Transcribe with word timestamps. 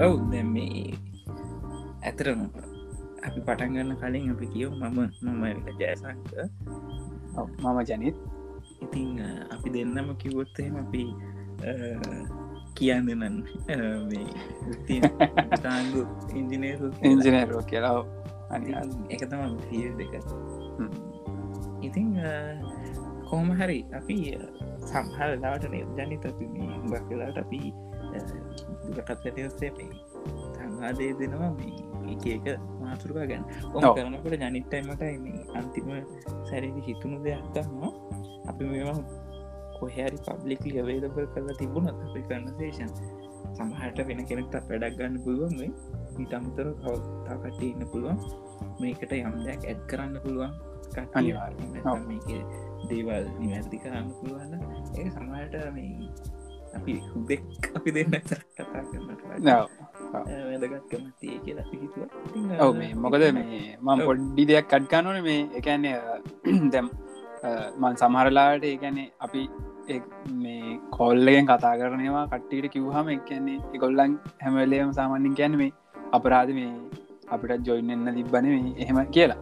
ඔව් 0.00 0.14
දැ 0.32 0.42
මේ 0.42 0.96
ඇතරම 2.08 2.40
අපි 3.26 3.40
පටන්ගන්න 3.46 3.96
කලින් 4.00 4.30
අපි 4.32 4.46
කියව 4.52 4.70
මම 4.80 4.98
මම 5.22 5.44
ජයසංක 5.80 6.30
මම 7.60 7.78
ජනිත්. 7.88 8.16
ඉතිං 8.84 9.20
අපි 9.54 9.68
දෙන්නම 9.74 10.08
කිවොත්තහෙම 10.20 10.76
අපි 10.82 11.02
කියන්න 12.76 13.10
නන් 13.12 13.36
තාගු 15.64 16.02
ඉංජිනේරු 16.38 16.88
ඉංජිනේරෝ 17.04 17.62
කියලා 17.70 18.00
එක 19.12 19.22
තම 19.30 19.52
පිය 19.68 19.84
දෙක. 20.00 20.14
ඉතිං 21.86 22.08
කෝම 23.28 23.52
හරි 23.52 23.78
අපි 24.00 24.16
සම්හල් 24.88 25.32
ලාට 25.44 25.64
ජනිත 25.98 26.24
අපි 26.32 26.44
ගක් 26.88 27.04
වෙලාට 27.10 27.38
අපි 27.44 27.60
දුකටත්වටසේ 28.86 29.70
පේ 29.70 29.90
සංවාදය 30.54 31.08
දෙනවා 31.20 31.52
මේ 31.52 31.72
එක 32.12 32.26
එක 32.28 32.46
මාතුරකා 32.80 33.26
ගැන 33.26 33.44
ඔම 33.74 33.82
කරනකට 33.88 34.36
ජනිත්තයිමටයි 34.42 35.16
මේ 35.18 35.46
අන්තිම 35.54 35.88
සැරදි 36.48 36.86
හිතුණු 36.88 37.18
දෙයක්තන්නවා 37.24 37.92
අපි 38.50 38.64
මේවා 38.64 38.98
කොහැරි 39.76 40.18
පබ්ලික් 40.26 40.64
අවේදබල් 40.76 41.26
කරලා 41.34 41.58
තිබුණත් 41.58 42.06
අපි 42.06 42.20
කරන්න 42.22 42.54
සේෂන් 42.58 42.90
සමහට 43.54 43.98
වෙන 44.08 44.20
කෙනෙක්ට 44.26 44.56
වැඩක් 44.64 44.98
ගන්න 44.98 45.22
පුළුවන් 45.24 45.54
මේ 45.58 45.70
ඉටම්තර 46.18 46.68
කවතාකට 46.80 47.62
ඉන්න 47.62 47.86
පුළුවන්. 47.92 48.18
මේකට 48.80 49.12
යම් 49.14 49.38
දෙයක් 49.44 49.64
ඇත් 49.64 49.80
කරන්න 49.86 50.20
පුළුවන්. 50.24 50.52
අනිවාර්ය 51.14 52.38
දේවල් 52.88 53.26
නිවැරදි 53.38 53.78
කරන්න 53.78 54.08
පුළුවන්න 54.18 54.62
ඒ 54.98 55.08
සමහට 55.08 55.54
මේ 55.74 56.08
අපි 56.76 56.94
හුදෙක් 57.06 57.42
අපි 57.76 57.90
දෙන්න 57.90 58.14
කතා 60.02 60.22
වැදගත්කම 60.44 61.04
තිය 61.20 61.36
කියලා 61.44 61.66
පිහිතුව 61.70 62.04
ඔව 62.60 62.72
මේ 62.76 62.92
මොකද 62.96 63.24
මේ 63.32 63.60
මම 63.78 64.00
පොඩ්ඩි 64.06 64.48
දෙයක් 64.50 64.68
කඩ්ගන්නන 64.68 65.20
මේ 65.22 65.40
එකන්නේ 65.58 65.96
දැම් 66.72 66.88
මන් 67.78 67.94
සමහරලාට 67.96 68.64
ඒගැනේ 68.64 69.08
අපි 69.20 69.42
මේ 70.36 70.78
කොල්ලගෙන් 70.90 71.46
කතා 71.46 71.74
කරනවා 71.76 72.24
කට්ටීට 72.28 72.72
කිව්හම 72.74 73.12
එකන්නේ 73.16 73.58
එකොල්ලන් 73.74 74.18
හැමලේම 74.42 74.90
සාමාන්‍යින් 74.92 75.36
ගැන 75.36 75.56
මේ 75.56 75.72
අපරාධ 76.12 76.52
මේ 76.52 76.72
අපිට 77.28 77.66
ජොයින් 77.66 77.90
එන්න 77.90 78.10
තිබ්බන 78.16 78.46
මේ 78.46 78.74
එහෙම 78.78 78.98
කියලා. 79.08 79.40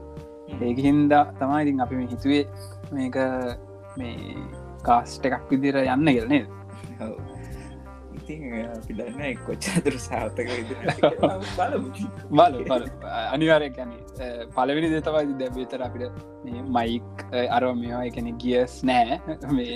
ඒක 0.60 0.78
හින්දා 0.78 1.24
තමයි 1.40 1.62
ඉතින් 1.64 1.80
අපි 1.80 2.04
හිතුවේ 2.12 2.44
මේක 2.92 3.18
මේ 3.98 4.36
කාස්ට 4.82 5.26
එකක් 5.28 5.50
විදිර 5.52 5.76
යන්න 5.84 6.08
කියලනේ 6.08 6.44
ඉතින් 8.18 8.42
පිදන්න 8.86 9.20
කොච්චාතුර 9.46 9.94
සාර්ථක 10.06 10.48
බල 12.38 12.84
අනිවාරය 13.34 13.68
ගැන 13.76 13.92
පලවෙනි 14.56 14.88
දෙතවයි 14.94 15.34
දැ 15.40 15.50
බේතර 15.56 15.80
අපිට 15.86 16.04
මයික් 16.76 17.08
අරව 17.56 17.70
මේවා 17.82 18.04
එකන 18.10 18.28
ගියස් 18.44 18.74
නෑ 18.90 19.18
මේ 19.56 19.74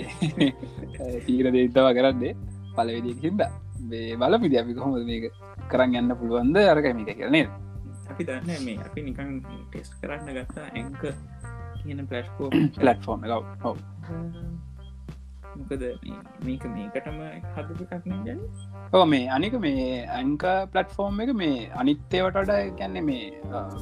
තීර 1.27 1.45
දෙතව 1.55 1.87
කරන්නේ. 1.99 2.33
පලවෙදික් 2.77 3.19
හින්ද. 3.25 3.41
බේ 3.89 4.15
බලපිදි 4.21 4.55
අපි 4.61 4.73
කොහොම 4.77 4.93
මේක 5.11 5.25
කරන්න 5.71 5.95
යන්න 6.01 6.15
පුළුවන්ද? 6.19 6.57
අරකමික 6.73 7.09
කරනේ 7.19 7.47
අපි 8.11 8.23
දන්න 8.27 8.61
මේ 8.65 8.77
අපි 8.87 8.99
නිකන් 9.07 9.29
ටෙස් 9.45 9.89
කරන්න 10.01 10.27
ගත්තා 10.37 10.67
ඇංක 10.77 11.01
කියන 11.79 11.99
පලට්කෝ 12.11 12.49
පලට්ෆෝර්ම් 12.77 13.21
එක 13.25 13.31
ඔව 13.69 13.77
මොකද 15.57 15.83
මේක 16.47 16.63
මේකටම 16.75 17.19
හදපු 17.55 17.87
එකක් 17.97 18.07
ජන 18.27 18.39
ඕ 18.93 19.05
මේ 19.05 19.27
අනික 19.37 19.55
මේ 19.65 19.85
ඇංක 20.19 20.45
පලට්ෆෝර්ම් 20.73 21.21
එක 21.25 21.33
මේ 21.43 21.59
අනිත්තේවටට 21.83 22.53
ගැන්න 22.79 22.99
මේ 23.09 23.25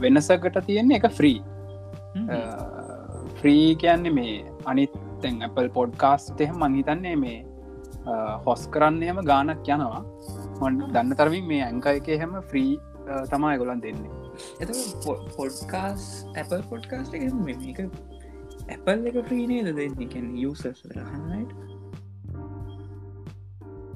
වෙනසකට 0.03 0.61
තියෙන්නේ 0.69 1.01
එක 1.01 1.07
ෆ්‍රී 1.19 1.39
ෆ්‍රී 3.39 3.69
කියන්නේ 3.75 4.17
මේ 4.19 4.35
අනිත්තැන් 4.65 5.41
Apple 5.47 5.69
පොඩ්කාස්ට 5.69 6.41
එහෙම 6.41 6.61
මංහිතන්නේ 6.63 7.15
මේ 7.23 7.39
හොස් 8.45 8.67
කරන්නේම 8.67 9.19
ගානක් 9.31 9.67
යනවා. 9.67 10.01
මොන් 10.59 10.79
දන්න 10.93 11.15
තරමින් 11.15 11.45
මේ 11.47 11.61
ඇංක 11.67 11.85
එක 11.91 12.09
එහෙම 12.09 12.33
ෆ්‍රී 12.49 12.71
තමා 13.31 13.57
ගොලන් 13.57 13.81
දෙන්නේ. 13.81 14.11
එත 14.61 14.69
පොඩ්කාස් 15.37 16.25
Apple 16.35 16.63
පොඩ්කාස්ට 16.71 17.13
එක 17.15 17.79
Apple 18.75 19.11
එක 19.11 19.17
්‍රීනේද 19.29 19.67
දෙන්නකැන 19.79 20.27
යුසස් 20.43 20.63
හන්නට 20.65 21.51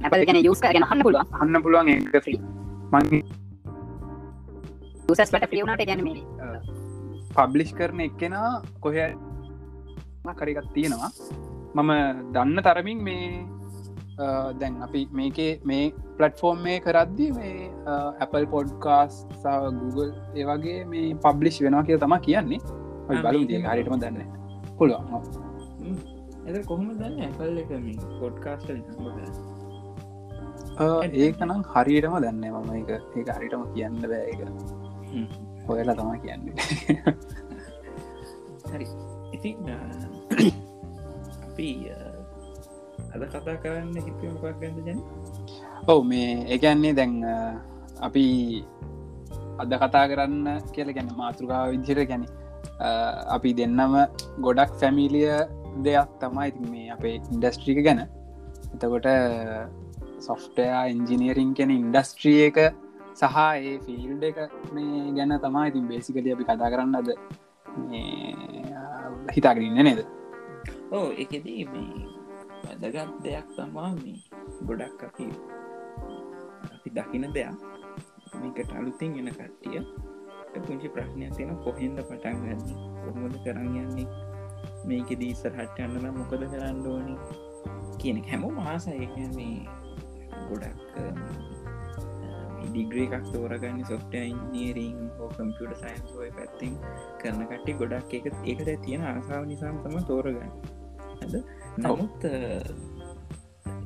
Apple 0.06 0.24
ගැන 0.28 0.40
යුස් 0.47 0.59
ගැන 0.66 0.88
හන්න 0.91 1.02
පුළුව 1.08 1.36
හන්න 1.40 1.63
පුළුවන් 1.66 1.90
එක 1.96 2.16
්‍රී 2.28 2.40
මං 2.94 3.06
සට 5.16 5.44
්‍රියවනට 5.52 5.85
ගැන 5.90 6.02
මේ 6.08 6.22
පබ්ලිෂ් 7.38 7.72
කරන 7.80 8.00
එක්කෙන 8.08 8.35
කොහ 8.84 8.96
කරගත් 10.40 10.68
තියෙනවා. 10.75 11.12
මම 11.75 11.91
දන්න 12.35 12.59
තරමින් 12.68 13.00
මේ 13.08 13.28
දැන් 14.59 14.74
අපි 14.85 15.02
මේකේ 15.19 15.52
මේ 15.72 15.84
පලට්ෆෝර්ම් 16.18 16.64
මේ 16.68 16.78
කරද්දි 16.85 17.28
මේ 17.38 17.69
Apple 18.25 18.47
පොඩ්කාස් 18.53 19.14
සහ 19.41 19.46
Google 19.81 20.12
ඒවගේ 20.40 20.80
මේ 20.94 21.14
පබ්ලිෂ් 21.25 21.62
වෙනවා 21.66 21.85
කිය 21.90 22.00
තම 22.03 22.16
කියන්නේ. 22.28 22.59
බලු 23.25 23.40
හරිටම 23.69 23.97
දන්න 24.03 24.45
පුළුවන්. 24.78 25.06
එ 26.47 26.63
කොහොම 26.63 26.88
දන්න? 26.94 27.16
ඇපල් 27.22 27.58
එක 27.58 27.72
පොඩ්කාස්ට 28.19 28.69
ඒකනම් 31.16 31.62
හරියටම 31.74 32.16
දන්න 32.19 32.44
මම. 32.52 32.69
එක 32.75 32.90
ඒ 32.91 33.34
හරිටම 33.38 33.64
කියන්න 33.74 34.02
බෑ 34.03 34.25
එක 34.31 34.40
හොයලා 35.68 35.96
තමා 35.96 36.18
කියන්නේ. 36.18 36.56
හරි. 38.72 38.88
ඉති 39.35 39.52
අපි 41.46 41.68
අද 43.16 43.22
කතා 43.31 43.56
කරන්න 43.64 43.96
හිතමක් 43.96 44.44
ගන්න 44.59 44.80
ජන 44.85 45.00
ඔව 45.88 46.00
මේ 46.03 46.31
ඒකන්නේ 46.52 46.94
දැන් 46.94 47.14
අපි 48.02 48.25
අද 49.58 49.72
කතා 49.74 50.06
කරන්න 50.12 50.47
කියල 50.74 50.90
ගැන 50.91 51.12
මාතෘකාව 51.16 51.72
විදිර 51.72 52.02
ගැන 52.03 52.25
අපි 52.80 53.53
දෙන්නම 53.53 53.96
ගොඩක් 54.41 54.72
ෆැමිලිය 54.80 55.31
දෙයක් 55.84 56.09
තමයි 56.19 56.47
ඉතින් 56.52 56.69
මේ 56.72 56.91
අපේ 56.91 57.16
ඉන්ඩස්ට්‍රික 57.31 57.84
ගැන. 57.84 58.02
එතකොට 58.74 59.08
සොෆ්ටයා 60.19 60.84
ඉන්ජිනීරිං 60.88 61.53
කෙන 61.53 61.72
ඉන්ඩස්ට්‍රිය 61.72 62.41
එක 62.47 62.58
සහ 63.14 63.38
ඒ 63.56 63.80
ෆිල්ඩ 63.85 64.24
එක 64.24 64.38
මේ 64.74 65.12
ගැන 65.18 65.40
තමා 65.40 65.68
ඉතින් 65.72 65.88
බේසිකල 65.88 66.31
අපි 66.34 66.44
කතා 66.44 66.72
කරන්නද? 66.74 67.09
හිතාගරන්න 69.35 69.84
නේද? 69.84 70.02
ඕ 70.91 71.08
එකදී 71.24 71.64
මේ 71.74 72.08
වැදගත් 72.64 73.16
දෙයක් 73.24 73.47
තමා 73.56 73.91
මේ 73.94 74.19
ගොඩක් 74.68 75.03
අපි 75.08 75.28
අපි 76.75 76.90
දකින 76.97 77.31
දෙයක්. 77.34 77.56
මේකට 78.41 78.75
අලුතින් 78.80 79.18
එන 79.19 79.31
කට්ටිය. 79.31 79.81
පුංචි 80.62 80.90
ප්‍රශ්නයක් 80.90 81.36
තියෙන 81.36 81.58
කොහෙන්ද 81.64 82.00
පටන් 82.02 82.38
ගන්න? 82.42 82.62
කොහොමද 83.02 83.36
කරන්න 83.44 83.76
යන්නේ? 83.78 84.08
මේක 84.86 85.10
දීසර 85.20 85.54
හට 85.54 85.88
යන්නන 85.88 86.14
මොකද 86.18 86.46
කරන්න 86.46 86.88
ඕනි? 86.88 87.18
කියන 87.98 88.24
හැම 88.24 88.48
මාසය 88.56 88.96
මේ 89.36 89.66
ගොඩක් 90.48 90.80
ඩිග්‍රේ 92.66 93.08
එකක් 93.08 93.28
තෝරගන්න 93.32 93.84
සොෆ්ට 93.86 94.16
ඉන්ීරිං 94.22 94.98
හෝ 95.18 95.30
කම්පියට 95.30 95.78
සයින්ස්ෝය 95.82 96.32
පැත්තිං 96.32 96.74
කරන 97.22 97.44
කට්ටි 97.44 97.78
ගොඩක් 97.82 98.18
එක 98.20 98.26
ඒකට 98.32 98.72
තියෙන 98.86 99.06
ආසාාව 99.06 99.48
නිසාම 99.52 99.80
තම 99.84 99.98
තෝරගන්න. 100.10 100.52
ඇද 101.22 101.34
නමුත් 101.78 102.28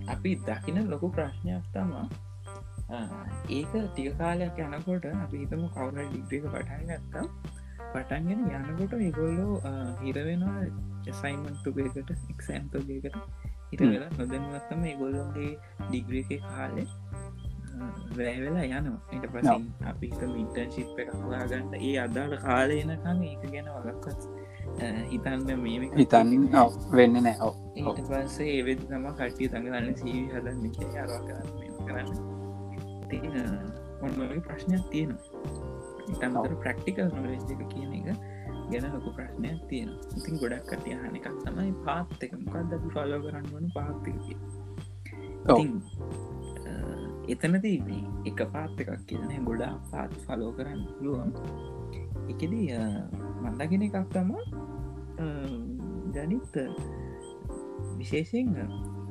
අපි 0.07 0.31
දකින 0.47 0.81
ලොකු 0.89 1.11
ප්‍රශ්නයක් 1.11 1.69
තමා 1.73 2.07
ඒක 2.89 3.73
ටික 3.87 4.17
කාලයක් 4.17 4.59
යනකොට 4.59 5.05
අපි 5.13 5.41
හිතම 5.43 5.65
කවුර 5.73 5.91
ඩිග්‍රක 5.95 6.51
පටන් 6.53 6.85
ගත්තා. 6.91 7.25
පටන්ගෙන 7.91 8.41
යනකොට 8.49 8.93
ඒගොල්ලෝ 8.99 9.53
හිරවෙනවා 10.01 10.63
ජසයිමන්ටුගේකට 11.05 12.09
එක්සෑන්තෝගේකට 12.33 13.15
හිට 13.71 13.81
වෙලා 13.83 14.09
නොදැනුවත්තම 14.17 14.83
ඒගොල්ලොන්ගේ 14.91 15.51
ඩිග්‍ර 15.81 16.17
එක 16.21 16.31
කාලෙ 16.47 16.83
වැෑවෙලා 18.17 18.65
යනවා. 18.71 18.99
එට 19.13 19.25
පස 19.33 19.47
අපි 19.91 20.11
ඉන්ටර්ශිප් 20.41 20.99
එක 21.03 21.13
හොයාගන්න 21.19 21.77
ඒ 21.79 21.93
අදාළ 22.05 22.35
කාලයනකං 22.45 23.23
ඒක 23.29 23.45
ගැන 23.53 23.71
වගක්කත් 23.75 24.21
හිතන්න 25.11 25.61
මේ 25.61 25.91
හිතන්න 25.93 26.33
වෙන්න 26.97 27.21
නෑ 27.21 27.53
ඊට 27.77 28.03
පස්සේ 28.09 28.49
ඒවෙද 28.57 28.83
තම 28.89 29.07
කටිය 29.13 29.53
තඟලන්න 29.53 29.95
සීවි 30.01 30.27
හදන්න 30.33 30.67
අරවා 30.97 31.23
කරන්න. 31.23 31.49
කරන්න 31.85 32.38
ඔන්නගේ 34.03 34.39
ප්‍රශ්නයක් 34.47 34.83
තියෙනවා. 34.91 35.23
ඉතමතර 36.11 36.53
ප්‍රක්ටිකල් 36.63 37.09
නොලෙජ් 37.15 37.41
එක 37.53 37.61
කියන 37.73 37.91
එක 37.97 38.07
ගැන 38.71 38.85
ලොකු 38.93 39.09
ප්‍රශ්නයක් 39.17 39.59
තියෙන 39.69 39.91
ඉතින් 40.17 40.35
ගොඩක් 40.41 40.63
කටිය 40.69 40.95
හන 41.01 41.13
එකක් 41.19 41.27
තමයි 41.45 41.73
පාත් 41.85 42.23
එක. 42.23 42.31
මොකක්ද 42.45 42.71
අපි 42.77 42.87
ෆලෝ 42.95 43.19
කරන්න 43.25 43.45
වන 43.53 43.67
පාත්තික 43.77 44.17
එතනදී 47.33 47.99
එක 48.29 48.39
පාත් 48.53 48.73
එකක් 48.81 48.91
කියන 49.09 49.45
ගොඩා 49.49 49.73
පාත් 49.91 50.11
ෆලෝ 50.25 50.51
කරන්න 50.57 50.81
පුළුවන්. 50.97 51.29
එකදී 52.31 52.67
මන්දගෙන 53.43 53.83
එකක් 53.87 53.97
තම 54.13 54.31
ජනිත 56.15 56.53
විශේෂයෙන් 57.99 58.49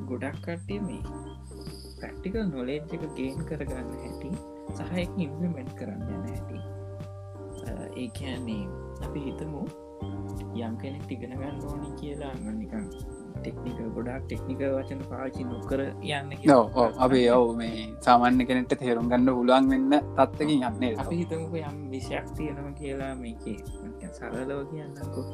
ගොඩක් 0.08 0.36
කට්ටිය 0.44 0.80
මේ 0.86 1.02
ප්‍රක්ටිකල් 2.00 2.46
නොලේජ් 2.54 2.80
එක 2.96 3.04
ගේන් 3.18 3.44
කරගන්න 3.48 3.92
හැටි 4.02 4.30
සහයක 4.78 5.20
ඉම්පලිමෙන්ට් 5.26 5.72
කරන්න 5.78 6.08
යන 6.14 6.24
හැටි. 6.30 6.58
ඒ 8.00 8.08
කියන්නේ 8.16 8.64
අපි 9.04 9.20
හිතමු 9.26 9.62
යම් 10.58 10.74
කෙනෙක් 10.82 11.02
ටිගෙන 11.04 11.32
ගන්න 11.38 11.62
ඕනි 11.68 11.88
කියලා 12.00 12.34
නිකන් 12.58 12.84
ටෙක්නික 13.38 13.78
ගොඩක් 13.96 14.24
ටෙක්නික 14.24 14.60
වචන 14.74 15.02
පාචි 15.10 15.44
නොකර 15.44 15.80
යන්න 15.84 16.32
අපේ 17.06 17.26
ඔව 17.36 17.50
මේ 17.60 17.86
සාමාන්‍ය 18.06 18.46
කෙනෙට 18.50 18.74
තේරුම් 18.82 19.10
ගන්න 19.12 19.30
පුළුවන් 19.38 19.70
වෙන්න 19.72 19.92
තත්වකින් 20.18 20.66
යන්නේ 20.70 20.92
අපි 21.04 21.20
හිතමක 21.22 21.54
යම් 21.62 21.78
විෂයක් 21.92 22.26
තියෙනවා 22.36 22.72
කියලා 22.80 23.14
මේක 23.22 23.44
සරලව 24.18 24.60
කියන්නකෝ. 24.70 25.26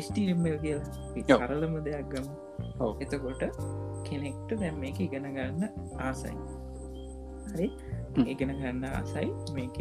ස්ටම්ල් 0.00 0.56
කියලා. 0.62 0.88
සරලම 1.40 1.74
දෙයක් 1.86 2.06
ගම. 2.12 2.26
එතකොට 3.02 3.42
කෙනෙක්ට 4.08 4.50
දැම් 4.60 4.80
මේක 4.80 5.00
ඉගෙන 5.00 5.28
ගන්න 5.36 5.62
ආසයි. 6.00 6.34
හරි? 7.52 7.68
ඉගෙන 8.26 8.52
ගන්න 8.54 8.84
ආසයි. 8.90 9.28
මේක 9.54 9.78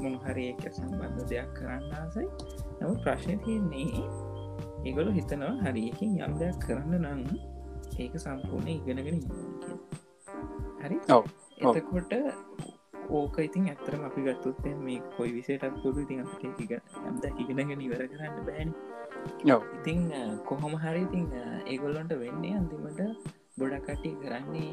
මොනහරි 0.00 0.44
එක 0.52 0.62
සම්බන්ධ 0.72 1.24
දෙයක් 1.30 1.54
කරන්න 1.58 1.94
ආසයි. 2.00 2.26
නම 2.80 2.96
ප්‍රශ්න 3.04 3.40
තියන්නේ 3.44 4.04
ඒගොලු 4.86 5.10
හිතනවා 5.12 5.54
හරියකින් 5.64 6.18
යම් 6.18 6.38
දෙයක් 6.40 6.60
කරන්න 6.64 7.04
නම් 7.04 7.22
ඒක 7.98 8.14
සම්පූර්ණය 8.18 8.72
ඉගෙනගෙන 8.76 9.20
හරි? 10.82 10.98
එතකොට 11.60 12.12
ඕක 13.10 13.36
ඉතින් 13.42 13.68
ඇතරම 13.68 14.06
අපි 14.06 14.20
ගත්තුත් 14.26 14.64
මේ 14.78 15.02
කොයි 15.16 15.32
විසේටත් 15.36 15.82
පුරු 15.82 16.06
ඉතින් 16.06 16.24
යම්ද 17.08 17.24
ඉගෙනගෙන 17.42 17.80
ඉවර 17.80 18.06
කරන්න 18.06 18.40
බෑන. 18.48 18.72
ඉතිං 19.76 20.00
කොහොම 20.48 20.74
හරි 20.84 21.02
ඉතිං 21.08 21.26
ඒගොල්ලොන්ට 21.66 22.14
වෙන්නේ 22.22 22.56
අන්තිමට 22.56 23.00
ගොඩක්කටි 23.60 24.12
කරන්නේ 24.22 24.72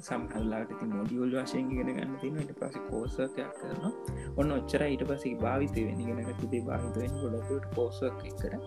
සම්හල්ලාට 0.00 0.72
ති 0.72 0.88
මොඩියුල් 0.88 1.34
වශයෙන් 1.36 1.70
ගෙන 1.70 1.90
ගන්න 1.90 2.16
තිනට 2.20 2.52
පස 2.60 2.78
කෝසකයක් 2.88 3.38
කරන 3.58 3.84
ඔන්න 4.36 4.56
ඔච්චර 4.56 4.86
ඊට 4.86 5.04
පසේ 5.06 5.36
භාවිතය 5.36 5.86
වෙන 5.86 6.02
ගෙන 6.02 6.34
තිදේ 6.40 6.62
භාවිතවෙන් 6.62 7.16
ගොඩට 7.22 7.70
කෝසක් 7.74 8.26
කර 8.40 8.58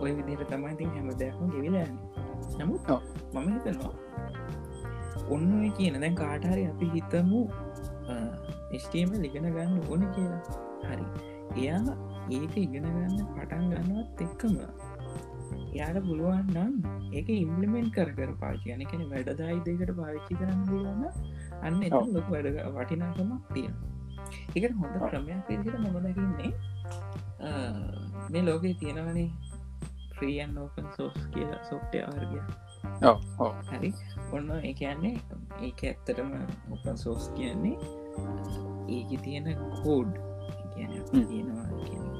ඔය 0.00 0.12
විදිර 0.12 0.44
තමයි 0.46 0.76
තින් 0.76 0.94
හැම 0.94 1.10
දෙයක්ම 1.16 1.50
ගෙවිලන්න 1.50 1.98
නමුත් 2.58 2.94
මම 3.34 3.48
හිතනවා 3.48 3.94
ඔන්න 5.30 5.50
කියන 5.72 6.00
දැන් 6.00 6.14
කාටහරි 6.16 6.62
අපි 6.66 6.86
හිතමු 6.94 7.40
ස්ටීම 8.78 9.10
ලිගෙන 9.14 9.46
ගන්න 9.46 9.74
ඕන 9.84 10.02
කියලා. 10.14 10.42
හරි. 10.84 11.04
එයා 11.56 11.94
ඒක 12.30 12.54
ඉගෙන 12.56 12.86
ගන්න 12.86 13.18
පටන් 13.28 13.64
ගන්නවත් 13.70 14.20
එක්කම 14.20 14.54
යාට 15.74 15.98
පුළුවන් 16.02 16.50
නම් 16.54 16.72
ඒක 17.12 17.28
ඉම්පලිමෙන්ට් 17.34 17.92
කර 17.94 18.10
කර 18.12 18.32
පාචයන 18.40 18.82
කෙන 18.86 19.02
වැඩදායි 19.10 19.60
දෙකට 19.66 19.92
පාවිච්චි 19.96 20.34
කරන්න 20.34 20.62
පුළුවන්න 20.66 21.04
අන්න 21.62 21.80
ලොක 22.14 22.28
වැඩ 22.28 22.48
වටිනාකමක් 22.76 23.52
තියෙන 23.52 23.74
එකට 24.56 24.74
හොඳ 24.76 24.96
ක්‍රමයක් 25.04 25.40
පිරිසිට 25.46 25.78
මොමදකින්නේ 25.80 26.52
මේ 28.30 28.42
ලෝකේ 28.42 28.74
තියෙනවනේ 28.74 29.28
්‍රියන් 30.16 30.58
ඕපන් 30.58 30.88
සෝස් 30.96 31.16
කිය 31.32 31.46
සොෆ්ටය 31.68 32.02
ආර්ගය 32.02 32.40
හරි? 33.70 33.90
ඔන්න 34.32 34.50
ඒ 34.58 34.72
කියන්නේ 34.74 35.14
ඒක 35.60 35.84
ඇත්තටම 35.84 36.32
ඔපන් 36.72 36.96
සෝස් 36.96 37.30
කියන්නේ 37.36 37.76
ඒක 38.90 39.10
තියෙන 39.22 39.48
කෝඩ් 39.78 40.12
තියෙනවා 40.74 41.68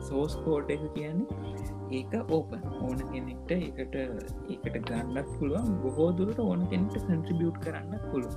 සෝස් 0.09 0.37
කෝඩ් 0.45 0.71
එක 0.71 0.85
කියන්නේ 0.95 1.60
ඒක 1.99 2.13
ඕපන්. 2.37 2.63
ඕන 2.85 2.99
කෙනෙක්ට 3.11 3.51
එකට 3.59 3.95
ඒකට 3.97 4.77
ගන්නත් 4.89 5.29
පුළුවන්. 5.37 5.69
බොහෝ 5.83 6.11
දුරට 6.19 6.41
ඕන 6.47 6.67
කෙනෙට 6.71 6.97
කන්ට්‍රිබියුට් 7.07 7.59
කරන්න 7.65 7.95
පුළුව 8.11 8.35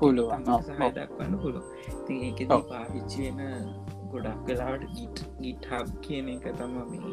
පුළුවන්. 0.00 0.44
සහය 0.68 0.88
දක්වන්න 0.96 1.34
පුළුව 1.42 1.64
ති 2.06 2.14
ඒක 2.28 2.40
පාවිච්චි 2.70 3.28
වෙන 3.38 3.68
ගොඩක් 4.12 4.40
කලාවට 4.46 4.88
ගිට 4.96 5.24
ගිට 5.42 5.68
හබ් 5.72 6.00
කියන 6.06 6.30
එක 6.34 6.46
තම 6.60 6.74
මේ 6.90 7.12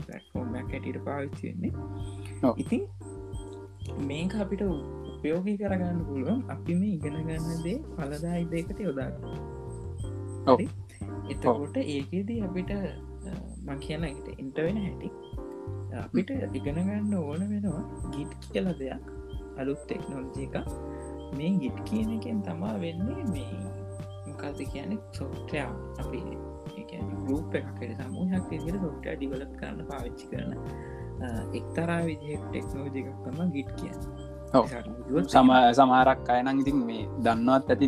පලටෆෝර්මයක් 0.00 0.68
හැටියට 0.72 1.00
පාවිච්චි 1.08 1.44
වෙන්නේ. 1.48 1.72
ඉතින් 2.56 2.82
මේක 4.10 4.36
අපිට 4.44 4.62
උපයෝගී 4.68 5.56
කරගන්න 5.62 6.04
පුළුවන්. 6.08 6.44
අපි 6.54 6.78
මේ 6.80 6.94
ඉගෙන 6.98 7.18
ගන්න 7.26 7.64
දේ 7.66 7.78
පලදායි 7.96 8.46
දෙකට 8.54 8.78
යොදා 8.86 9.10
එතකොට 11.32 11.76
ඒකේදී 11.82 12.40
අපිට 12.46 12.72
මං 13.66 13.78
කියන 13.84 14.04
එට 14.04 14.26
ඉන්ටවෙන 14.42 14.78
හැටි. 14.84 15.10
අපිට 16.04 16.30
ඉගෙන 16.58 16.78
ගන්න 16.86 17.14
ඕන 17.14 17.42
වෙනවා 17.50 17.82
ගිට් 18.14 18.32
කියල 18.52 18.66
දෙයක් 18.80 19.04
අලුත් 19.60 19.80
ටෙක්නෝලජි 19.84 20.46
එක 20.48 20.56
මේ 21.36 21.52
ගිට් 21.62 21.78
කියන 21.88 22.10
එකෙන් 22.16 22.42
තමා 22.46 22.74
වෙන්නේ 22.82 23.24
මේ 23.30 23.60
මොකද 24.26 24.60
කියන 24.72 24.98
සොෆ්ටයා 25.12 25.70
අපි 26.02 26.20
ගරුප් 27.24 27.54
එකට 27.54 28.00
සමූහයක් 28.00 28.44
විදිර 28.50 28.76
සොෆ්ට 28.82 29.06
ඩිවලප් 29.06 29.52
කරන්න 29.60 29.86
පාවිච්චි 29.90 30.26
කරන 30.30 30.52
එක්තරා 31.58 32.00
විදිහ 32.08 32.40
ටෙක්නෝජි 32.42 32.98
එකක් 33.02 33.18
තම 33.24 33.38
ගිට් 33.54 33.70
කියන්න. 33.78 34.00
සම 35.26 35.48
සමාරක් 35.78 36.28
අයනං 36.34 36.60
ඉතින් 36.62 36.78
මේ 36.88 37.04
දන්නවත් 37.24 37.70
ඇති 37.70 37.86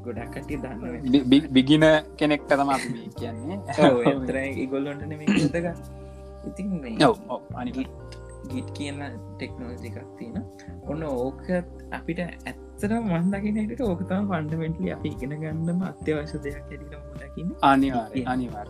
කියන්නේ 0.00 0.28
ගොඩක්කට 0.28 0.50
දන්න 0.62 1.52
බිගින 1.52 1.84
කෙනෙක්ට 2.16 2.48
තම 2.50 2.70
කියන්නේ. 3.18 3.58
ඉගොල්ලොන්ට 4.58 5.06
නෙම 5.06 5.20
තක 5.48 5.66
ඉතින් 6.46 6.68
අනිගිට 7.54 7.90
ගිට් 8.50 8.68
කියන්න 8.76 9.00
ටෙක්නෝජිකක් 9.36 9.98
තියෙන 10.18 10.44
ඔන්න 10.88 11.02
ඕක 11.04 11.42
අපිට 11.92 12.20
ඇත්තර 12.20 12.92
මන්දකිනට 13.00 13.80
ඕකතම 13.80 14.28
පන්ඩමෙන්ටලි 14.30 14.92
අපි 14.92 15.08
ඉගෙන 15.08 15.34
ගන්නම 15.40 15.82
අත්‍යවශ්‍ය 15.82 16.38
දෙයක් 16.44 16.56
ඇතිට 16.62 16.94
මුදකින්න 17.06 17.50
අනිවාර 17.62 18.10
අනිවාර 18.26 18.68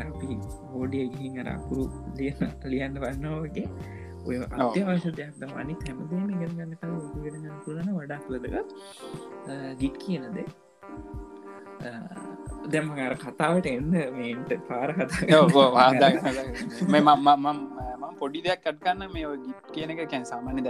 අපි 0.00 0.38
හෝඩිය 0.72 1.40
අරකුරු 1.44 1.84
ලියන්න 2.18 2.54
ලියන්න 2.64 3.00
වන්නවගේ 3.02 3.66
ඔය 4.26 4.36
අත්‍යවශ්‍ය 4.58 5.10
දෙයක් 5.12 5.34
දම 5.40 5.52
අනි 5.56 5.74
හැමදේම 5.82 6.26
ඉගෙන 6.30 6.52
ගන්න 6.56 6.74
කල 6.76 6.92
ඉගෙන 7.20 7.36
ගන්න 7.36 7.60
පුලන 7.64 7.88
වඩක් 7.98 8.24
ලදක 8.30 8.56
ගිට් 9.80 9.96
කියනදේ 9.98 10.46
දැම 12.68 12.90
අර 12.98 13.14
කතාවට 13.16 13.66
එන්න 13.66 13.90
මේට 14.16 14.50
පාර 14.68 14.90
කතා 14.94 15.38
පොඩි 18.18 18.40
දෙයක් 18.42 18.60
කට්කන්න 18.64 19.12
මේ 19.14 19.34
ගිට් 19.46 19.72
කියන 19.72 19.90
එක 19.90 20.02
කැන් 20.10 20.24
සාමාන්‍යද 20.26 20.68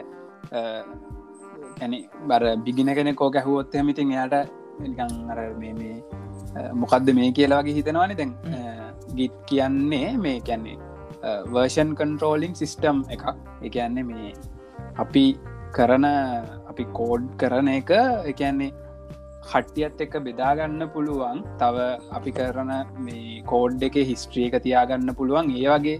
ඇන 1.80 1.92
බර 2.28 2.44
බිගින 2.64 2.90
කෙනෙ 2.94 3.12
කෝ 3.14 3.30
ගැහුවොත් 3.30 3.74
හමිතින් 3.74 4.10
එයාට 4.10 4.34
අර 5.32 5.40
මේ 5.54 5.94
මොකක්ද 6.74 7.08
මේ 7.14 7.30
කියලා 7.32 7.62
වගේ 7.62 7.74
හිතනවානි 7.74 8.14
දැන්. 8.14 8.32
ගිට් 9.14 9.34
කියන්නේ 9.46 10.16
මේ 10.16 10.38
කැන්නේ 10.40 10.76
වර්ෂන් 11.52 11.94
කන්ට්‍රෝලිං 12.00 12.54
සිිස්ටම් 12.60 12.98
එකක්. 13.14 13.24
එකන්නේ 13.68 14.04
මේ 14.10 14.34
අපි 15.04 15.24
කරන 15.76 16.06
අපි 16.70 16.84
කෝඩ් 16.98 17.26
කරන 17.40 17.68
එක 17.78 17.90
එකන්නේ 18.32 18.70
හට්ටියත් 19.50 20.00
එක 20.04 20.14
බෙදාගන්න 20.28 20.82
පුළුවන්. 20.94 21.42
තව 21.60 21.76
අපි 22.18 22.30
කරන 22.38 22.72
මේ 23.08 23.42
කෝඩ් 23.52 23.82
එක 23.88 23.98
හිස්ට්‍රිය 24.12 24.46
එක 24.48 24.62
තියාගන්න 24.68 25.14
පුළුවන්. 25.20 25.52
ඒ 25.58 25.68
වගේ 25.74 25.98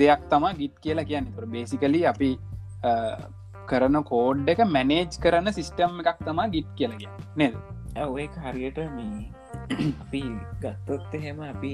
දෙයක් 0.00 0.22
තම 0.30 0.46
ගිත් 0.60 0.74
කියලා 0.84 1.08
කියන්න. 1.10 1.32
තුර 1.34 1.46
බේසිකලි 1.56 2.00
අපි 2.12 2.30
කරන 3.70 3.96
කෝඩ් 4.12 4.48
එක 4.52 4.60
මැනේජ් 4.76 5.20
කරන 5.24 5.52
සිිස්ටම් 5.58 6.00
එකක් 6.02 6.24
තමා 6.28 6.48
ගිත් 6.54 6.68
කියලග 6.78 7.04
නේද? 7.42 7.54
ඔය 8.14 8.26
හරියට 8.44 8.78
මේ 8.96 9.30
අපි 10.02 10.22
ගත්තොත් 10.62 11.14
එහෙම 11.18 11.40
අපි 11.52 11.72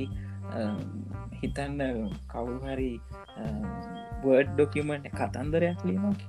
හිතන්න 1.40 1.80
කවුහරි 2.32 2.92
බර්ඩ් 4.22 4.48
ඩොකිමට 4.54 5.06
කතන්දරයක් 5.18 5.80
ලියමක් 5.88 6.20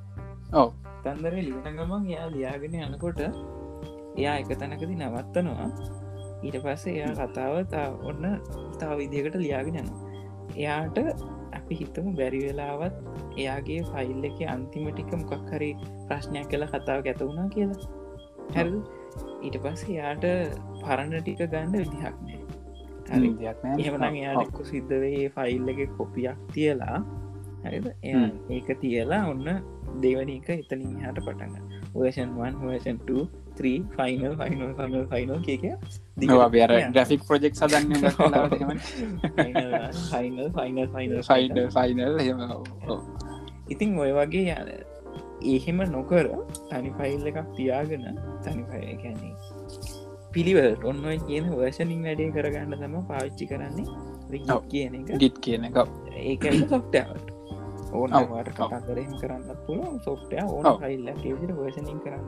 ඔව. 0.53 0.69
තන්දර 1.03 1.36
ලිට 1.38 1.69
ගමන් 1.77 2.03
යා 2.13 2.27
ලියාගෙන 2.36 2.75
යනකොට 2.81 3.21
එයා 4.17 4.36
එක 4.41 4.51
තැනකති 4.59 4.95
නවත්තනවා. 4.95 5.69
ඊට 6.45 6.57
පස්සේ 6.65 6.93
එයා 6.97 7.27
කතාව 7.31 7.55
ඔන්න 8.09 8.25
තාව 8.79 8.95
විදිකට 9.01 9.36
ලියාගෙන 9.43 9.79
යන 9.81 9.89
එයාට 10.55 10.97
අපි 11.57 11.74
හිතමු 11.81 12.12
බැරි 12.19 12.39
වෙලාවත් 12.45 12.95
එයාගේ 13.41 13.81
ෆයිල් 13.91 14.27
එක 14.29 14.39
අන්තිමටික 14.55 15.12
මොකක් 15.21 15.51
හරි 15.51 15.71
ප්‍රශ්නයක් 16.07 16.47
කලා 16.51 16.69
කතාව 16.74 17.00
ඇත 17.12 17.21
වුණා 17.27 17.47
කියලා. 17.55 17.81
හැර 18.55 18.67
ඊට 19.45 19.57
පස්සේ 19.63 19.97
යාට 20.00 20.25
පරණ 20.83 21.15
ටික 21.15 21.41
ගණ්ඩ 21.53 21.75
විදිහක් 21.83 22.15
නෑ. 23.63 23.77
එහමනම් 23.79 24.19
එයාලෙක්කු 24.21 24.65
සිද්ධ 24.65 24.93
වේ 25.03 25.23
ෆයිල් 25.29 25.73
එක 25.73 25.81
කොපියක් 25.97 26.45
තියලා. 26.53 26.99
හරිද? 27.63 27.87
ඒක 28.49 28.69
තියලා 28.81 29.23
ඔන්න 29.29 29.47
දෙවනි 30.01 30.37
එක 30.39 30.49
එතනින් 30.51 30.97
හට 31.01 31.23
පටන්න 31.25 31.53
version 31.93 32.33
1 32.39 32.59
version 32.63 32.97
3 33.57 33.71
final 33.95 34.33
final 34.37 34.73
final 34.77 35.05
final 35.07 35.39
කියක 35.41 35.63
අප 36.37 36.57
ග්‍රෆික් 36.93 37.21
ප්‍රජෙක්් 37.27 37.55
සදන්න 37.55 38.03
ෆයිනල් 39.37 39.71
ෆයිනල් 40.03 40.51
ෆයිනල් 40.89 41.69
ෆයිනල් 41.71 42.19
හෙම 42.19 42.43
ඉතින් 43.69 43.97
ඔය 43.99 44.11
වගේ 44.13 44.55
යන 44.55 44.69
ඒහෙම 45.45 45.79
නොකර 45.89 46.29
තනි 46.69 46.91
ෆයිල් 46.93 47.27
එකක් 47.31 47.39
තියාගෙන 47.55 48.05
තනි 48.43 48.63
ගැන 48.71 49.17
පිළිවල්. 50.34 50.75
ඔන්න 50.84 51.01
කියන 51.27 51.50
වර්ෂනින් 51.53 52.03
වැඩේ 52.03 52.31
කරගන්න 52.31 52.75
තම 52.75 53.00
පාවිච්චි 53.07 53.46
කරන්නේ. 53.48 53.88
කියන 54.69 54.96
එක. 54.96 55.17
ගිට් 55.17 55.41
කියන 55.41 55.63
එක. 55.65 55.81
ඒක 56.25 56.43
සොෆ්ටවට 56.67 57.34
ඕනවාට 57.93 58.50
කතා 58.51 58.79
කරම 58.81 59.12
කරන්න 59.19 59.60
පුළුව 59.65 60.00
සොෆ්ටය 60.03 60.39
ඕන 60.43 60.65
ෆයිල්ල 60.81 61.07
ේසිට 61.10 61.53
වර්ෂනින් 61.53 62.00
කරන්න 62.00 62.25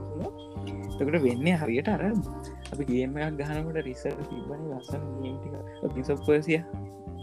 තකට 0.93 1.23
වෙන්න 1.23 1.49
හරියට 1.61 1.89
අර 1.89 2.03
අපි 2.05 2.83
ගේමයක් 2.85 3.39
ගහනකට 3.39 3.81
රිසර් 3.85 4.15
තිබන 4.21 4.61
ලස්සන 4.69 5.03
ගේටික 5.23 5.93
පිසොප්පසිය 5.95 6.61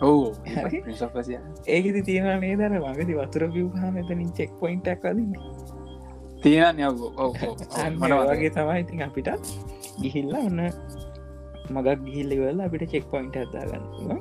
ඔවු. 0.02 0.34
ඒකති 1.66 2.02
තියෙන 2.02 2.40
නේ 2.40 2.56
දර 2.56 2.76
වගති 2.80 3.14
වතුර 3.14 3.48
පියහම 3.54 3.96
එතනින් 3.96 4.30
චෙක් 4.32 4.52
පොයින්ට 4.60 4.88
ඇක්කදන්න 4.88 5.32
තියෙන 6.42 6.76
වගේ 8.28 8.50
තමයි 8.50 8.80
ඉතින් 8.80 9.02
අපිට 9.02 9.28
ගිහිල්ල 9.98 10.34
ඔන්න 10.38 10.60
මගක් 11.70 11.96
ගිහිල්ලවල 12.04 12.60
අපිට 12.60 12.84
චෙක් 12.90 13.06
පොයින්ට 13.10 13.36
ඇතාගන්න 13.36 14.20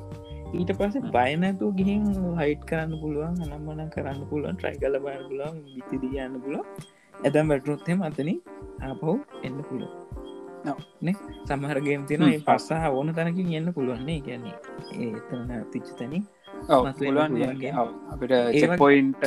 ඊට 0.54 0.72
පස 0.72 0.96
බයනැතු 1.12 1.70
ගිහින් 1.72 2.04
හයිට් 2.38 2.64
කරන්න 2.64 2.96
පුළුවන් 3.00 3.38
අනම්මන 3.46 3.90
කරන්න 3.90 4.22
පුළුවන් 4.30 4.56
ට්‍රයි 4.56 4.78
කල 4.78 4.98
බය 5.00 5.16
පුලන් 5.28 5.62
විතිදී 5.74 6.24
යන්න 6.24 6.40
පුල 6.40 6.56
ඇතම් 7.14 7.46
වැටරොත්හෙම 7.48 8.02
අතන 8.02 8.32
ආපහු 8.82 9.14
එන්න 9.42 9.58
පුළුව 9.62 9.92
සමහරගේම් 11.46 12.06
තින 12.06 12.24
පස්සා 12.46 12.90
ඕන 12.90 13.14
තැනකින් 13.14 13.52
එන්න 13.54 13.72
පුළුවන්නේ 13.74 14.20
ගැන්නේ 14.20 14.56
ඒතන 15.00 15.52
තිච්ච 15.72 15.90
තැනින් 15.98 16.24
අපිට 18.12 18.32
පොයින්ට 18.78 19.22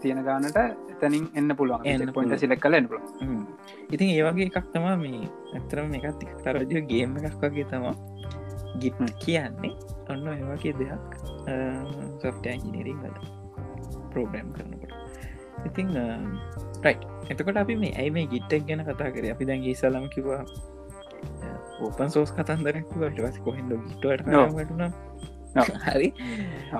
තියෙන 0.00 0.24
ගානට 0.24 0.56
එතනින් 0.56 1.28
එන්න 1.34 1.56
පුළුවන්. 1.56 1.84
පොයින්ට 2.12 2.40
සිලෙක් 2.40 2.60
කල 2.60 2.74
එන්න 2.74 2.88
පුළුව 2.88 3.04
ඉතින් 3.92 4.08
ඒවගේ 4.16 4.46
එකක් 4.50 4.68
තමා 4.74 4.96
මේ 5.04 5.22
ඇතරම 5.56 5.94
එකත් 5.98 6.22
තරජය 6.44 6.82
ගේම 6.90 7.16
එකක් 7.20 7.40
වගේ 7.42 7.66
තමා 7.72 7.94
ගිත් 8.82 8.98
කියන්නේ. 9.24 9.72
ඔන්න 10.10 10.26
ඒවාගේ 10.34 10.74
දෙයක් 10.80 11.08
සොෆ්ට 12.22 12.46
ඇජිනීරිං 12.52 12.98
වල 13.02 13.16
ප්‍රෝග්‍රම් 14.12 14.48
කරනකට. 14.56 14.92
ඉතිං 15.68 15.88
රයි් 16.84 16.96
එතකොට 17.32 17.58
අපි 17.62 17.74
මේ 17.82 17.92
ඇයි 18.00 18.14
මේ 18.16 18.26
ගිට්ටක් 18.32 18.66
ගැන 18.68 18.84
කතා 18.88 19.10
කර? 19.14 19.24
අපි 19.34 19.44
දැන් 19.48 19.64
ඉසලම 19.72 20.06
කිවා 20.14 20.42
ඕපන් 21.80 22.10
සෝස් 22.14 22.30
කතන්දරක්වට 22.36 23.18
වස 23.24 23.38
කොහෙන්ද 23.46 23.70
ගිට්ටට 23.72 24.28
වැටුණ 24.58 24.92
හරි. 25.86 26.08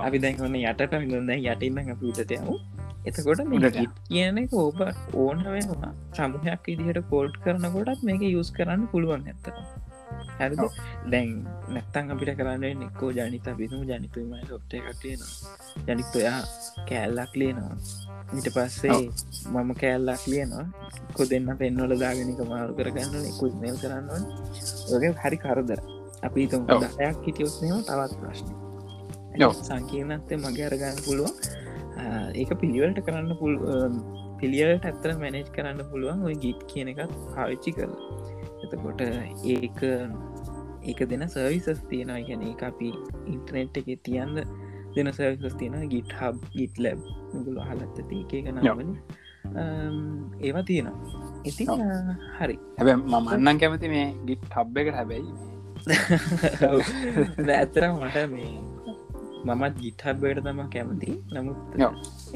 අපි 0.07 0.19
දැන්න්න 0.25 0.57
යටට 0.61 0.95
මිඳන්න 1.01 1.33
යටඉන්න 1.39 1.93
අපි 1.95 2.05
උටටයමු 2.13 2.55
එතකොට 3.09 3.41
ගිට් 3.77 3.97
කියන 4.09 4.39
එක 4.43 4.53
ඕබ 4.65 4.79
ඕන 5.23 5.39
වෙනවා. 5.55 5.93
සමුහයක් 6.17 6.69
ඉදිහට 6.73 7.01
කෝල්ට් 7.11 7.37
කරනකොටත් 7.45 8.05
මේක 8.09 8.23
යුස් 8.37 8.51
කරන්න 8.57 8.87
පුළුවන් 8.93 9.27
ඇත්තට 9.31 9.59
හැරද? 10.39 10.63
දැන් 11.13 11.31
නැත්තන් 11.75 12.13
අපිට 12.13 12.33
කරන්න 12.39 12.81
නෙක්කෝ 12.83 13.11
ජනිත 13.19 13.49
බිනු 13.61 13.83
ජනිතුම 13.91 14.33
සොට්ට 14.51 14.75
එකටයනවා 14.79 15.87
ජනිත 15.89 16.17
ඔයා 16.21 16.41
කෑල්ලක් 16.89 17.33
ලියනවා. 17.41 17.77
ඊට 18.37 18.49
පස්සේ 18.57 19.01
මම 19.53 19.71
කෑල්ලක් 19.83 20.25
ලියනවා. 20.33 20.67
කො 21.17 21.23
දෙන්න 21.31 21.51
පෙන්වල 21.61 21.93
දාගෙනක 22.05 22.41
මාරු 22.53 22.73
කරගන්න 22.79 23.27
කුල් 23.41 23.53
මේල් 23.63 23.77
කරන්න 23.83 24.25
ඔගේ 24.95 25.13
හරි 25.23 25.39
කරදර. 25.45 25.81
අපි 26.27 26.47
තුම් 26.53 26.63
දයක් 26.71 27.17
හිටියොත්නම 27.27 27.83
තවත් 27.89 28.13
ප්‍රශ්න. 28.21 28.49
සංකීර්ණත්තේ 29.69 30.43
මගේ 30.43 30.67
අරගන්න 30.71 31.05
පුළුවන් 31.07 31.63
ඒක 32.35 32.51
පිළිවලට 32.61 33.01
කරන්න 33.07 33.37
පුල් 33.39 33.57
පිළියට 34.41 34.85
ඇත්තර 34.85 35.17
මැනේජ් 35.19 35.51
කරන්න 35.55 35.83
පුළුවන් 35.91 36.25
ඔය 36.29 36.37
ගීට් 36.45 36.63
කියන 36.71 36.91
එකත් 36.93 37.15
පාවිච්චි 37.35 37.75
කරලා. 37.77 38.01
එතකොට 38.65 39.01
ඒක 39.01 39.81
ඒක 40.85 41.01
දෙන 41.11 41.27
සර්විසස් 41.29 41.83
තියෙනවා. 41.91 42.21
ගැන 42.21 42.43
අපි 42.63 42.93
ඉන්ටනෙට් 43.27 43.77
එක 43.77 43.91
තියන්න 44.03 44.43
දෙන 44.97 45.13
සර්විසස් 45.13 45.57
තියෙන 45.57 45.89
ගිට 45.89 46.13
හබ් 46.21 46.51
ගිට 46.53 46.79
ලැබ් 46.79 47.01
ගුල 47.47 47.63
හලත්තති 47.63 48.21
ඒක 48.33 48.53
නවල 48.53 48.83
ඒවා 50.41 50.65
තියෙනවා. 50.65 50.97
ඉති 51.45 51.67
හරි. 52.39 52.59
හැබ 52.79 52.89
මමන්නන් 52.99 53.59
කැමති 53.61 53.89
මේ 53.89 54.07
ගිට් 54.27 54.47
හබ් 54.51 54.79
එක 54.79 54.95
හැබැයි 54.95 55.53
ඇත්තර 57.55 57.85
මට 57.93 58.17
මේ 58.31 58.74
මමත් 59.49 59.77
ගිටහබ්බට 59.85 60.41
තම 60.47 60.61
කැමති. 60.75 61.13
නමුත් 61.37 61.79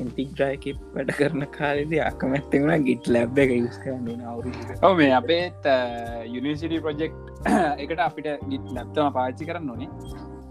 එන්තිග්‍රයක 0.02 0.64
වැඩ 0.94 1.12
කරන 1.18 1.44
කාලෙද 1.58 1.92
අකමැත්තෙවුණ 2.08 2.86
ගිට් 2.88 3.10
ලැබ් 3.16 3.38
එක 3.44 3.52
යස් 3.58 3.78
කරන්න 3.84 4.24
ඔව 4.86 4.96
මේ 5.02 5.12
අපේත් 5.20 5.68
යුනිසිටි 6.36 6.80
ප්‍රජෙක්් 6.86 7.14
එකට 7.84 8.00
අපිට 8.08 8.28
ගිට් 8.50 8.66
ලැබ්තම 8.78 9.12
පාච්චි 9.18 9.48
කරන්න 9.50 9.70
ඕනේ. 9.74 9.90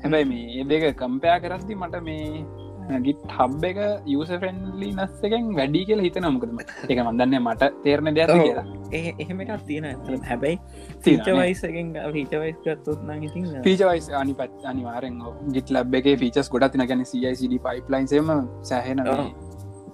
හැබැයි 0.03 0.29
මේ 0.31 0.47
ඒ 0.61 0.69
දෙක 0.71 0.87
කම්පයා 1.03 1.37
කරද්දි 1.43 1.77
මට 1.81 2.01
මේ 2.07 2.99
ගිට් 3.05 3.23
හබ් 3.37 3.63
එක 3.69 3.79
යස 4.15 4.29
ෆෙන්ලි 4.43 4.89
නස්සකෙන් 4.97 5.47
වැඩි 5.57 5.81
කියල 5.87 6.03
හිත 6.05 6.19
නමුකදම 6.23 6.59
එක 6.63 6.99
මන්දන්න 7.05 7.39
මට 7.45 7.71
තේරණ 7.85 8.15
දෙයක් 8.17 8.31
කියලා. 8.35 8.65
ඒ 8.97 9.13
එහෙම 9.23 9.41
එකක් 9.45 9.65
තියෙන 9.69 9.85
හැබැයි 10.29 10.57
ෆීචවයිසගෙන් 11.03 11.89
ෆීචවයිස් 12.13 12.57
ගත්තොත් 12.63 12.99
ඉතින් 13.21 13.45
ෆීචවයිස් 13.63 14.09
අනිපත් 14.13 14.65
අනිවාරෙන් 14.65 15.19
ගිට 15.53 15.69
ලබ් 15.71 15.93
එක 15.95 16.07
ෆීචස් 16.19 16.49
ගොඩත් 16.49 16.71
තින 16.71 16.85
ගැන 16.85 17.05
CICD 17.05 17.59
පයිප්ලයින්සේම 17.59 18.31
සෑහෙන 18.63 19.03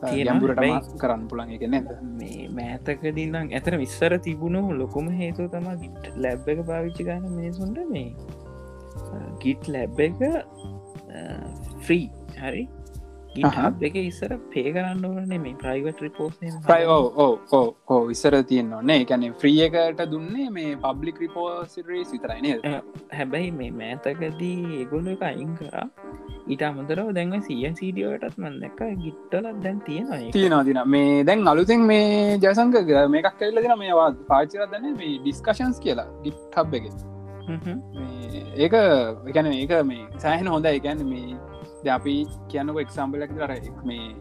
යම්බුරට 0.03 0.59
කරන්න 0.99 1.27
පුළන් 1.29 1.51
එක 1.55 1.65
නැද? 1.67 1.89
මේ 2.13 2.47
මෑතකදින්නම් 2.51 3.51
ඇතර 3.51 3.77
විස්සර 3.79 4.17
තිබුණු 4.19 4.63
ලොකුම 4.73 5.09
හේතු 5.11 5.47
තම 5.47 5.67
ගිට් 5.81 6.09
ලැබ් 6.17 6.47
එක 6.47 6.63
පාවිච්චි 6.67 7.07
ගන්න 7.07 7.31
මිනිසුන්ට 7.31 7.79
මේ 7.89 8.11
ගිට් 9.39 9.67
ලැබ් 9.69 9.99
එක 9.99 10.23
ෆ්‍රී 11.81 12.09
හරි 12.37 12.67
එක 13.81 13.95
ඉස්සර 13.95 14.33
පේ 14.51 14.73
කරන්න 14.73 15.05
ඕනේ 15.05 15.39
මේ 15.45 15.55
ප්‍රයිවට 15.55 16.01
රිපෝස් 16.01 16.35
ඕ 16.87 17.63
ඕ 17.87 18.01
ඉස්සර 18.09 18.35
තියන්න 18.43 18.73
ඕනේ. 18.73 18.99
එකැනෙ 19.05 19.31
ෆ්‍රිය 19.41 19.61
එකට 19.67 20.03
දුන්නේ 20.11 20.49
මේ 20.49 20.75
පබ්ලික් 20.77 21.19
රිපෝසිරේ 21.19 22.03
විතරයින 22.11 22.49
හැබැයි 23.13 23.51
මේ 23.53 23.71
මෑතකදී 23.73 24.57
ඒගොල්ල 24.79 25.07
එක 25.15 25.25
අයින් 25.31 25.55
කරා. 25.55 25.87
ඊට 26.47 26.63
අමතරව 26.67 27.09
දැන්ව 27.17 27.39
සියසිඩියටත් 27.47 28.37
මන්දක 28.37 28.81
ගිට්ටලත් 29.03 29.63
දැන් 29.63 29.79
තියෙනවා 29.87 30.19
තියෙනවා 30.31 30.63
තින 30.63 30.79
මේ 30.87 31.23
දැන් 31.23 31.47
අලුතෙන් 31.47 31.87
මේ 31.91 32.37
ජයසංක 32.37 32.77
මේකක් 33.15 33.31
කල්ල 33.39 33.63
දෙන 33.63 33.75
මේවා 33.79 34.11
පාචිරත් 34.29 34.69
දන්න 34.73 34.97
මේ 35.01 35.17
ඩිස්කශන්ස් 35.19 35.79
කියලා 35.79 36.07
ගිට් 36.25 36.59
හබ් 36.59 36.73
එක 36.79 36.85
ඒක 38.57 38.75
එකන 39.31 39.51
ඒක 39.53 39.73
මේ 39.85 40.05
සෑහන 40.17 40.47
හොඳ 40.47 40.69
එකැන 40.71 41.05
මේ 41.07 41.37
අපි 41.89 42.15
කියන්නක 42.49 42.79
එක්සම්බලක් 42.85 43.31
දර 43.37 43.53
මේ 43.85 44.15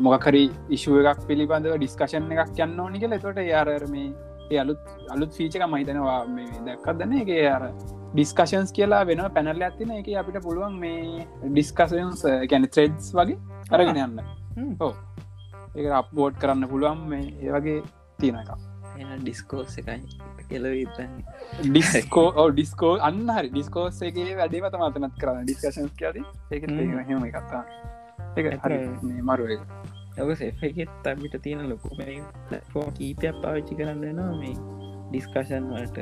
මොකකරි 0.00 0.44
ඉශුව 0.70 1.06
එකක් 1.12 1.24
පිළිබඳව 1.28 1.76
ඩිස්කශන් 1.78 2.30
එකක් 2.32 2.60
යන්න 2.66 2.80
ඕනි 2.80 3.02
කියල. 3.02 3.18
තොට 3.18 3.38
යාරර 3.38 3.86
මේ 3.94 4.60
අලුත් 4.60 4.82
අලුත් 5.10 5.32
ෆීචක 5.38 5.62
මහිතනවා 5.74 6.18
මේ 6.26 6.64
දැක්කත් 6.66 6.98
දන්න 6.98 7.20
එක 7.22 7.30
අර 7.54 7.64
ඩිස්කශන්ස් 8.14 8.72
කියලා 8.78 9.04
වෙන 9.06 9.22
පැනල්ල 9.36 9.62
ඇතින 9.68 9.94
එක 10.00 10.10
අපිට 10.22 10.42
පුළුවන් 10.48 10.76
මේ 10.82 11.26
ඩිස්කසන්ස් 11.46 12.26
ගැන 12.50 12.68
ත්‍රෙඩ්ස් 12.68 13.14
වගේ 13.14 13.38
අරගෙන 13.70 14.02
යන්න. 14.04 14.20
ඕ 14.80 14.92
ඒ 15.76 15.88
අප්බෝඩ් 16.02 16.36
කරන්න 16.42 16.68
පුළුවන් 16.68 17.08
මේ 17.14 17.32
ඒ 17.40 17.56
වගේ 17.56 17.80
තියෙන 18.18 18.44
එක 19.02 19.22
ඩිස්කෝස් 19.22 19.78
එකයි. 19.82 20.00
කෙලවන්න 20.50 21.16
ඩිස්කෝ 21.68 22.28
ඕ 22.40 22.48
ඩිස්කෝ 22.50 22.94
අන්න 23.08 23.24
හරි. 23.36 23.48
ඩිස්කෝස්ගේ 23.54 24.36
වැඩේ 24.40 24.62
මත 24.64 24.74
මතනත් 24.82 25.14
කරන්න. 25.22 25.44
ඩිස්කශන්ස් 25.48 25.96
කියද 26.00 26.16
ඒක 26.52 26.62
හෙම 27.08 27.26
කත්තා 27.36 27.64
ඒ 28.36 29.22
මරුව 29.28 29.50
ඔක 30.22 30.30
සෙෆෙත් 30.36 31.06
අපිට 31.10 31.34
තියෙන 31.42 31.68
ලොකු 31.70 31.88
ෆෝ 32.72 32.86
කීපයක් 32.98 33.36
පාවිච්චි 33.42 33.74
කරන්න 33.80 34.04
නවා 34.18 34.32
මේ 34.40 34.56
ඩිස්කශන් 35.10 35.64
වලට 35.72 35.98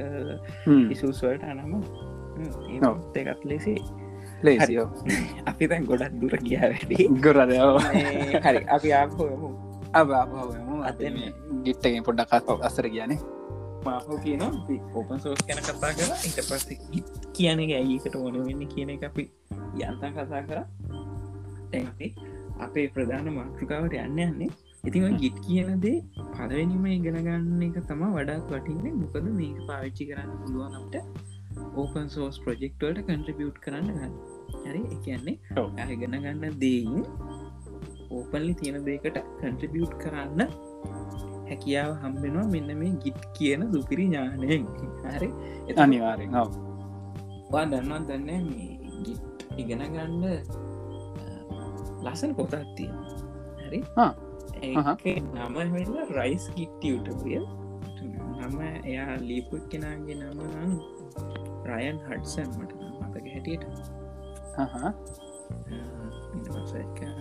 ඉසුස්වලට 0.95 1.45
අනම. 1.51 1.73
ඒකත් 3.15 3.43
ලෙසේ 3.51 3.81
ලේසියෝ 4.43 4.89
අපි 5.51 5.69
තැන් 5.71 5.85
ගොඩක් 5.91 6.15
දුර 6.21 6.35
ගිය 6.47 6.59
වැඩි. 6.63 7.09
ගොරද 7.25 7.53
හරි 8.47 8.65
අපි 8.77 8.93
ආපොයමු 9.01 9.51
අබ 10.01 10.11
අතම 10.91 11.17
ගිට්ටගෙන් 11.67 12.05
පොඩ්ඩක් 12.09 12.33
අස්සර 12.69 12.89
කියන්නේ. 12.95 13.21
මාහෝ 13.85 14.19
කියන 14.25 14.43
ඕපන් 14.95 15.21
සෝස් 15.25 15.43
කැන 15.49 15.61
කතා 15.67 15.93
කර. 15.99 16.11
ඉට 16.29 16.41
පස්ස 16.49 16.67
කියන 17.37 17.63
එක 17.65 17.73
ඇයිකට 17.81 18.17
ඕන 18.23 18.41
වෙන්න 18.49 18.65
කියන 18.75 18.91
එක 18.97 19.05
අපි 19.11 19.25
යන්තන් 19.89 20.13
කතා 20.17 20.43
කර. 20.49 20.59
අපි 21.81 22.09
අපේ 22.67 22.87
ප්‍රධාන 22.97 23.31
මාතෘකාවට 23.39 23.97
යන්න 24.05 24.21
යන්නේ. 24.27 24.51
ඉතින් 24.89 25.17
ගිට් 25.23 25.39
කියන 25.47 25.81
දේ 25.85 25.99
පලවෙනිම 26.35 26.85
ඉගෙන 26.95 27.19
ගන්න 27.27 27.63
එක 27.69 27.79
තම 27.89 28.03
වඩාත් 28.17 28.53
වටින්නේ. 28.53 28.95
මොකද 29.01 29.27
මේක 29.39 29.59
පාවිච්චි 29.69 30.09
කරන්න 30.11 30.33
පුළුවනට 30.43 30.95
ඕපන් 31.81 32.07
සෝස් 32.15 32.37
ප්‍රජෙක්ටවලට 32.45 33.05
කන්ට්‍රිබියුට් 33.09 33.59
කරන්න 33.65 33.89
ගන්න. 33.97 34.15
හරි? 34.65 34.83
එකන්නේ. 34.97 35.37
ඇගෙන 35.85 36.17
ගන්න 36.25 36.61
දේයින් 36.65 37.05
ඕපන්ලි 38.11 38.55
තියෙන 38.61 38.85
දේකට 38.89 39.21
කන්ට්‍රිබියුට් 39.41 39.95
කරන්න 40.03 40.49
හැකියාව 41.51 41.93
හම්බෙනවා 42.03 42.47
මෙන්න 42.55 42.71
මේ 42.81 42.93
ගිට් 43.05 43.21
කියන 43.37 43.63
සුපිරි 43.73 44.07
ඥානයෙන් 44.07 44.67
හරි? 45.13 45.29
අනිවාරෙන් 45.77 46.35
වා 47.53 47.65
දන්නවා 47.67 48.01
දන්න 48.09 48.45
මේ 48.49 48.73
ගිට් 49.05 49.47
ඉගෙන 49.59 49.83
ගන්න 49.95 50.25
ලසන 52.05 52.35
පොතත් 52.35 52.55
තියෙන 52.77 52.99
හරි? 53.63 53.81
නම 55.39 55.57
වෙලා 55.75 56.07
රයිස් 56.17 56.45
ගිට්ටියටය 56.57 57.41
නම 58.41 58.61
එයා 58.85 59.15
ලීපුත් 59.21 59.65
කෙනගේ 59.69 60.17
නම 60.17 60.41
නම් 60.47 60.73
රයන් 61.69 61.99
හටසන් 62.07 62.49
මට 62.57 62.73
මතක 63.01 63.27
හැටියට. 63.33 63.65
පසකන්න 66.45 67.20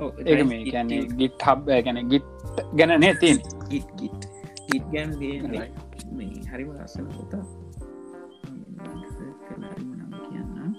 ඒක 0.00 0.46
මේ 0.46 0.62
ගැන්නේ 0.66 1.02
ගිට් 1.18 1.42
හබ් 1.42 1.66
ගැන 1.84 1.98
ගිට් 2.10 2.26
ගැන 2.74 3.00
නේ 3.00 3.14
තින් 3.14 3.38
ගිට් 3.70 3.88
ගිට් 3.98 4.20
ගිට් 4.68 4.86
ගැන. 4.92 5.10
මේ 6.12 6.30
හරිම 6.50 6.70
ලස්සන 6.74 7.06
පොතා. 7.08 7.44
කියන්න 10.24 10.74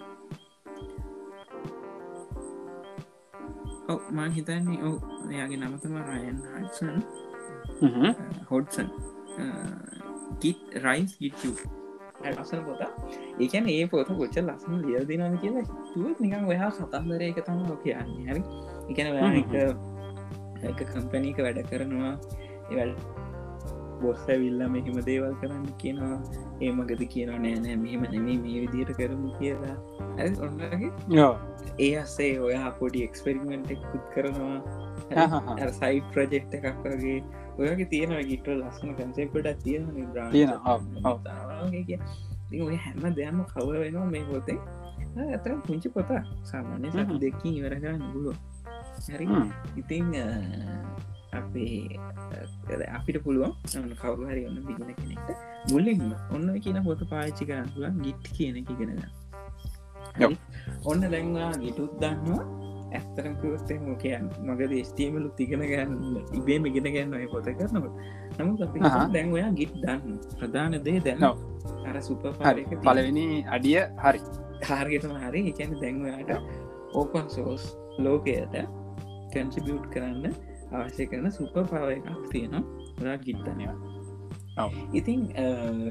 මං 4.11 4.31
හිතන්නේ 4.31 4.79
ඔව 4.83 4.95
එයාගේ 5.31 5.59
නමතම 5.59 5.95
රයන් 6.07 6.37
හටසන් 6.45 6.95
හොඩ්සන් 8.49 8.87
ගිත් 10.41 10.79
රයිස් 10.85 11.11
ගිට්ු 11.19 11.51
ලස්සන 12.25 12.63
පොත 12.67 12.81
ඒකැන 13.39 13.69
ඒ 13.69 13.85
පොත 13.93 14.11
කොච්ච 14.19 14.37
ලස්සන 14.41 14.81
ලිය 14.83 14.99
දිනම 15.07 15.37
කියලා 15.43 15.63
තුවත් 15.93 16.19
නිකම් 16.25 16.51
ඔයා 16.53 16.71
කතන්දර 16.79 17.21
එක 17.29 17.39
තම 17.45 17.63
කියන්නේ. 17.83 18.25
හැරි? 18.27 18.41
එකන 18.89 19.07
එක 20.69 20.79
කම්පනීක 20.91 21.37
වැඩ 21.45 21.63
කරනවා. 21.71 22.13
එවල් 22.71 22.91
බොස්ස 24.01 24.25
විල්ල 24.41 24.61
මෙහෙම 24.73 24.99
දේවල් 25.09 25.33
කරන්න 25.41 25.65
කියනවා. 25.81 26.19
ඒ 26.61 26.71
මගද 26.71 27.01
කියනවා 27.13 27.39
නෑනෑ 27.45 27.77
මෙහෙම 27.85 28.03
නෙමේ 28.11 28.37
මේ 28.43 28.59
විදියට 28.65 28.91
කරමු 28.99 29.31
කියලා. 29.39 29.75
ඇ 30.17 30.29
ඔන්නගේ? 30.47 30.91
ඒ 31.79 31.91
අස්සේ 32.03 32.31
ඔයා 32.47 32.71
පොඩි 32.79 33.03
එක්ස්පෙරිමෙන්ට් 33.07 33.71
එක්කුත් 33.75 34.05
කරනවා. 34.15 34.59
සයි 35.79 36.01
ප්‍රජෙක්් 36.13 36.55
එකක් 36.59 36.83
වගේ. 36.85 37.19
ඔයගේ 37.59 37.89
තියෙන 37.93 38.15
ගිට 38.29 38.47
ලස්සන 38.47 38.95
කන්සෙප්ට 38.95 39.63
තියෙන 39.63 39.87
තියෙන, 41.67 42.01
ඔව්, 42.01 42.61
ඔව්. 42.61 42.67
ඔය 42.67 42.75
හැම 42.75 43.13
දෙයක්ම 43.13 43.39
කව 43.43 43.67
වෙනවා 43.79 44.05
මේ 44.05 44.23
පොතේ 44.23 44.59
ඇතර 45.31 45.51
පුංචි 45.67 45.89
පොතා 45.89 46.23
සාමාන්‍ය 46.43 46.91
සත් 46.91 46.97
හ්ම්. 47.07 47.19
දෙකින් 47.19 47.53
ඉවරගන්න 47.53 48.11
ගුලුව 48.13 48.35
හැරි 49.09 49.25
ඉතිං 49.77 50.05
අ, 50.15 50.25
අපේ 51.31 51.99
අ, 52.73 52.97
අපිට 52.97 53.17
පුළුවන් 53.23 53.53
ඔන්න 53.77 53.93
කවරු 53.95 54.27
හරි 54.27 54.45
ඔන්න 54.45 54.59
බිගෙන 54.65 54.93
කෙනෙක්ට 54.95 55.29
මුල්ලින්ම 55.71 56.13
ඔන්න 56.31 56.47
කියන 56.59 56.79
පොත 56.83 57.01
පාච්චි 57.09 57.45
කරන්න 57.45 57.69
පුළුවන් 57.73 58.01
ගිට් 58.01 58.23
කියන 58.33 58.55
එක 58.57 58.69
යොප්. 60.19 60.33
ඔන්න 60.85 61.01
දැන්වා 61.01 61.51
ගිටුත් 61.53 61.91
දන්නවා 61.99 62.43
ඇත්තරකවත්තේ 62.97 63.79
මොකයන් 63.87 64.25
මගද 64.47 64.73
ස්ටීමලු 64.89 65.29
තිගෙන 65.39 65.63
ගන්න 65.71 65.93
ඉබේම 66.39 66.65
ඉගෙන 66.69 66.89
ගන්න 66.93 67.13
ඔය 67.19 67.27
පොත 67.33 67.49
කරනවට 67.59 68.39
නමුත් 68.39 68.61
අපි. 68.61 68.79
දැන් 69.13 69.33
ඔයා 69.33 69.51
ගිට් 69.59 69.75
දන්න. 69.83 70.17
ප්‍රධාන 70.39 70.77
දේ 70.85 70.99
දැන 71.05 71.23
ඔව්. 71.29 71.37
අර 71.87 72.01
සුප 72.01 72.23
හරි. 72.39 72.65
පලවෙනි 72.83 73.27
අඩිය 73.55 73.79
හරි. 74.03 74.19
කාර්ගතම 74.65 75.15
හරි. 75.23 75.41
එකැන 75.51 75.77
දැන්වයාට 75.81 76.31
ඕපන් 76.93 77.29
සෝස් 77.29 77.63
ලෝකයට 77.99 78.55
කැන්සිබියුට් 79.33 79.85
කරන්න 79.93 80.33
අවශ්‍ය 80.73 81.05
කරන 81.05 81.31
සුප 81.31 81.53
පව 81.53 81.87
එකක් 81.97 82.09
තියෙනවා. 82.31 82.63
ඔයා 83.01 83.17
ගිත්තනවා. 83.25 83.75
ඉතින් 84.93 85.19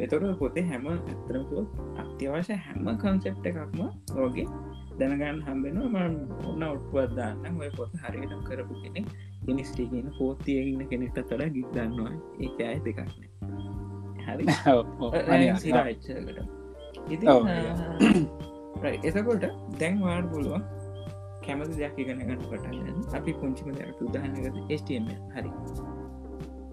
එතොට 0.05 0.39
පොතේ 0.39 0.65
හැම 0.71 0.87
ඇතරකුව 0.89 1.67
අත්‍යවශ්‍ය 2.01 2.57
හැම 2.65 2.89
කන්සෙප්ට 3.03 3.47
එකක්ම 3.51 3.81
රෝගේ 4.17 4.47
දැනගන්න 4.99 5.41
හම්බෙනවා. 5.47 6.07
ම 6.09 6.17
ඔන්න 6.49 6.63
ඔට්පුවත් 6.65 7.11
දාන්න 7.17 7.61
ඔය 7.61 7.71
පොත 7.77 7.93
හරිටම් 8.03 8.41
කරපු 8.45 8.75
කෙනෙක්. 8.83 9.07
ඉනිස්ටේගෙන 9.49 10.11
පෝතියඉන්න 10.19 10.83
කෙනෙක්ට 10.91 11.19
තොඩ 11.31 11.45
ගික් 11.55 11.69
දන්නවා 11.73 12.13
ඒක 12.41 12.59
අය 12.63 12.79
දෙකක්න 12.85 13.09
හරි. 14.27 14.45
එතකොට 19.09 19.45
දැන් 19.79 19.97
වාඩ 20.01 20.27
පුළුවන් 20.33 20.63
කැමති 21.43 21.75
දෙයක් 21.75 21.97
ඉගෙන 21.99 22.21
ගන්න 22.21 22.43
පටන්න 22.43 22.99
අපි 23.15 23.33
පුංචිම 23.41 23.73
දෙයක් 23.75 24.03
උදාහනකද 24.03 24.57
ස්ටම 24.77 25.09
හරි. 25.35 25.51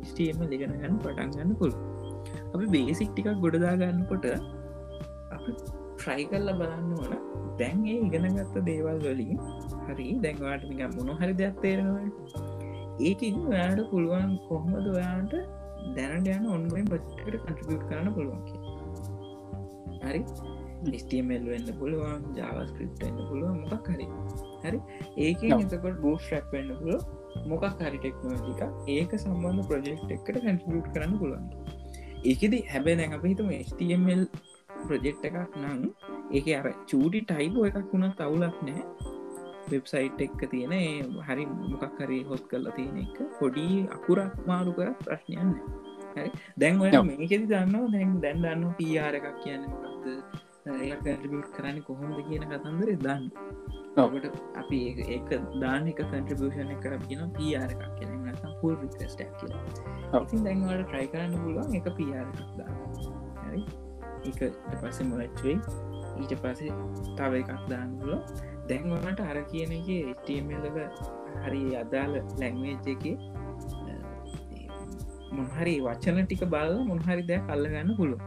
ස්ටම 0.05 0.43
ලිගෙන 0.49 0.75
ගන්න 0.75 0.99
පටන් 0.99 1.29
ගන්න 1.31 1.55
පුළුව 1.55 1.79
අපි 2.53 2.65
බේසික් 2.67 3.09
ටිකක් 3.11 3.41
ගොඩදා 3.41 3.75
ගන්නකොට 3.77 4.25
අප 5.31 5.43
ට්‍රයි 5.95 6.25
කල්ල 6.29 6.49
බලන්න 6.53 6.91
ඕන 6.95 7.13
දැන් 7.59 7.85
ඒ 7.91 7.97
ඉගෙනගත්ත 8.07 8.57
දේවල් 8.69 8.97
වලින් 9.05 9.37
හරි 9.87 10.07
දැන්වාට 10.25 10.65
නික 10.69 10.81
මොන 10.95 11.11
හරි 11.21 11.33
දෙයක් 11.41 11.61
තේරෙනවා. 11.61 12.07
ඒකින් 13.01 13.37
ඔයාට 13.51 13.81
පුළුවන් 13.91 14.33
කොහොමද 14.49 14.87
ඔයාට 14.95 15.33
දැනට 15.95 16.27
යන 16.27 16.49
ඔන්ලයින් 16.55 16.91
පච්කට 16.91 17.39
කටබියට් 17.47 17.87
කරන්න 17.89 18.13
පුළුවන්. 18.17 18.41
හරි? 20.03 20.21
ස්ටමල් 20.93 21.45
වෙන්න 21.51 21.69
පුළුවන් 21.79 22.25
ජාවස්ක්‍රප් 22.39 23.05
එන්න 23.07 23.21
පුළුවන් 23.29 23.61
මොකක් 23.63 23.87
හරි. 23.93 24.07
හරි? 24.65 24.79
ඒක 25.17 25.45
ඔව්. 25.49 25.61
එතකොට 25.61 26.01
බූස් 26.03 26.27
්‍රප් 26.31 26.51
වෙන්න 26.55 26.73
පුළුව 26.79 27.01
මොකක් 27.51 27.81
හරි 27.81 27.97
ටෙක්නෝජික 27.97 28.61
ඒක 28.95 29.15
සම්බන්ධ 29.19 29.67
ප්‍රජෙක්් 29.69 30.03
එකට 30.09 30.41
කැන්ටිියුට් 30.45 30.91
කරන්න 30.93 31.17
පුළුවන්. 31.21 31.47
ඒකෙද 32.25 32.53
හැබැ 32.73 32.95
දැන් 32.99 33.17
අප 33.17 33.25
හිතම 33.29 33.49
ස්ටමල් 33.69 34.23
ප්‍රජෙක්් 34.87 35.25
එකක් 35.29 35.57
නම් 35.61 35.81
ඒක 36.31 36.47
අර 36.59 36.67
චූටි 36.85 37.21
ටයිබෝ 37.21 37.65
එකක් 37.65 37.91
වුණත් 37.93 38.21
අවුලක් 38.21 38.57
නෑ 38.67 38.83
වෙබ්සයිට් 39.71 40.21
එක්ක 40.21 40.41
තියෙන 40.51 40.73
හරි 41.27 41.45
මොකක් 41.45 41.99
හරි 41.99 42.23
හොත් 42.23 42.43
කරලා 42.51 42.75
තියෙන 42.75 42.97
එක 42.97 43.17
පොඩි 43.39 43.67
අකුරක් 43.97 44.33
මාරු 44.47 44.73
කර 44.73 44.93
ප්‍රශ්නයන්න 45.03 45.53
දැන් 46.57 46.81
ඔය. 46.81 46.91
මේකෙද 47.03 47.47
දන්නවා 47.51 47.91
දැන් 47.91 48.19
දැන් 48.21 48.41
දන්න 48.41 48.75
පියාර 48.77 49.17
එකක් 49.19 49.29
කියන්න 49.43 49.63
මොකක්ද 49.71 50.05
ඒට 50.81 51.07
කරන්න 51.55 51.81
කොහොමද 51.87 52.19
කියන 52.29 52.45
කතන්දර 52.51 52.91
දන්න. 53.05 53.25
ඔකට 53.97 54.25
අපි 54.61 54.79
එක 54.91 55.29
කන්ට්‍රබෂන 55.29 56.71
කර 56.83 56.97
කියන 57.07 57.25
පියාර 57.37 57.69
එකක් 57.69 57.85
කියන 57.99 58.11
පුල් 58.61 58.77
රිකස්ටක් 58.81 59.33
කිය 59.39 59.51
ඔව්. 60.13 60.21
ඉතින් 60.23 60.45
දැන්වට 60.45 60.85
ට්‍රයි 60.87 61.07
කරන්න 61.13 61.35
පුළුවන් 61.43 61.75
එක 61.79 61.91
පියාර 61.99 62.25
එකක් 62.33 62.51
දා 62.57 62.71
හරි. 63.45 63.61
එක 64.25 64.39
පස්සේ 64.81 65.07
මොලච්වේ 65.09 65.57
ඊට 66.19 66.33
පසේ 66.41 66.73
තව 67.17 67.31
එකක් 67.41 67.63
දාන්න 67.69 67.91
පුල 67.99 68.13
දැන්වනට 68.69 69.21
අර 69.21 69.39
කියන 69.51 69.71
එක 69.77 69.89
ස්ටමල්ලක 70.13 70.77
හරි 71.43 71.63
අදාළ 71.75 72.15
ලැංවේජ් 72.41 72.89
එක 72.93 73.03
මොහරි 75.37 75.75
වචන 75.85 76.19
ටික 76.23 76.43
බල 76.47 76.75
මොහරි 76.89 77.23
දෙයක් 77.29 77.49
අල්ලගන්න 77.49 77.95
පුළුව 77.97 78.21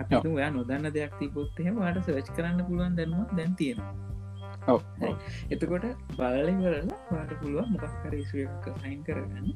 අපි. 0.00 0.14
ඔයා 0.30 0.50
නොදන්න 0.50 0.88
දෙයක් 0.96 1.12
තිබොත්හෙම 1.20 1.76
වාට 1.76 2.00
සවච් 2.00 2.28
කරන්න 2.36 2.66
පුළුවන් 2.68 2.96
දැන්වත් 2.98 3.36
දැන් 3.38 3.54
තියෙන 3.54 3.80
ඔව්, 4.66 4.80
හරි. 4.98 5.08
ඔව්. 5.08 5.16
එතකොට 5.50 5.86
බලවරලා 6.18 6.98
වාට 7.10 7.32
පුළුවන් 7.40 7.70
මොකක්කරේසු 7.74 8.44
එක 8.44 8.68
සයින් 8.82 9.00
කරගන්න 9.08 9.48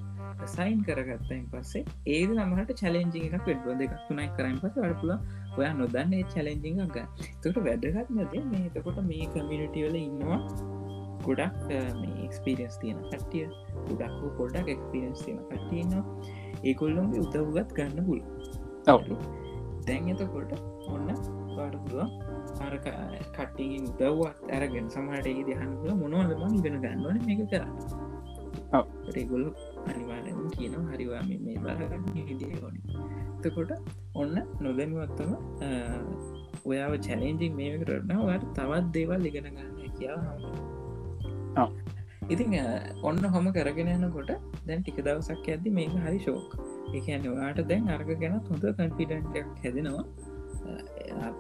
සයින් 0.47 0.81
කරගත්තයින් 0.85 1.45
පස්සේ 1.53 1.85
ඒද 2.07 2.35
නමට 2.37 2.81
චලෙන්ජි 2.81 3.25
එකක් 3.29 3.47
වෙඩ්බ 3.47 3.69
දෙක් 3.83 3.95
තුනයි 4.09 4.29
කරයින් 4.37 4.59
පස 4.63 4.77
වැඩ 4.77 4.99
පුල 5.03 5.15
ඔයා 5.59 5.75
නොදන්න 5.81 6.13
චලෙන්ජි 6.33 6.73
එකක් 6.73 6.93
ගන්න 6.95 7.09
තකට 7.43 7.57
වැදගත්මද 7.67 8.35
මේ 8.53 8.65
එතකොට 8.71 8.99
මේ 9.11 9.31
කමියනිටිවල 9.35 9.97
ඉන්නවා 10.01 10.41
ගොඩක් 11.27 11.57
මේ 12.01 12.15
එක්ස්පිරියස් 12.27 12.79
තියෙන 12.81 12.99
කට්ටිය. 13.11 13.47
ගොඩක් 13.89 14.37
පොඩක් 14.39 14.69
එක්ස්පිරස් 14.75 15.25
තියෙන 15.25 15.41
කට්ටියනවා 15.51 16.05
ඒකොල්ලොන්ගේ 16.65 17.21
උදව්ගත් 17.25 17.75
ගන්න 17.77 18.07
පුල. 18.07 18.21
දැන් 19.87 20.09
එතකොට 20.15 20.53
ඔන්න 20.89 21.09
පාට 21.57 21.75
පුළුවන් 21.83 22.11
අර 22.67 22.75
කට්ටිගින් 23.37 23.89
උදව්වත් 23.91 24.53
ඇරගෙන 24.57 24.91
සමහට 24.95 25.27
ඒ 25.33 25.43
දහන්නල 25.49 25.97
මොනවලම 26.03 26.55
ඉගෙන 26.61 26.79
ගන්නවන 26.85 27.19
මේක 27.27 27.43
කරන්න. 27.51 27.75
ඒගොල්ල 29.17 29.47
අනිවාරෙන් 29.91 30.41
කියන 30.57 30.75
හරිවා 30.91 31.23
මේ 31.29 31.41
මේ 31.45 31.59
බලගන්න 31.65 32.05
විදිය 32.29 32.57
ඕනි 32.63 32.81
එතකොට 33.39 33.73
ඔන්න 34.15 34.35
නොදැනුවත්තම 34.61 35.31
ඔයාව 36.65 36.95
චැලෙන්ජිං 37.01 37.53
මේ 37.57 37.75
කරන්න 37.81 38.17
ඔයාට 38.21 38.47
තවත් 38.55 38.87
දේවල් 38.93 39.27
ඉගෙන 39.27 39.47
ගන්න 39.51 39.93
කියා 39.99 40.21
ඔව්. 41.57 41.71
ඉතින් 42.29 42.55
අ, 42.55 42.65
ඔන්න 43.03 43.23
හොම 43.27 43.47
කරගෙන 43.53 43.89
යනකොට 43.95 44.31
දැන් 44.67 44.83
ටික 44.83 44.99
දවසක් 45.05 45.47
ඇද 45.49 45.69
මේක 45.73 45.95
හරි 45.99 46.19
ශෝක් 46.19 46.57
එකන 46.95 47.29
ඔයාට 47.29 47.63
දැන් 47.69 47.89
අර්ග 47.91 48.11
ගැන 48.21 48.35
හොඳ 48.43 48.67
කන්ෆිඩන්ටක් 48.79 49.63
හැදෙනවා. 49.63 50.05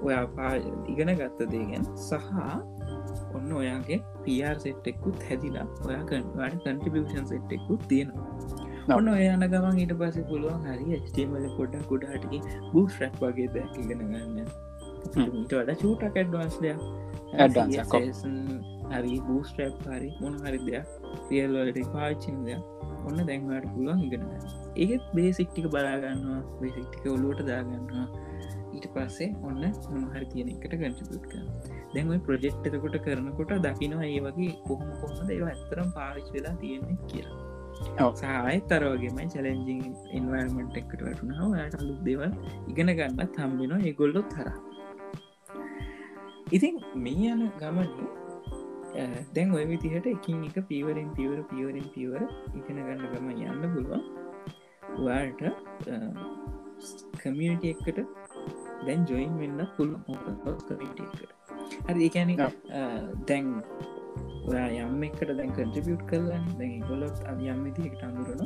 ඔයා 0.02 0.24
පා 0.36 0.52
ඉගෙන 0.88 1.10
ගත්ත 1.16 1.50
දේ 1.52 1.64
ගැන 1.70 1.84
සහ 1.98 2.14
ඔන්න 3.34 3.52
ඔයාගේ 3.52 3.98
පිර් 4.24 4.54
සෙට්ටෙකුත් 4.58 5.18
හැදිලා 5.28 5.66
ඔයා 5.84 6.02
කන්වාට 6.04 6.56
කන්ටිබියෂන් 6.64 7.26
සෙට්ටෙකුත් 7.26 7.82
තියෙනවා 7.88 8.26
ඔන්න 8.88 9.08
යන 9.08 9.44
ගමන් 9.44 9.82
ඊට 9.82 9.92
පස 10.00 10.16
පුළුවන් 10.28 10.64
හරි 10.66 11.00
ස්ටේමල 11.02 11.46
පොඩක් 11.56 11.84
කුඩාටකි 11.90 12.40
බූස් 12.72 12.96
රැක් 13.02 13.20
වගේ 13.20 13.48
දැක් 13.54 13.76
ඉගෙන 13.82 14.04
ගන්න. 14.04 14.38
ඊට 15.18 15.52
වඩ 15.52 15.76
චූටක් 15.82 16.16
Advance 16.22 17.76
එකක්. 17.76 17.92
හරි 18.92 19.20
බූස් 19.26 19.52
ට්‍රප් 19.52 19.86
හරි 19.90 20.10
මොන 20.20 20.40
හරි 20.42 20.60
දෙයක්. 20.64 20.98
රියල්වලට 21.30 21.94
පාච්චින 21.94 22.44
දෙයක්. 22.46 22.64
ඔන්න 23.06 23.20
දැන්වාට 23.26 23.66
පුළුවන් 23.74 24.00
ඉගෙන 24.06 24.24
ඒත් 24.76 25.04
බේසික්ටික 25.14 25.68
බලාගන්නවා 25.74 26.40
බේසික්ටික 26.60 27.04
ඔලුවට 27.12 27.42
දාගන්නවා 27.48 28.06
ඊට 28.74 28.88
පස්සේ 28.94 29.28
ඔන්න 29.42 29.60
මොනහරි 29.92 30.26
තියෙන 30.32 30.54
එකට 30.54 30.74
ගටිපුට් 30.74 31.28
කරන 31.28 31.46
දැන්වයි 31.94 32.20
ප්‍රජෙක්් 32.26 32.66
එතකොට 32.70 32.98
කරනකොට 33.04 33.54
දකිනවා 33.66 34.08
ඒ 34.08 34.24
වගේ 34.26 34.56
කොහොම 34.66 34.90
කොහොමද 35.02 35.36
ඒවා 35.36 35.52
ඇත්තරම් 35.54 35.94
පාවිච් 35.94 36.34
වෙලා 36.36 36.56
තියෙන්නේ 36.62 36.98
කියලා 37.06 37.47
තරවගේමයි 38.70 39.28
චලෙන්ජිං 39.34 39.82
ඉන්වර්මට 40.18 40.80
එකට 40.82 41.00
වැටුනාව 41.00 41.58
යට 41.64 41.80
අලුත් 41.80 42.00
දෙවල් 42.08 42.32
ඉගෙන 42.70 42.94
ගන්නත් 43.00 43.42
හම්බෙනවා 43.42 43.82
ඒගොල්ලොත් 43.90 44.38
හර 44.38 44.54
ඉතින් 46.52 46.80
මේ 46.96 47.34
යන 47.34 47.44
ගමන 47.60 47.90
දැන් 49.34 49.52
ඔය 49.54 49.64
විදිහට 49.68 50.06
එකින් 50.06 50.44
එක 50.44 50.56
පිවරෙන් 50.68 51.10
පිවර 51.16 51.42
පිවරෙන් 51.50 51.86
පිවර 51.94 52.22
ඉගෙන 52.54 52.80
ගන්න 52.86 53.04
ගම 53.12 53.28
යන්න 53.30 53.66
පුළුවන්. 53.74 54.02
වාට 55.04 55.42
කමියට 57.22 57.64
එකට 57.64 58.00
දැන් 58.86 59.06
ජොයින් 59.06 59.38
වෙන්න 59.38 59.66
පුළුවන්. 59.76 60.02
කමිට 60.68 61.00
එකට. 61.04 61.30
හරි 61.86 62.10
ඔව්. 62.40 62.56
දැන් 63.28 63.54
ඔයා 64.48 64.86
යම් 64.86 65.02
එකට 65.04 65.30
දැන් 65.32 65.52
කටිබියුට් 65.52 66.02
කරලන්න 66.10 66.48
දැන් 66.58 66.74
ගොලොත් 66.88 67.22
අ 67.26 67.34
යම් 67.46 67.62
විදිකට 67.66 68.02
අඳුරන 68.02 68.42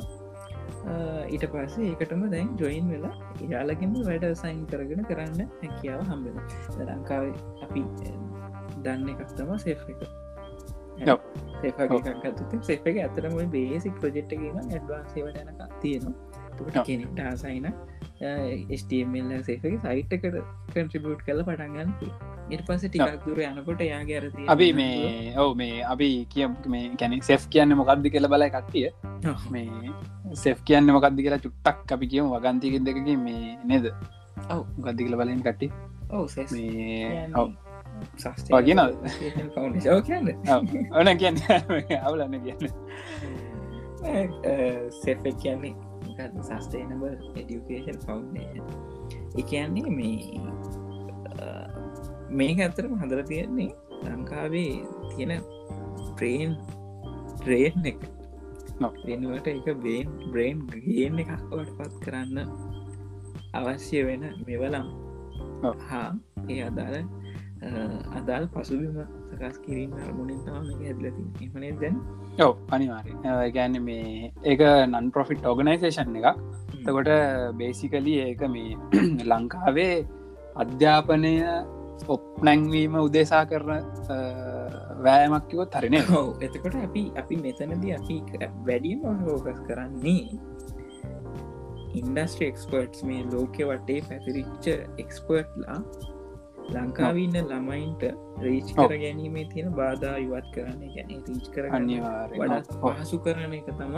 ඊට 1.29 1.45
පස්සේ 1.51 1.89
ඒකටම 1.89 2.25
දැන් 2.31 2.49
ජොයින් 2.57 2.89
වෙලා 2.89 3.13
යාලකින්ම 3.49 3.95
වැඩ 4.01 4.27
සයින් 4.35 4.65
කරගෙන 4.67 5.05
කරන්න 5.05 5.47
හැකියාව 5.61 6.03
හම්බෙන 6.09 6.37
ලංකාවේ 6.87 7.33
අපි 7.63 7.83
දන්න 8.83 9.09
එකක් 9.09 9.33
තම 9.33 9.55
සේෆ් 9.57 9.87
එක. 9.87 10.03
එක 12.87 12.97
ඇතරම 12.97 13.37
බේසික් 13.51 13.95
ප්‍රජෙට් 13.99 14.33
එකම 14.33 14.59
ඇඩ්වාන්සේවට 14.59 15.41
යනක 15.41 15.61
තියෙනවා. 15.81 16.83
කෙනෙක්ට 16.83 17.19
ආසයින 17.21 17.67
ස්ටමල් 18.19 19.41
සේක 19.43 19.63
සයිට් 19.63 20.13
එකට 20.13 20.37
කන්ට්‍රිබියට් 20.73 21.25
කල 21.25 21.41
පටන්ගන්න 21.43 21.91
ඉට 22.49 22.63
පස 22.67 22.83
ටිකක් 22.85 23.25
දුර 23.25 23.39
යනකොට 23.39 23.81
යාගේ 23.81 24.17
අරති 24.19 24.47
අපි 24.47 24.67
මේ 24.73 25.33
ඔව 25.37 25.55
මේ 25.55 25.83
අපි 25.85 26.09
කිය 26.29 26.47
මේ 26.67 26.91
කැනෙ 26.95 27.19
සෙෆ් 27.21 27.47
කියන්න 27.49 27.75
මොකක්ද 27.75 28.07
කියල 28.07 28.27
බල 28.27 28.45
කට්ටිය. 28.47 28.89
මේ 29.49 29.93
සෙෆ් 30.35 30.61
කියන්න 30.63 30.91
මොකක්ද 30.91 31.17
කියලා 31.17 31.39
චුට්ටක් 31.39 31.95
අපි 31.95 32.07
කියම 32.07 32.29
වගන්තික 32.29 32.79
දෙකකින් 32.81 33.19
මේ 33.19 33.57
නේද? 33.65 33.89
ඔව්. 34.49 34.65
ගද්දි 34.79 35.07
කියල 35.07 35.17
බලෙන් 35.17 35.41
කට්ටි 35.41 35.71
ඔව 36.09 36.27
ඔව්. 37.35 37.49
කියන්න. 40.05 40.29
ඕන 40.91 41.17
කියන්න. 41.17 41.41
අවුලන්න 42.01 42.37
කියන්න. 42.43 42.69
සෙෆ 45.01 45.23
කියන්නේ 45.39 45.75
සස්ටේනබල් 46.43 47.15
එඩියුකේෂන් 47.35 47.99
ෆවන්ඩේෂන් 48.05 48.65
එකන්නේ 49.37 49.89
මේ 49.89 50.41
මේක 52.31 52.59
ඇතරම 52.59 52.95
හදර 53.01 53.23
තියෙන්නේ 53.23 53.71
ලංකාවේ 54.05 54.73
තියෙන 55.09 55.41
ප්‍රේන් 56.17 56.51
ට්‍රේන් 57.37 57.85
එක. 57.85 57.99
වෙනුවට 59.05 59.47
එක 59.47 59.67
බේන් 59.83 60.07
බ්‍රේන් 60.31 60.61
ගේන් 60.69 61.19
එකක්වට 61.19 61.73
පත් 61.77 61.93
කරන්න 62.05 62.37
අවශ්‍ය 63.53 64.05
වෙන 64.05 64.23
මෙවලම්. 64.47 64.87
හා 65.89 66.09
ඒ 66.49 66.61
අදාළ 66.63 66.97
අදාල් 68.11 68.47
පසුබිම 68.47 68.97
සකස් 69.33 69.59
කිරීම 69.59 69.93
අරමුණින් 69.99 70.39
තම 70.45 70.71
එක 70.71 70.81
ඇදලති 70.87 71.47
එමනේ 71.47 71.73
දැන්? 71.81 72.01
ඔව 72.39 72.55
අනිවාරය 72.69 73.13
ගැන්න 73.51 73.77
මේ 73.83 74.31
ඒක 74.43 74.61
නන් 74.87 75.11
පොෆිට් 75.11 75.45
ඕගනයිසේෂන් 75.45 76.17
එක 76.21 76.27
තකොට 76.79 77.11
බේසිකලි 77.57 78.17
ඒක 78.21 78.43
මේ 78.49 78.77
ලංකාවේ 79.31 79.95
අධ්‍යාපනය 80.55 81.33
ඔප්නැංවීම 82.07 82.95
උදෙසා 82.97 83.43
කරන 83.45 83.83
වෑමක්කිවොත් 85.05 85.75
හරින 85.75 85.99
ඔව් 86.13 86.41
එතකොට 86.41 86.75
අපි 86.79 87.03
අපි 87.15 87.35
මෙතනද 87.37 87.85
අපි 87.93 88.17
වැඩියම 88.65 89.05
හෝකස් 89.21 89.61
කරන්නේ 89.67 90.23
ඉන්ඩස්ට්‍රි 91.93 92.45
එක්ස්පර්ට්ස් 92.47 93.03
මේ 93.03 93.23
ලෝකෙ 93.27 93.63
වටේ 93.65 94.01
පැතිරිච්ච 94.03 94.65
එක්ස්පර්ට්ලා 94.97 95.77
ලංකාවන්න 96.71 97.49
ළමයින්ට 97.51 98.03
රීච්. 98.43 98.69
කර 98.75 98.93
ගැනීමේ 99.03 99.45
තියෙන 99.53 99.73
බාධා 99.79 100.17
ඉවත් 100.17 100.47
කරන්න 100.55 100.81
ගැන 100.95 101.09
රීච් 101.27 101.49
කර 101.55 101.65
අනිවාරය 101.79 102.39
වඩත් 102.39 102.77
පහසු 102.83 103.19
කරන 103.25 103.53
එක 103.59 103.67
තම 103.79 103.95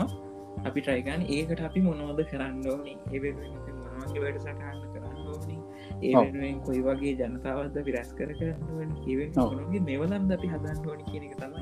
අපි 0.64 0.80
ට්‍රයිගන් 0.80 1.22
ඒකට 1.28 1.62
අපි 1.68 1.80
මොනවද 1.80 2.24
කරන්න 2.32 2.66
ඕනි? 2.72 2.96
ඒ 3.12 3.32
මොනවගේ 3.32 4.22
වැඩ 4.24 4.40
සටහන්න 4.40 4.82
කරන්න 4.94 5.28
ඕනි? 5.34 5.58
ඒ. 6.02 6.14
වෙනුවෙන් 6.14 6.58
කොයි 6.66 6.82
වගේ 6.88 7.14
ජනතාවද 7.20 7.78
විරස් 7.86 8.10
කර 8.18 8.32
කරන්න 8.40 8.92
ඔව්. 9.36 9.52
ඒගේ 9.54 9.84
මෙවලම් 9.90 10.32
අපි 10.38 10.48
හදන්න 10.54 10.90
ඕනි 10.90 11.04
කියන 11.10 11.30
එක 11.30 11.36
තම 11.40 11.54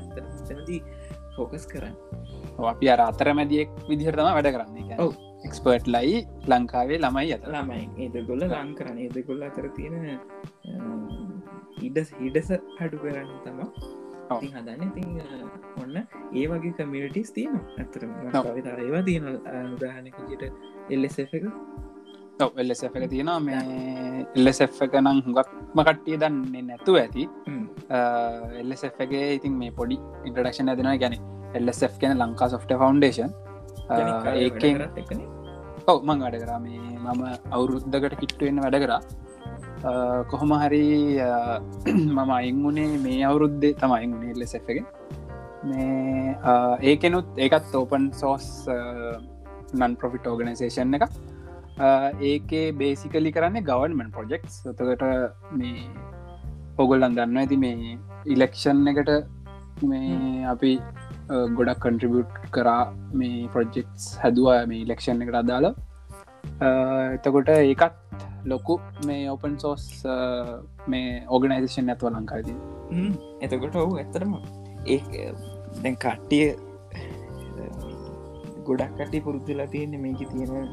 තනදී 0.49 0.81
ෆෝකස් 1.35 1.67
කරන්න. 1.67 1.95
අපි 2.73 2.89
අර 2.89 3.01
අතරමැදියෙක් 3.09 3.69
විදිහට 3.89 4.17
තම 4.17 4.33
වැඩ 4.39 4.51
කරන්නේ. 4.57 4.99
ඔව්. 4.99 5.13
එක්ස්පර්ට් 5.45 5.87
ලයි 5.95 6.15
ලංකාවේ 6.47 6.99
ළමයි 6.99 7.33
අත 7.35 7.43
ළමයි. 7.49 7.83
ඒදගොල්ල 8.03 8.43
ලං 8.47 8.71
කරන 8.77 8.97
ඒදගොල්ල 8.99 9.43
අතර 9.43 9.67
තියෙන 9.75 9.95
ඉඩ 11.81 11.97
හිඩස 12.19 12.49
හඩු 12.79 12.97
කරන්න 12.97 13.31
තම 13.43 13.59
හදන්න. 14.51 14.91
අ, 15.23 15.25
ඔන්න 15.81 15.97
ඒ 16.33 16.45
වගේ 16.51 16.73
කමියටිස් 16.79 17.31
තියෙන 17.33 17.59
ඇතරම 17.77 18.13
තර 18.59 18.79
ඒවා 18.79 19.03
තියෙන 19.03 19.27
උදාහනකට 19.73 20.45
එල්ලෙස 20.89 21.19
එක. 21.19 21.33
එල්ලෙස 22.57 22.81
එක 22.83 22.95
තියෙනවා. 23.09 23.39
මේ 23.39 24.25
එල්ලෙස 24.35 24.61
එක 24.61 24.95
නම් 25.01 25.21
හුඟක්ම 25.27 25.83
කට්ටිය 25.83 26.17
දන්නේ 26.17 26.63
නැතුව 26.63 26.97
ඇති. 26.97 27.27
එල්ලෙසගේ 28.61 29.25
ඉතින් 29.35 29.53
මේ 29.61 29.71
පොඩි 29.71 29.97
ඉන්ටඩක්ෂන් 30.25 30.69
ඇතිෙන 30.69 30.91
ගැන 30.99 31.15
එල්ලෙස් 31.53 31.83
ගැන 32.01 32.17
ලංකා 32.19 32.49
සොෆ්ට 32.49 32.73
ෆවන්ඩේෂන් 32.73 33.31
ඒකෙන් 33.89 35.21
ඔව 35.87 35.97
මං 36.07 36.19
වැඩ 36.25 36.39
කරා. 36.43 36.59
මේ 36.65 36.79
මම 37.03 37.21
අවුරුද්ධකට 37.55 38.17
කිට්ටුවෙන්න 38.21 38.63
වැඩ 38.65 38.79
කරා. 38.85 39.01
කොහොම 40.31 40.53
හරි 40.63 40.85
මම 41.93 42.31
අයිංගුණේ 42.39 42.91
මේ 43.05 43.21
අවුරුද්දේ. 43.29 43.73
තමයි 43.81 44.07
ගුණේ 44.13 44.33
එල්ලෙස් 44.35 44.55
එක 44.59 44.69
මේ 45.69 46.35
ඒකෙනුත් 46.89 47.27
ඒකත් 47.45 47.75
ඕපන් 47.81 48.03
සෝස් 48.21 48.49
නන් 49.79 49.95
පොෆිට 50.01 50.27
ඕගනිසේෂන් 50.31 50.97
එක 50.97 51.05
ඒකේ 52.31 52.65
බේසිකලි 52.81 53.31
කරන්නේ 53.37 53.67
ගවන්මන් 53.69 54.11
ප්‍රොජෙක්් 54.15 54.43
සතකට 54.57 55.03
මේ 55.61 55.87
ඔගොල්ලන් 56.83 57.15
දන්න 57.17 57.41
ඇති 57.41 57.57
මේ 57.63 57.97
ඉලෙක්ෂන් 58.33 58.87
එකට 58.91 59.11
මේ 59.89 60.45
අපි 60.53 60.71
ගොඩක් 61.27 61.81
කන්ට්‍රිබියට් 61.81 62.33
කරා 62.51 62.83
මේ 63.13 63.47
ප්‍රොජෙක්ස් 63.47 64.07
හැදවා 64.19 64.57
මේ 64.67 64.81
ඉලෙක්ෂන් 64.85 65.23
එකට 65.23 65.37
අදාල 65.41 65.67
එතකොට 67.15 67.49
ඒකත් 67.51 67.95
ලොකු 68.45 68.75
මේ 69.05 69.23
ඕපන් 69.29 69.55
සෝස් 69.59 69.85
මේ 70.87 71.09
ඕගනයිසේෂන් 71.27 71.89
ඇත්ව 71.89 72.11
ලංකාදී 72.11 72.57
එතකොට 73.41 73.75
ඔහු 73.83 73.97
ඇතරම 73.97 74.35
ඒ 74.87 75.01
දැන් 75.81 75.97
කට්ටිය 75.97 76.47
ගොඩක් 78.65 78.93
කටි 78.99 79.21
පුරුද්දලා 79.21 79.67
තියෙන්නේ 79.67 80.01
මේක 80.01 80.21
තියෙන 80.29 80.69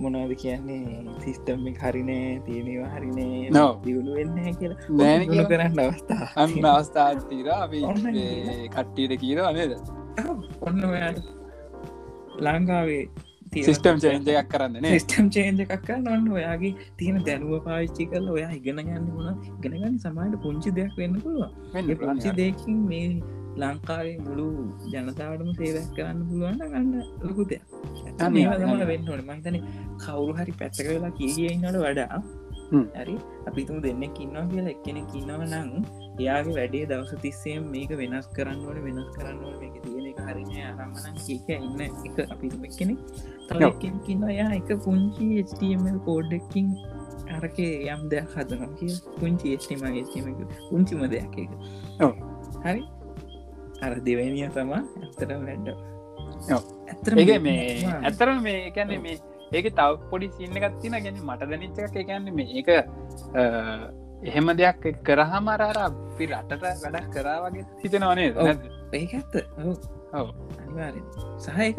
මොනවද 0.00 0.34
කියන්නේ? 0.36 1.04
සිිස්ටම් 1.20 1.66
එක 1.70 1.78
හරිනෑ 1.84 2.34
තියෙනවා 2.46 2.90
හරිනේ 2.94 3.50
No. 3.50 3.64
දියුණු 3.84 4.18
වෙන්න 4.18 4.36
කියලා. 4.54 4.78
නෑන 4.98 5.24
කරන්න 5.46 5.80
අවස්ථා 5.84 6.28
අන්න 6.36 6.58
ඔන්න 7.84 8.02
මේ 8.08 8.68
කට්ටියට 8.68 9.16
කියීර 9.20 9.42
නේද? 9.52 9.72
ඔන්න 10.62 10.84
ලංකාවේ 12.40 13.02
සිිස්ටම් 13.56 13.98
චේන්ජ 14.02 14.28
එකක් 14.32 14.48
කරන්න 14.52 14.82
නේ 14.82 14.92
සිස්ටම් 14.94 15.28
චේන්ජ 15.30 15.62
එකක් 15.66 15.90
නොන්න 16.02 16.26
ඔයාගේ 16.32 16.72
තියෙන 16.98 17.22
දැනුව 17.26 17.62
පාවිච්චි 17.66 18.06
කල 18.10 18.28
ඔයා 18.34 18.50
ඉගෙන 18.52 18.80
ගන්න 18.80 19.06
වුණ 19.10 19.38
ගෙනගන්න 19.62 19.98
සමයිට 19.98 20.36
පුංචි 20.42 20.72
දෙයක් 20.72 20.96
වෙන්න 20.98 21.16
පුළුව 21.22 22.00
පුංචි 22.02 22.34
දෙකින් 22.36 22.82
මේ 22.90 23.06
ලංකාවේ 23.62 24.16
මුළු 24.26 24.46
ජනතාවටම 24.92 25.52
සේවයක් 25.60 25.86
කරන්න 25.96 26.20
පුළුවන්න 26.28 26.60
ගන්න 26.72 26.90
ලොකු 27.28 27.42
දෙයක්. 27.52 27.62
අනේ, 28.26 28.42
ඒවා 28.42 28.58
තමයි 28.58 28.74
අනේ. 28.74 28.90
වෙන්න 28.92 29.08
ඕන. 29.12 29.22
මහිතන 29.30 29.56
කවුරු 30.02 30.32
හරි 30.40 30.52
පැත්තක 30.60 30.86
වෙලා 30.90 31.12
කියන්නට 31.18 31.78
වඩා. 31.84 32.20
හරි 32.98 33.14
අපිතුම 33.48 33.76
දෙන්න 33.84 34.02
කින්නවා 34.18 34.44
කියලා 34.50 34.74
එක්කෙන 34.74 34.98
කින්නව 35.12 35.42
නං 35.46 35.70
එයාගේ 36.20 36.54
වැඩේ 36.58 36.84
දවස 36.90 37.12
තිස්සේම 37.24 37.62
මේක 37.74 37.90
වෙනස් 38.00 38.26
කරන්න 38.36 38.60
ඕන 38.68 38.78
වෙනස් 38.86 39.08
කරන්න 39.16 39.40
ඕන. 39.44 39.56
මේක 39.62 39.76
තියෙන 39.84 40.06
එක 40.10 40.20
හරිනය 40.26 40.56
අරම්මනන් 40.70 41.16
ඒක 41.34 41.48
ඉන්න 41.56 41.80
එක. 41.86 42.18
අපිතුම 42.34 42.62
කෙනෙ 42.78 42.94
ඔව්. 43.68 43.74
කින්න 44.06 44.28
යා. 44.38 44.50
එක 44.60 44.70
පුංචි 44.86 45.28
HTML 45.46 45.98
කෝඩ්ඩකින් 46.08 46.68
අරකේ 47.36 47.72
යම් 47.94 48.04
දෙයක් 48.12 48.36
හදනම් 48.36 48.76
කිය 48.78 48.94
පුංචි 49.18 49.56
ස්ටීම 49.64 49.82
ස්ටීම 50.06 50.26
පුංචිම 50.70 51.02
දෙයක් 51.14 51.34
එක. 51.44 51.50
හරි 52.64 52.82
අර 53.84 53.92
දෙවැනිය 54.06 54.48
තමා 54.56 54.80
ඇත්තට 55.02 55.32
වැඩ. 55.46 55.68
ඒක 57.22 57.42
මේ 57.46 57.62
ඇතර 58.08 58.28
මේ 58.46 58.58
එකන්නේ 58.70 59.00
මේ 59.06 59.16
ඒක 59.52 59.66
තව 59.78 59.90
පොඩි 60.10 60.28
සින්න 60.36 60.56
එකත්තින 60.60 60.94
ගැන 61.04 61.16
මට 61.28 61.42
දැනිච්ච 61.52 61.78
එක 61.86 61.96
එකන්නේ 62.02 62.34
මේ 62.38 62.48
ඒක 62.58 62.68
එහෙම 64.28 64.46
දෙයක් 64.60 64.82
කරහම 65.06 65.46
අරර 65.54 65.78
අපි 65.86 66.24
රටට 66.32 66.62
වැඩක් 66.84 67.08
කරා 67.14 67.38
වගේ 67.44 67.64
හිතනවනේ. 67.82 68.28
ඒක 68.92 69.12
ඇත්ත. 69.18 69.34
සහයක 71.46 71.78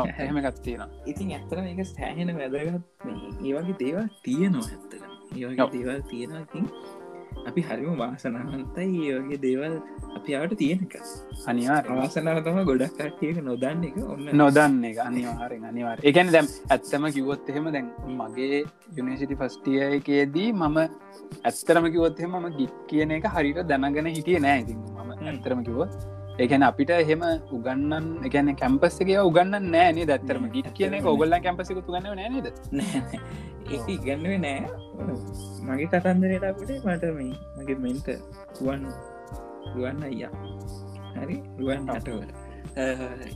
ඔව්, 0.00 0.08
එහෙම 0.18 0.36
එකත්තියෙන 0.40 0.82
ඉතින් 1.12 1.28
ඇත්තර 1.36 1.58
මේක 1.64 1.80
සෑහෙන 1.88 2.30
වැදගත් 2.38 3.04
මේ 3.04 3.16
ඒ 3.46 3.52
වගේ 3.58 3.76
දේවල් 3.82 4.06
තියනවා 4.24 4.66
ඇත්තට 4.68 4.92
ඒවගේ. 5.36 5.66
දේවල් 5.74 6.00
තියෙන 6.10 6.32
ඉතින් 6.44 6.64
අපි 7.48 7.60
හරිම 7.68 7.94
වාසනාවන්තයි. 8.02 8.86
ඒ 9.06 9.18
වගේ 9.20 9.40
දේවල් 9.44 9.74
අපි 10.16 10.36
අවට 10.38 10.54
තියෙනක 10.62 10.94
අනිවාර 11.50 11.84
වාසනාව 11.98 12.38
තම 12.46 12.58
ගොඩක් 12.70 12.96
කට්ටියක 12.98 13.38
නොදන්න 13.48 13.84
එක 13.88 13.96
ඔන්න. 14.04 14.26
නොදන්න 14.42 14.84
එක. 14.90 14.98
අනිවාරෙන් 15.08 15.64
අනිවාර 15.70 15.96
එකන 16.10 16.32
දැම් 16.36 16.48
ඇත්තම 16.74 17.06
කිවොත් 17.16 17.50
එහෙම 17.52 17.70
දැන් 17.76 17.88
මගේ 18.20 18.60
යුනිසිටි 18.98 19.38
ෆස්ටිය 19.42 19.80
එකේදී 19.98 20.50
මම 20.54 20.76
ඇත්තරම 21.44 21.88
කිවොත් 21.94 22.20
එහෙම 22.20 22.36
ම 22.42 22.46
ගිත් 22.58 22.74
කියන 22.90 23.16
එක 23.18 23.30
හරිට 23.36 23.62
දැනගෙන 23.72 24.12
හිටිය 24.16 24.42
නෑ. 24.46 24.60
ඉතින් 24.64 24.78
මම 24.96 25.10
ඇත්තරම 25.30 25.62
කිවොත් 25.68 25.92
ඒකැන 26.38 26.64
අපිට 26.68 26.90
එහෙම 26.94 27.22
උගන්නන් 27.56 28.06
එකන 28.28 28.48
කැම්පස් 28.62 28.96
එක 29.02 29.10
උගන්න 29.22 29.54
නෑනේ 29.74 30.06
දැත්තරම 30.10 30.48
ගිට 30.54 30.68
කියන 30.78 30.96
එක 30.98 31.06
ඔගොල්ල 31.12 31.36
කැම්පසිකුතු 31.44 31.94
ගන්න 31.94 32.16
නෑනද 32.20 32.46
ඉගන්නුවේ 33.94 34.38
නෑ. 34.38 34.60
මගේ 35.66 35.88
කතන්දරයටපුට 35.92 36.72
මට 36.86 37.04
මේ 37.18 37.32
මගේ 37.58 37.78
මෙන්ට 37.84 38.08
රුවන් 38.58 38.82
රුවන්න 39.74 40.02
අයියා. 40.08 40.32
හරි? 41.16 41.36
රුවන් 41.58 41.88
හටවල 41.88 42.30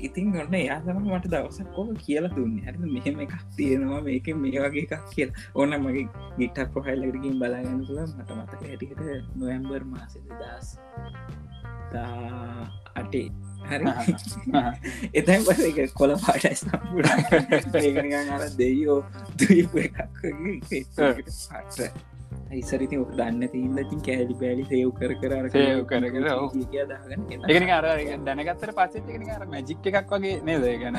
ඉතින් 0.01 0.37
ඔන්න 0.37 0.55
එයා 0.55 0.79
තම 0.85 1.01
මට 1.07 1.33
දවසක් 1.33 1.73
කෝක 1.75 1.97
කියලා 2.05 2.35
දුන්න. 2.37 2.61
හරි 2.67 2.93
මෙහෙම 2.97 3.25
එකක් 3.25 3.35
තියෙනවා 3.57 4.03
මේක 4.09 4.29
මේ 4.43 4.61
වගේ 4.67 4.85
එකක් 4.85 5.09
කියල. 5.15 5.33
ඕන්න 5.55 5.79
මගේ 5.87 6.05
ගිටක් 6.39 6.69
පොහයිල්ලකින් 6.77 7.41
බලාගන්න 7.41 7.83
තුළ 7.89 8.05
මට 8.05 8.31
මතක 8.37 8.61
හැටිකට 8.69 9.03
නොවම්බර් 9.41 9.83
මාසද 9.95 10.23
දස් 10.37 10.69
අටේ 13.03 13.27
හරි? 13.69 13.85
එතැන් 15.15 15.43
පස 15.47 15.61
එක 15.71 15.95
කොළ 15.95 16.15
පාටයි 16.25 16.55
අර 18.37 18.47
දෙයෝ 18.59 19.01
දීපු 19.39 19.85
එකක් 19.85 19.99
පාට. 20.97 21.79
ඉසරිති 22.53 22.97
ඔ 22.99 23.05
දන්න 23.11 23.43
තිීන්න 23.53 23.79
තින් 23.91 24.01
කෑලි 24.07 24.35
බෑලි 24.41 24.65
සයව් 24.71 24.91
කර 24.99 25.13
කර 25.21 25.35
කර 25.47 25.65
කර, 25.81 26.27
එකන 27.49 27.71
අර 27.77 27.87
දැනගත්තර 28.27 28.73
පස්සේ 28.79 29.47
මැජික් 29.55 29.89
එකක් 29.93 30.15
වගේ 30.15 30.37
නේද? 30.49 30.67
ගැන 30.83 30.97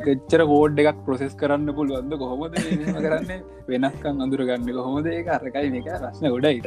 එකච්චර 0.00 0.44
කෝඩ් 0.52 0.84
එකක් 0.84 1.00
ප්‍රසෙස් 1.06 1.34
කරන්න 1.34 1.74
පුළුවන්ද 1.80 2.18
කොහොමද? 2.24 2.60
කරන්න? 2.98 3.42
වෙනස්කම් 3.68 4.24
අඳුර 4.26 4.46
ගන්න 4.50 4.70
කොහොමද 4.80 5.12
ඒ 5.14 5.24
අරකයි 5.38 5.74
මේක. 5.76 5.92
රශ්න 5.98 6.32
ගොඩයි 6.36 6.58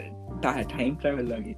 ටයිම් 0.42 0.94
ට්‍රවල්ලගේ 0.96 1.56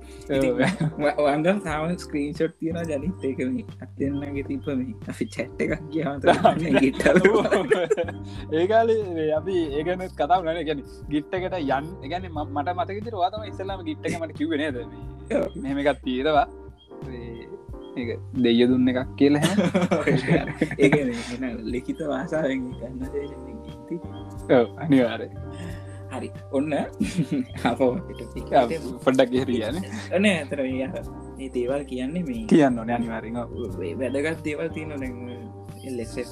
වන්ද 1.20 1.54
සාම 1.60 1.94
ස්ක්‍රීන්ෂොට් 1.98 2.56
තියෙන 2.60 2.92
ජනිත් 2.92 3.24
ඒක 3.24 3.40
මේ 3.50 3.66
අත්තෙන්න්නගේ 3.82 4.46
තිපම 4.50 4.84
අපි 5.08 5.28
චැට්ට 5.28 5.64
එකක් 5.66 5.86
කියාව 5.90 6.18
ගිට්ටල 6.78 7.20
ඒකාලේ 8.54 9.30
අපි 9.40 9.56
ඒගන 9.80 10.06
කතාව 10.14 10.42
නන 10.46 10.62
ගැන 10.70 10.84
ගිට්ටකට 11.10 11.58
යන් 11.62 11.90
ගැන 12.10 12.30
මට 12.32 12.76
මතක 12.76 13.16
වාතම 13.16 13.50
ඉස්සල්ලාම 13.52 13.86
ගිට්ට 13.86 14.20
මට 14.20 14.38
කිවනේද 14.38 14.78
මෙහෙම 15.58 15.84
එකත් 15.84 16.04
තීරවා 16.04 16.48
ඒ 17.96 18.18
දෙය 18.38 18.62
දුන්න 18.66 18.90
එකක් 18.90 19.12
කියල 19.18 19.36
ඒ 20.84 20.90
ලිකිත 21.68 22.00
වාසාාවෙන් 22.08 22.62
ගන්න 22.74 23.02
අනිවාරය 24.80 25.28
හරි. 26.14 26.30
ඔන්න 26.52 26.74
පොඩ්ඩක් 29.06 29.32
ගෙරියන 29.32 29.80
ඕන 30.14 30.26
ඇතර 30.26 30.62
ඒ 30.64 31.50
දේවල් 31.56 31.86
කියන්නේ 31.86 32.24
මේ 32.28 32.46
කියන්න 32.48 32.80
ඕන 32.80 32.94
අනිවාරෙන් 32.98 33.40
වැදගත් 34.02 34.44
දේවල් 34.44 34.70
තියන 34.76 34.94
ලෙස් 35.98 36.18
එක 36.18 36.30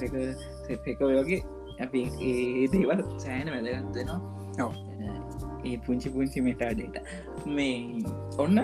සෙප් 0.66 0.86
එක 0.86 1.00
වගේ. 1.00 1.42
අපි 1.80 2.00
ඒ 2.20 2.68
දේවල් 2.72 3.02
සෑන 3.18 3.50
වැදගත්වෙනවා. 3.54 4.70
ඒ 5.64 5.76
පුංචි 5.86 6.10
පුංචි 6.10 6.40
මෙටාඩේට 6.40 6.96
මේ 7.46 8.02
ඔන්න 8.38 8.58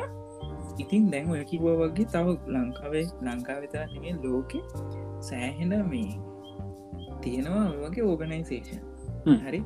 ඉතින් 0.78 1.10
දැන් 1.10 1.30
ඔය 1.30 1.44
කිවෝ 1.44 1.74
වගේ 1.80 2.06
තව 2.06 2.36
ලංකාවේ 2.46 3.04
ලංකාවිතරන්නේ 3.22 4.14
ලෝකෙ 4.22 4.60
සෑහෙන 5.20 5.74
මේ 5.90 6.10
තියෙනවා 7.22 7.66
වගේ 7.82 8.04
ඕගනයිසේෂන්. 8.04 8.80
හරි 9.44 9.60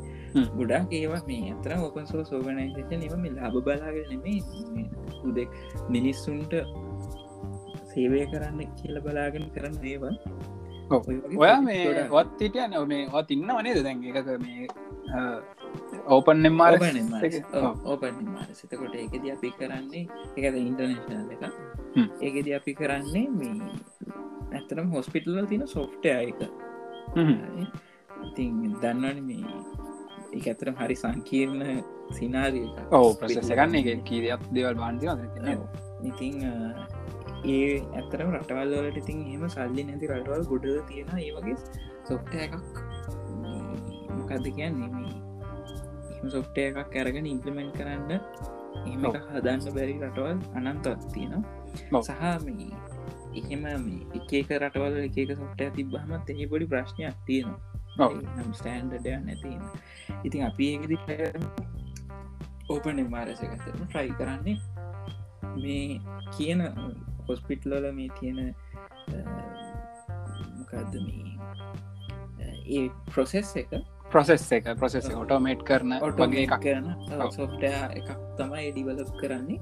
ගොඩක් 0.59 0.93
ඒවා 0.93 1.23
මේ 1.29 1.53
අතර 1.55 1.73
ඔපන් 1.89 2.07
සෝ 2.07 2.25
සෝගනයිසේෂන් 2.25 3.07
එම 3.09 3.25
ලාබ 3.39 3.57
බලාගෙන 3.67 4.07
නෙමේ 4.13 4.41
උදෙක් 5.25 5.51
මිනිස්සුන්ට 5.89 6.55
සේවය 7.93 8.25
කරන්න 8.33 8.61
කියල 8.79 8.97
බලාගෙන 9.07 9.47
කරන්න 9.55 9.77
ඔව්. 10.91 11.05
ඔය 11.39 11.53
මේ 11.67 11.85
ගොඩක්. 11.87 12.13
වත් 12.13 12.41
හිටිය 12.41 12.67
නව 12.69 12.85
මේ 12.93 13.09
වත් 13.15 13.31
ඉන්න 13.31 13.53
වනේද 13.59 13.83
දැන්? 13.85 13.99
එකක 14.11 14.29
මේ 14.45 14.67
ඕපන් 16.07 16.47
එම්මාර 16.47 16.75
ඕපන් 17.85 18.17
මාරසිතකොට 18.35 18.95
ඒකද 18.95 19.25
අපි 19.37 19.53
කරන්නේ 19.59 20.05
එකද 20.37 20.57
ඉන්ටර්නේශනල් 20.63 21.31
එක. 21.37 21.43
ඒකෙද 22.21 22.53
අපි 22.59 22.73
කරන්නේ 22.81 23.27
මේ 23.39 23.71
ඇතරම් 24.53 24.91
හොස්පිටල්ල 24.97 25.47
තින 25.53 25.67
සොෆ්ට 25.67 26.05
එක. 26.07 26.41
ඉතින් 28.27 28.53
දන්නවන 28.83 29.19
මේ 29.29 29.45
එක 30.33 30.47
ඇතරම් 30.47 30.77
හරි 30.77 30.97
සංකීර්ණ 30.97 31.63
සිනාරිය 32.13 32.69
ඔව 32.93 33.09
ප්‍රසෙස 33.19 33.51
ගන්න 33.51 33.79
එක 33.83 34.05
කීරයක් 34.05 34.45
දේවල් 34.51 34.77
බාන්ති 34.77 35.07
ඉතිං 36.03 36.37
ඒ 37.47 37.83
ඇතරම 37.93 38.29
රටවල් 38.33 38.75
වලට 38.77 39.03
ඉතින් 39.03 39.23
එම 39.35 39.45
සල්ලි 39.49 39.85
නැති 39.85 40.11
රටවල් 40.11 40.45
ගොඩ 40.47 40.67
තියෙන 40.89 41.13
ඒ 41.17 41.31
වගේ 41.37 41.57
සොෆ්ට 42.09 42.35
එකක් 42.39 42.55
මොකක්ද 44.13 44.47
කියන්නේ? 44.51 45.15
එම 46.17 46.31
සොෆ්ට 46.31 46.59
එකක් 46.59 46.95
ඇරගෙන 46.95 47.27
ඉම්පලිමෙන්ට් 47.27 47.77
කරන්න 47.77 48.13
එම. 48.13 49.03
හදන්න 49.33 49.75
බැරි 49.77 49.99
රටවල් 50.01 50.39
අනන්තත් 50.61 50.89
තියෙනවා. 51.13 52.03
සහ 52.03 52.13
මේ 52.47 52.71
එහෙම 53.35 53.63
මේ 53.85 54.01
එකක 54.15 54.57
රටවල් 54.59 54.99
එකක 55.03 55.35
සොෆ්ට 55.35 55.69
තිබ්බහමත් 55.77 56.35
එහි 56.35 56.47
පොඩි 56.47 56.71
ප්‍රශ්නයක් 56.73 57.23
තියෙනවා 57.27 57.72
ස්ටෑන්ඩඩය 57.93 59.17
නැතින 59.21 59.61
ඉතින් 60.25 60.47
අපි 60.47 60.69
ඒකදි 60.73 60.97
ඕපන 62.69 63.05
මාරසකතරම 63.11 63.85
ට්‍රයි 63.85 64.15
කරන්නේ 64.19 64.57
මේ 65.57 66.01
කියන 66.37 66.61
හොස්පිට්ලල 67.29 67.91
මේ 67.93 68.11
තියෙන 68.21 68.55
මොකක්ද 70.59 70.95
මේ 71.01 71.23
ඒ 72.67 72.91
ප්‍රොසෙස් 73.11 73.57
එක? 73.57 73.71
ප්‍රසෙස් 74.13 74.45
එක 74.53 74.69
ප්‍රසෙස් 74.79 75.09
ඔටෝමේට් 75.15 75.65
කරන 75.65 75.97
වගේ 76.19 76.45
එකක්. 76.45 76.57
කරන. 76.61 76.87
සොෆ්ට 77.31 77.65
එකක් 77.65 78.11
තමයි 78.39 78.71
ඩිවලප් 78.73 79.13
කරන්නේ. 79.21 79.59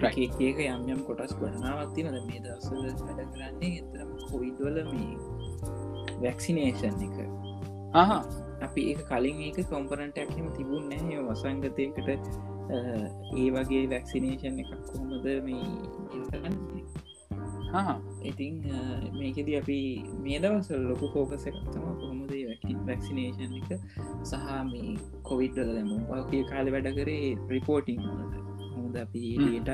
Right. 0.00 0.40
ඒක 0.40 0.60
යම් 0.64 0.88
යම් 0.88 1.02
කොටස් 1.04 1.36
ගොඩනාවත්තින 1.36 2.08
මේ 2.26 2.40
දසල 2.44 2.86
වැඩ 3.00 3.20
කරන්නේ 3.34 3.82
එතරම 3.82 4.16
කොයිඩ්වල 4.26 4.82
මේ 4.88 5.14
වැක්සිනේෂන් 6.22 7.04
එක 7.08 7.49
අපි 8.62 8.80
ඒ 8.90 9.02
කලින් 9.10 9.38
ඒක 9.42 9.58
කොම්පරන්ටක්ම 9.68 10.46
තිබුණ 10.56 10.88
නැහැ. 10.90 11.18
වසංගතයකට 11.28 12.08
ඒ 13.36 13.48
වගේ 13.54 13.84
වැක්සිනේෂන් 13.92 14.58
එකක් 14.62 14.72
කොහොමද 14.90 15.26
මේ 15.46 15.64
ඉතින් 18.30 18.54
මේකෙද 19.18 19.48
අපි 19.60 19.78
මේ 20.22 20.38
දවසල් 20.38 20.82
ලොකු 20.90 21.06
ෆෝකස 21.14 21.46
එකත්තම 21.50 21.84
කොහොමද 22.00 22.32
වැක්සිනේෂන් 22.86 23.52
එක 23.60 23.70
සහ 24.24 24.46
මේ 24.70 24.94
කොවිඩ්ඩල 25.22 25.70
දැම 25.74 25.90
පගේ 26.08 26.44
කාල 26.50 26.66
වැඩ 26.74 26.88
කරේ 26.98 27.28
රිපෝටිං 27.48 28.00
හොද 28.74 28.94
අපි 29.04 29.22
ට 29.60 29.70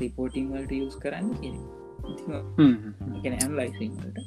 රිපෝටිං 0.00 0.46
වලට 0.52 0.72
යස් 0.78 0.96
කරන්න 1.04 1.28
කියන 1.40 3.34
ඇම් 3.34 3.52
ලයිසිං 3.58 3.92
වලට. 3.98 4.18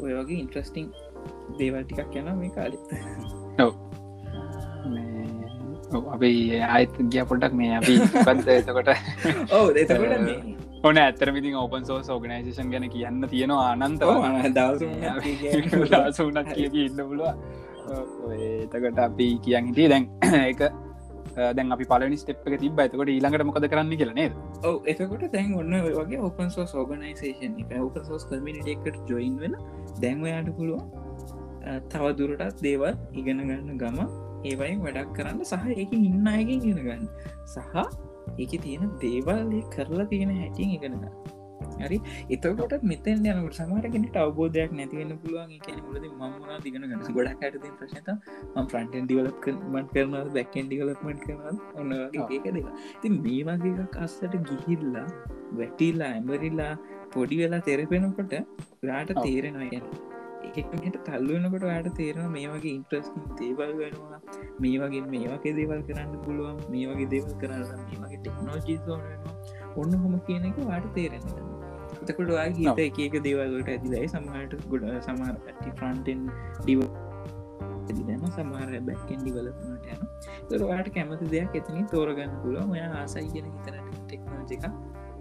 ඔය 0.00 0.12
වගේ 0.18 0.38
ඉන්ට්‍රස්ටිං 0.44 0.86
දේවල් 1.58 1.84
ටිකක් 1.84 2.16
යන 2.16 2.32
මේ 2.36 2.50
කාලෙත් 2.50 2.82
අපේ 5.90 6.62
අයත් 6.70 6.96
ගිය 7.08 7.24
පොඩක් 7.26 7.52
මේ 7.54 7.76
අපි 7.76 7.94
පන්ත 8.16 8.46
එතකොට? 8.54 8.90
ඕ 9.50 9.66
එතකොට 9.74 10.60
ඕන 10.82 10.96
ඇතර 10.96 11.28
විතින් 11.28 11.56
ඕපන් 11.56 11.82
සෝස් 11.84 12.06
ඕගනයිසේෂන් 12.08 12.70
ගැන 12.72 12.86
කියන්න 12.88 13.24
තියෙනවා 13.26 13.64
අනන්ත 13.72 14.04
දවසුනත් 14.54 16.38
කිය 16.50 16.68
ඉන්න 16.84 17.00
පුළුව 17.00 17.26
එතකට 18.36 19.00
අපි 19.00 19.26
කියන් 19.44 19.68
හිටිය 19.68 19.88
දැන් 19.88 20.06
එක 20.52 20.62
දැන් 21.50 21.76
අපි 21.76 21.84
පලනි 21.84 22.16
ස්ටප් 22.16 22.48
එක 22.48 22.56
තිබ 22.62 22.80
ඇතකොට 22.80 23.12
ඊළඟට 23.12 23.44
මොකද 23.44 23.66
කරන්න 23.66 23.92
කියලනේ 23.94 24.28
ඕ 24.62 24.76
එතකොට 24.86 25.26
දැන් 25.34 25.52
ඔන්න 25.58 25.76
වගේ 25.82 26.22
ඔපන් 26.30 26.48
සෝස් 26.50 26.72
ඕගනයිසේෂන් 26.74 27.60
එක 27.60 27.76
ඕපන් 27.78 28.08
සෝස් 28.08 28.24
කමිනිට 28.26 28.72
එකට 28.74 28.96
ජොයින් 29.06 29.36
වෙන 29.38 29.58
දැන්වයාට 30.00 30.50
පුළුවන් 30.56 31.09
තවදුරටත් 31.88 32.62
දේවල් 32.62 32.94
ඉගෙන 33.14 33.42
ගන්න 33.42 33.78
ගම 33.78 33.98
ඒවයින් 34.44 34.80
වැඩක් 34.80 35.10
කරන්න 35.16 35.42
සහ 35.44 35.74
ඒක 35.74 35.92
ඉන්න 35.98 36.28
අයකින් 36.28 36.60
ගෙනගන්න 36.68 37.04
සහ 37.46 37.76
ඒක 38.38 38.52
තියෙන 38.62 38.96
දේවල් 39.00 39.52
කරලා 39.70 40.08
තියෙන 40.08 40.32
හැටින් 40.36 40.74
ඉගෙනග 40.78 41.04
හරි? 41.80 41.98
එතකොට 42.28 42.74
මෙතන් 42.82 43.26
යනකට 43.26 43.58
සමහරගෙනට 43.58 44.16
අවබෝධයක් 44.22 44.72
නැතිවෙන්න 44.72 45.12
පුළුවන්. 45.22 45.52
කියන 45.64 45.80
මුලද 45.86 46.06
මමනා 46.10 46.58
දිගන 46.64 46.86
ගස 46.92 47.10
ගොඩක් 47.16 47.44
ඇට 47.46 47.58
ප්‍රශත 47.78 48.08
ම 48.10 48.66
ප්‍රන්ටන් 48.66 49.06
ඩිවලප් 49.06 49.48
මට 49.72 49.90
කරන 49.94 50.14
බැකන් 50.36 50.70
ඩිවලප්මට 50.70 51.26
කරන 51.26 51.60
ඔන්න 51.74 51.96
ඒක 52.28 52.46
දෙක 52.48 52.70
ති 53.02 53.12
මේ 53.16 53.42
වගේ 53.48 53.88
කස්සට 53.96 54.38
ගිහිල්ලා 54.50 55.06
වැටිල්ලා 55.60 56.12
ඇමරිල්ලා 56.12 56.72
පොඩි 57.14 57.42
වෙලා 57.42 57.66
තෙරපෙනකොට 57.68 58.38
රාට 58.84 59.14
තේරෙනවා 59.18 60.09
ගැන 60.50 60.72
එකකට 60.72 61.00
තල්ලුවනකොට 61.08 61.66
යාට 61.66 61.90
තේරෙන 61.96 62.30
මේ 62.30 62.48
වගේ 62.48 62.74
ඉන්ට්‍රස්ටිං 62.78 63.26
දේවල් 63.40 63.72
වෙනවා. 63.80 64.20
මේ 64.60 64.78
වගේ 64.82 65.04
මේ 65.14 65.28
වගේ 65.34 65.54
දේවල් 65.58 65.82
කරන්න 65.88 66.16
පුළුවන්. 66.24 66.58
මේ 66.70 66.86
වගේ 66.90 67.10
දේවල් 67.14 67.34
කරන්න 67.42 67.84
මේ 67.84 68.00
වගේ 68.02 68.20
ටෙක්නෝජී 68.20 68.78
සෝනවා 68.84 69.30
ඔන්න 69.76 69.94
හොම 69.96 70.14
කියන 70.26 70.44
එක 70.44 70.58
වාට 70.64 70.88
තේරෙන 70.94 71.22
එතකොට 72.02 72.30
වා 72.30 72.48
හිත 72.56 72.80
එක 72.80 72.98
එක 73.00 73.14
දේවල්ලට 73.22 73.68
ඇතිලයි 73.68 74.08
සමහට 74.08 74.66
ගොඩ 74.72 74.88
සමහර 75.00 75.36
ඇති 75.44 75.70
ෆ්‍රන්ටෙන් 75.78 76.26
ඩිව 76.58 76.82
දන 77.90 78.24
සමහර 78.28 78.72
බැක්කෙන් 78.88 79.22
ඩිවලපනට 79.22 79.86
යන 79.88 80.02
තොරවාට 80.50 80.90
කැමති 80.94 81.30
දෙයක් 81.34 81.56
එතනින් 81.60 81.86
තෝරගන්න 81.94 82.34
පුළුව 82.42 82.74
ඔය 82.74 82.82
ආසයි 82.82 83.26
කියන 83.32 83.48
හිතනට 83.48 83.98
ටෙක්නෝජ 84.02 84.54
එක 84.56 84.64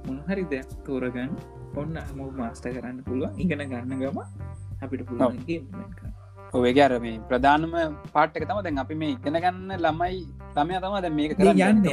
මොනහරි 0.07 0.43
දෙයක් 0.51 0.69
තෝරගන්න. 0.85 1.33
ඔන්න 1.75 1.97
හම 2.01 2.21
මාස්ට 2.37 2.65
කරන්න 2.67 3.03
පුළුව 3.05 3.41
ඉගෙන 3.43 3.65
ගන්න 3.65 3.99
ගම 3.99 4.19
අපිට 4.81 5.09
ඔවගේ 6.53 6.83
අර 6.83 6.93
මේ 6.99 7.19
ප්‍රධානම 7.29 7.73
පාට්ක 8.13 8.41
තම 8.41 8.59
දැන් 8.59 8.81
අපි 8.83 8.95
මේ 8.95 9.11
ඉගෙන 9.11 9.37
ගන්න 9.37 9.73
ළමයි 9.77 10.19
ළමය 10.55 10.75
තම 10.77 10.95
දැ 10.97 11.11
මේක 11.11 11.35
යන්න 11.37 11.85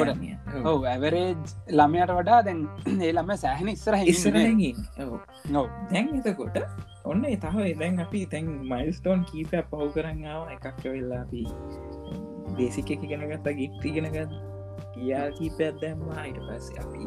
ඔව 0.64 0.86
ඇවරේජ් 0.86 1.34
ළමයට 1.72 2.12
වඩා 2.12 2.40
දැන් 2.42 2.62
ඒ 3.04 3.12
ළම 3.12 3.32
සෑහන 3.36 3.68
ඉස්සර 3.68 3.98
ඉස්සරගින් 4.04 4.82
නො 5.50 5.64
දැන් 5.92 6.10
එතකොට 6.20 6.58
ඔන්න 7.04 7.24
තහ 7.36 7.62
දැන් 7.76 8.00
අපි 8.00 8.24
තැන් 8.26 8.50
මයිස්ටෝන් 8.66 9.24
කීප 9.24 9.54
පව් 9.70 9.92
කරන්නාව 9.94 10.52
එකක් 10.56 10.84
වෙල්ලා 10.86 11.22
අපි 11.22 11.46
බේසික 12.56 12.90
එක 12.90 13.08
කියා 14.96 15.26
කීපයක් 15.38 15.80
දැම්වා 15.82 16.18
අයිට 16.24 16.40
පස්ස 16.48 16.66
අපි 16.82 17.02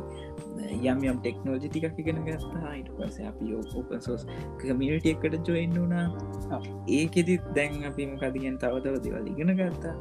යම් 0.89 0.99
යම් 1.09 1.17
ටෙක්නෝජි 1.23 1.69
ටිකක් 1.69 1.99
ඉගෙන 2.01 2.19
ගත්තා. 2.27 2.63
අයිට 2.71 2.89
පස 2.97 3.17
අපි 3.29 3.53
ඕපන් 3.59 4.01
සෝස් 4.07 4.25
කමියට 4.61 5.07
එකට 5.11 5.47
ජොයින් 5.49 5.73
වුණා. 5.79 6.07
ඒකෙදි 6.97 7.35
දැන් 7.57 7.83
අපි 7.89 8.07
මොකදගෙන් 8.11 8.59
තවතව 8.63 8.95
දෙවල් 9.05 9.27
ඉගෙන 9.33 9.51
ගත්තා. 9.59 9.95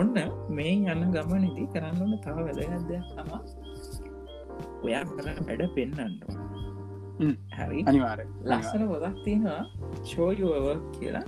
ඔන්න 0.00 0.14
මේ 0.58 0.74
යන්න 0.94 1.12
ගමනති 1.16 1.68
කරන්නන්න 1.74 2.18
තව 2.24 2.36
වැදගත්දයක් 2.48 3.04
තමා 3.16 3.40
ඔයා 4.84 5.04
කර 5.14 5.26
වැඩ 5.46 5.62
පෙන්න්නට 5.76 6.22
හරි? 7.56 7.80
අනිවාර 7.90 8.20
ලස්සන 8.50 8.88
පොදක් 8.92 9.24
තියෙනවා. 9.24 9.62
ෂෝයුව 10.02 10.66
කියලා. 10.98 11.26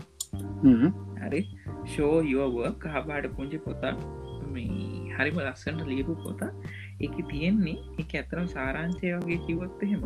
හරි? 1.22 1.40
ෂෝ 1.86 2.20
යුවව 2.32 2.56
කහපාට 2.82 3.26
පුංචි 3.36 3.58
පොතක් 3.66 3.98
මේ 4.54 5.14
හරිම 5.16 5.38
ලස්සන්ට 5.46 5.86
ලියපු 5.90 6.14
පොතා. 6.24 6.52
එක 7.00 7.14
තියෙන්නේ 7.30 7.78
එක 8.00 8.14
ඇතරම් 8.14 8.46
සාරංශය 8.54 9.12
වගේ 9.16 9.40
කිවොත් 9.46 9.82
එහෙම 9.82 10.04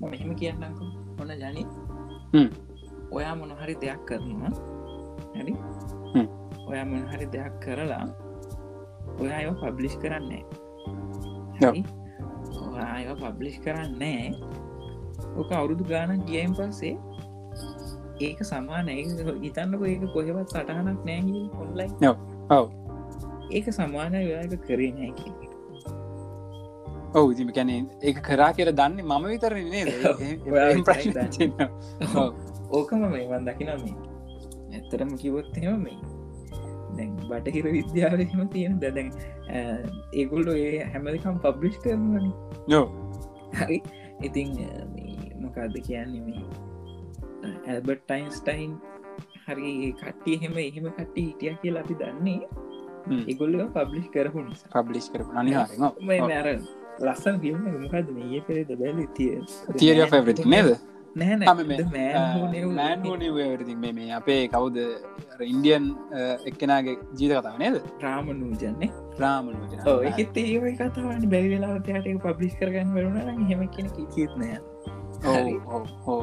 මො 0.00 0.10
මෙහෙම 0.10 0.32
කියන්නක 0.40 0.80
ඔන්න 1.20 1.32
ජනි? 1.42 1.64
ඔයා 3.10 3.34
මොනහරි 3.34 3.74
දෙයක් 3.82 4.00
කරනවා. 4.08 4.52
හරි? 5.36 5.54
ඔයා 6.66 6.84
මොනහරි 6.84 7.26
දෙයක් 7.30 7.54
කරලා 7.62 8.06
ඔයා 9.20 9.38
අය 9.38 9.48
පබ්ලිෂ් 9.60 9.96
කරන්නේ 10.02 10.42
ඔයා 12.66 12.88
අය 12.94 13.06
පබ්ලිෂ් 13.14 13.58
කරන්නේ 13.64 14.34
ඕක 15.38 15.50
අවුරුදු 15.52 15.84
ගානක් 15.84 16.26
ගියම් 16.26 16.56
පස්සේ 16.58 16.96
ඒක 18.20 18.40
සමාන 18.50 18.90
ඉතන්නක 18.90 19.82
ඒක 19.86 20.04
කොහෙවත් 20.14 20.50
සටහනක් 20.50 21.00
නෑ 21.08 21.20
ඔන්ලයි 21.62 21.88
ඔව 22.50 22.66
ඒක 23.50 23.66
සමාන 23.78 24.14
ඔයාක 24.22 24.56
කරේ 24.66 24.92
නෑ 24.96 25.12
කිය 25.20 25.34
ඔව 27.14 27.28
දිම 27.36 27.50
කැන 27.56 27.70
ඒ 27.74 28.12
කරා 28.26 28.50
කියර 28.56 28.70
දන්න 28.72 29.00
මම 29.04 29.24
විතරන 29.32 29.68
නේද? 29.70 29.88
ඕකම 32.70 33.00
මේවන් 33.14 33.48
දකිනම 33.48 33.70
ඇත්තරම 34.74 35.10
කිවොත්හෙම 35.22 35.80
මේ. 35.84 35.98
දැන් 36.96 37.12
බටහිර 37.30 37.66
විද්‍යාවම 37.76 38.48
තියෙන 38.52 38.74
දැදැන් 38.82 39.08
ඒගුල්ලු 40.12 40.52
ඒ 40.66 40.84
හැමලිකම් 40.92 41.40
පබ්ලිෂ් 41.44 41.78
කරනනි 41.84 42.32
යෝ 42.74 42.86
හරි. 43.60 43.78
ඉතිං 44.22 44.52
මොකාද 45.40 45.74
කියන්නේ 45.88 46.22
මේ? 46.26 46.44
ඇල්බට්ටයින්ස්ටයින් 47.70 48.72
හරි 49.46 49.72
කට්ටිය 50.00 50.34
එහෙම 50.36 50.56
එහෙම 50.58 50.86
කට්ටි 50.92 51.26
හිටිය 51.26 51.54
කියලා 51.62 51.82
අපි 51.86 51.94
දන්නේ 52.00 52.40
ඒගොල්ල 53.12 53.54
පබ්ලිෂ් 53.74 54.10
කරපු 54.10 54.40
පබ්ලිෂ් 54.72 55.06
කරපු 55.12 55.30
අනිහාර 55.36 55.70
අර 56.40 56.48
ලස්සන් 57.04 57.40
ෆිල්ම් 57.40 57.64
මොකද 57.78 58.12
මේ 58.18 58.40
පෙරේද 58.42 58.70
බැල 58.82 59.00
තිය 59.16 59.32
තිය 59.76 60.06
ෆෙවරි 60.08 60.34
නේද? 60.46 60.68
නෑ 61.16 61.36
මේ 63.92 64.10
අපේ 64.12 64.42
කවුද? 64.48 64.76
ඉන්දියන් 65.46 65.84
එක්කෙනගේ 66.44 66.96
ජීත 67.18 67.32
කතාව 67.32 67.58
නේද? 67.58 67.76
රාම 68.02 68.26
නූජන්නේ 68.40 68.90
රාම 69.18 69.52
ඒත් 70.10 70.36
ඒ 70.36 70.74
කතාවන 70.74 71.28
බැරි 71.34 71.48
වෙලාටයට 71.54 72.22
පබ්ලිස් 72.26 72.54
කරගන්න 72.60 72.90
වරුණ 72.94 73.46
හෙම 73.50 73.62
කෙන 73.76 73.86
කිත්නය 74.10 74.50
හෝ 76.06 76.20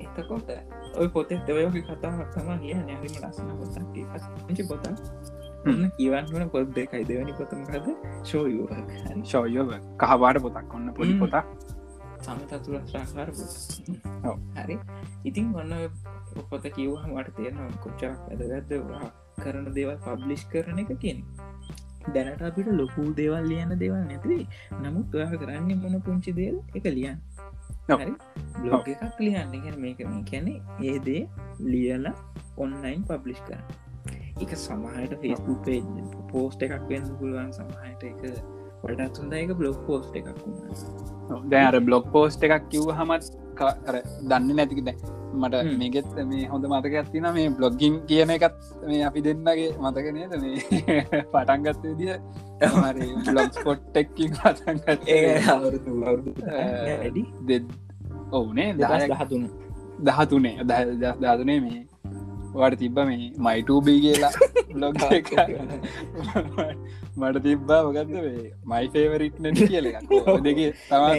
එතකොට 0.00 0.48
ඔය 0.94 1.08
පොතෙත් 1.08 1.48
ඔයගේ 1.50 1.82
කතාවක් 1.84 2.28
තම 2.34 2.50
කිය 2.60 2.74
නැගම 2.80 3.04
ලස්සන 3.22 3.48
පොතක් 3.58 4.68
පොතක් 4.68 4.96
කියවන්න 5.64 6.26
වන 6.32 6.50
පොත් 6.54 6.74
දෙකයි. 6.76 7.04
දෙවැනි 7.10 7.32
පොතමකද 7.38 7.86
ශෝයුවක් 8.30 8.72
ශෝයව 9.30 9.70
කහවාට 10.02 10.38
පොතක්. 10.46 10.74
ඔන්න 10.76 10.92
පොඩි 10.98 11.14
පොතක්. 11.22 11.46
සමතතුර 12.24 12.80
ශ්‍රාකාර 12.90 13.28
හරි. 14.58 14.76
ඉතින් 15.24 15.46
ඔන්න 15.54 15.72
පොත 16.50 16.64
කිව්හමට 16.76 17.28
තියෙන 17.36 17.58
කොච්චරක් 17.84 18.20
ඇදගත්ද 18.30 18.72
කරන 19.42 19.66
දේවල් 19.76 19.98
පබ්ලිෂ් 20.06 20.42
කරන 20.52 20.78
එක 20.82 20.92
කියන 21.02 21.20
දැනට 22.14 22.42
අපිට 22.48 22.68
ලොකූ 22.80 23.08
දේවල් 23.20 23.44
ලියන 23.50 23.70
දේවල් 23.82 24.02
නැතිවේ 24.10 24.46
නමුත් 24.82 25.14
ඔයා 25.16 25.40
කරන්නේ 25.42 25.80
මොන 25.82 25.96
පුංචි 26.06 26.32
දේල් 26.40 26.56
එක 26.74 26.84
ලියන් 26.98 27.18
බ්ලොග 28.62 28.88
එකක් 28.88 29.18
ලියන්න. 29.20 29.54
ගැන 29.64 29.80
මේක 29.80 29.98
මේ 30.10 30.24
කැනෙ 30.30 30.52
ඒදේ 30.90 31.22
ලියලා 31.72 32.14
ඔන්ලයින් 32.56 33.02
පබ්ලිෂ් 33.08 33.42
කරන්න 33.48 33.83
එක 34.36 34.52
සමහට 34.56 35.14
ෆෙස්බුක් 35.22 35.64
පේ 35.64 35.80
පෝස්ට 36.30 36.62
එකක් 36.62 36.88
වෙන්න 36.88 37.10
පුළුවන් 37.18 37.52
සමහට 37.52 38.02
එක 38.02 38.22
වඩත් 38.82 39.34
එක 39.34 39.52
බ්ලොග් 39.54 39.76
පෝස්ට 39.86 40.16
එකක් 40.16 40.30
වුණ 40.38 41.50
දැර 41.50 41.80
බ්ලොග් 41.80 42.08
පෝස්ට 42.10 42.42
එකක් 42.42 42.70
කිව් 42.70 42.90
හමත් 42.92 43.30
දන්න 44.24 44.56
නැතික 44.56 44.82
දැ 44.84 44.96
මට 45.34 45.78
මේගෙත් 45.78 46.10
මේ 46.24 46.48
හොඳ 46.48 46.66
මතක 46.66 46.94
ඇතින 46.94 47.28
මේ 47.34 47.46
බ්ලොග්ගින් 47.52 48.00
කියන 48.06 48.30
එකත් 48.30 48.58
මේ 48.82 49.02
අපි 49.04 49.22
දෙන්නගේ 49.22 49.70
මතක 49.80 50.06
නේද? 50.12 50.36
මේ 50.42 50.58
පටන්ගත් 51.32 51.82
විදිිය 51.84 52.18
බ්ලොග් 53.24 53.50
ස්පොට් 53.52 53.96
එක්කින් 53.96 54.34
පටන්ගත් 54.34 55.00
අවුරුදු 55.48 56.34
දෙ 57.46 57.62
ඔවුනේ 58.32 58.70
දහතුන. 58.74 59.50
දහතුනේ. 60.00 60.56
දස් 60.64 61.20
ධාතුනේ 61.20 61.60
මේ 61.60 61.82
වට 62.54 62.78
තිබ්බ 62.82 62.98
මේ 63.10 63.28
මයිටූබී 63.46 63.98
කියලා 64.04 64.32
එක. 65.18 65.28
මට 67.20 67.36
තිබ්බා 67.46 67.80
මොකක්ද 67.86 68.10
මේ 68.16 68.44
මයි 68.72 68.86
ෆේවරිට් 68.94 69.36
නැ 69.44 69.52
කියල 69.60 69.86
දෙක 70.46 70.58
තමා. 70.88 71.12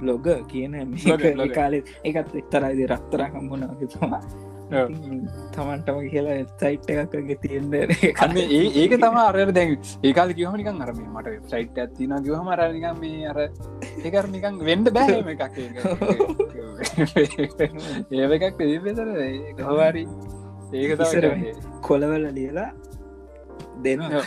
බ්ලොග 0.00 0.26
කියන. 0.52 0.72
කාලෙ 1.58 1.78
එකත් 2.08 2.34
එක්තරයිද 2.42 2.80
රක්තරා 2.92 3.28
කම්බුණගේ 3.34 3.88
තමා. 3.94 4.22
තමන්ටම 4.70 5.98
කියලා 6.08 6.46
සයිට් 6.60 6.90
එකක්ගේ 6.90 7.36
තියෙන්ද 7.42 7.74
අන්න 8.24 8.36
ඒ 8.36 8.70
ඒක 8.74 8.92
තම 8.96 9.16
අර 9.20 9.52
දැන් 9.52 9.78
ඒකාල 10.02 10.32
කිවහනිකන් 10.32 10.80
අරම 10.80 10.98
මට 11.02 11.50
සයිට් 11.50 11.78
ඇත්තින 11.78 12.14
ගහම 12.24 12.48
අරනිකම් 12.54 12.96
මේ 13.00 13.28
අර 13.28 13.38
ඒකර 14.04 14.26
නිකන් 14.28 14.58
වෙන්ඩ 14.60 14.90
බෑම 14.90 15.28
එකක්. 15.34 15.42
ඒව 18.14 18.30
එකක් 18.38 18.56
පෙදිපෙතර 18.58 19.08
ගහවාරි 19.60 20.04
ඒක 20.74 20.98
තම 20.98 21.44
කොලවල 21.82 22.24
ලියලා 22.32 22.70
දෙනවා. 23.84 24.24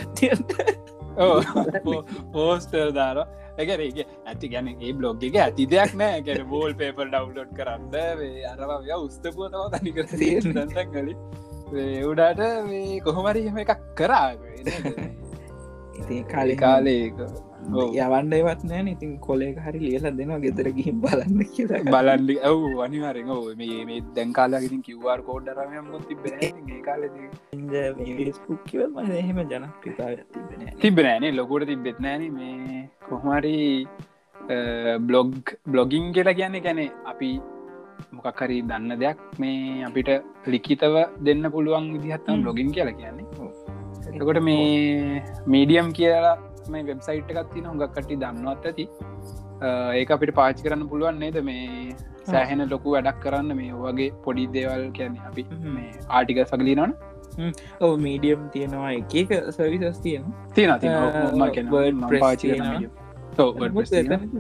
පෝස්ටර් 2.34 2.92
දාර 2.94 3.18
එකරඒක 3.64 3.98
ඇති 4.26 4.48
ගැන 4.54 4.68
ඒ 4.74 4.94
බ්ලොග් 5.00 5.24
එක 5.30 5.36
ඇති 5.46 5.66
දෙයක් 5.74 5.92
නෑ. 6.02 6.22
ගැන 6.28 6.46
බෝල් 6.54 6.74
පේපල් 6.82 7.10
ඩව්ලෝඩ් 7.14 7.52
කරන්න 7.58 7.86
අරම 8.52 8.72
උස්තපුව 9.08 9.44
තම 9.54 9.68
තනිකර 9.76 10.06
දන්තන් 10.14 10.88
කලි 10.94 11.14
උඩාට 12.12 12.42
මේ 12.70 13.02
කොහොමරිම 13.08 13.58
එකක් 13.66 13.84
කරා. 14.00 14.30
ඉති 16.00 16.18
කාලි 16.32 16.56
කාලේක 16.64 17.18
යවන්ඩයවත් 17.68 18.62
නෑ 18.70 18.84
ඉතින් 18.94 19.12
කොලේ 19.20 19.52
හරි 19.66 19.80
ලියලා 19.86 20.12
දෙනවා 20.20 20.40
ගෙතර 20.46 20.68
ගිහිම් 20.78 21.02
බලන්න 21.06 21.42
කියලා. 21.56 21.82
බලන්ඩි 21.96 22.36
ඇව් 22.50 22.82
අනිවාරෙන් 22.86 23.32
ඔව 23.36 23.48
මේ 23.62 23.80
මේ 23.90 24.00
දැන් 24.16 24.32
කාලාගින් 24.38 24.84
කිව්වාර් 24.88 25.20
කෝඩ්ඩරමයම් 25.30 25.90
තිබෙන 26.10 26.82
කාල 26.88 27.04
ස්කුක්කිවල් 28.40 28.88
ම 28.96 29.12
එහෙම 29.22 29.44
ජනප්‍රිතාව 29.52 30.16
තිබෙන 30.34 30.66
තිබෙනෑනේ 30.86 31.34
ලොකුට 31.40 31.68
තිබෙත් 31.72 32.00
නෑන 32.00 32.26
මේ 32.40 32.90
කොහමරි 33.10 33.56
බ්ලොග් 35.10 35.32
බ්ලොගින් 35.68 36.12
කියලා 36.18 36.34
කියන්නේ 36.34 36.66
ගැන 36.68 36.84
අපි 37.06 37.32
මොකක්හරි 38.18 38.60
දන්න 38.62 39.00
දෙයක් 39.04 39.18
මේ 39.40 39.86
අපිට 39.88 40.10
ලිකිතව 40.48 40.96
දෙන්න 41.26 41.52
පුළුවන් 41.56 41.94
විදිහත්තම්. 41.94 42.44
බ්ලොගින් 42.44 42.70
කියලා 42.76 43.00
කියන්නේ. 43.00 43.26
එතකොට 44.10 44.40
මේ 44.48 45.24
මීඩියම් 45.48 45.90
කියලා 46.00 46.38
මේ 46.76 46.84
වෙබ්සයිට් 46.92 47.34
එකත් 47.34 47.50
තින 47.56 47.66
හොඟක් 47.70 47.92
කටි 47.98 48.16
දන්නවත් 48.24 48.70
ඇති. 48.72 48.86
ඒක 50.00 50.10
අපිට 50.16 50.34
පාචි 50.40 50.62
කරන්න 50.66 50.84
පුළුවන් 50.94 51.20
නේද? 51.24 51.38
මේ 51.50 51.66
සෑහෙන 52.32 52.62
ලොකු 52.74 52.96
වැඩක් 52.96 53.20
කරන්න 53.26 53.52
මේ 53.60 53.72
වගේ 53.84 54.10
පොඩි 54.26 54.46
දේවල් 54.56 54.84
කියන්නේ 54.98 55.28
අපි. 55.30 55.44
මේ 55.76 55.92
ආටික 56.18 56.40
සගලිනන 56.52 56.94
ඔව 57.86 57.92
මීඩියම් 58.06 58.42
තියෙනවා 58.54 58.92
එකක 59.00 59.34
සවිසස් 59.58 60.00
තියෙන 60.06 60.24
තියෙන 60.56 60.72
WordPress 61.74 62.22
පාචි. 62.24 62.48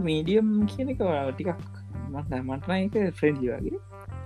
මීඩියම් 0.08 0.48
කියන 0.72 0.88
එක 0.94 1.04
ටිකක් 1.36 1.60
මට 2.14 2.32
මටන 2.48 2.72
එක 2.78 2.96
ෆ්‍රෙන්ඩ්ලි 3.20 3.48
වගේ. 3.54 3.80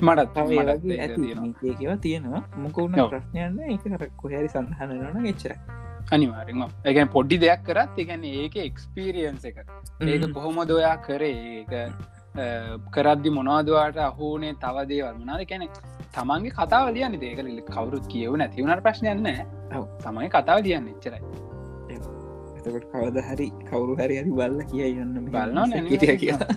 මටත් 0.08 0.38
ඇති 0.38 1.98
තියෙනවා. 2.06 2.42
මොකවුණ. 2.64 2.96
ප්‍රශ්නයන්න 3.14 3.58
එක 3.76 4.12
කොහැරි 4.22 4.50
සඳහනන 4.54 5.26
එච්චර 5.34 5.54
අනිවාරෙන් 6.16 6.64
එකන් 6.92 7.12
පොඩ්ඩි 7.16 7.38
දෙයක් 7.44 7.62
කරත් 7.68 8.02
එකන 8.04 8.24
ඒක 8.32 8.56
එක්ස්පිරියන්ස 8.68 9.46
එක. 9.50 9.58
ඒක 10.12 10.24
කොහොම 10.38 10.58
දොයා 10.72 10.96
කරේ? 11.08 11.36
ඒක 11.60 11.72
කරද්දි 12.96 13.30
මොනවාදවාට 13.38 13.98
අහෝනේ 14.10 14.54
තව 14.64 14.86
දේවල් 14.92 15.16
මනාද 15.22 15.42
කැනෙ 15.52 15.68
තමන්ගේ 16.18 16.58
කතාව 16.58 16.88
ලියන්න 16.96 17.16
දේක 17.24 17.40
කවරුත් 17.70 18.06
කියව 18.14 18.36
නැතිවුණට 18.42 18.84
ප්‍රශ්නයන්න. 18.88 19.28
තමයි 20.04 20.30
කතාව 20.36 20.60
ලියන්න 20.68 20.92
එච්චරයි. 20.94 21.22
එතකට 22.62 22.86
කවද 22.94 23.18
හරි 23.28 23.48
කවරු 23.70 23.94
හරි 24.00 24.16
හරි 24.22 24.32
බල්ල 24.40 24.58
කිය 24.72 25.02
යන්න 25.04 25.16
බලනවා 25.34 25.66
නේ, 25.72 25.98
කිය 26.02 26.16
කියලා. 26.24 26.48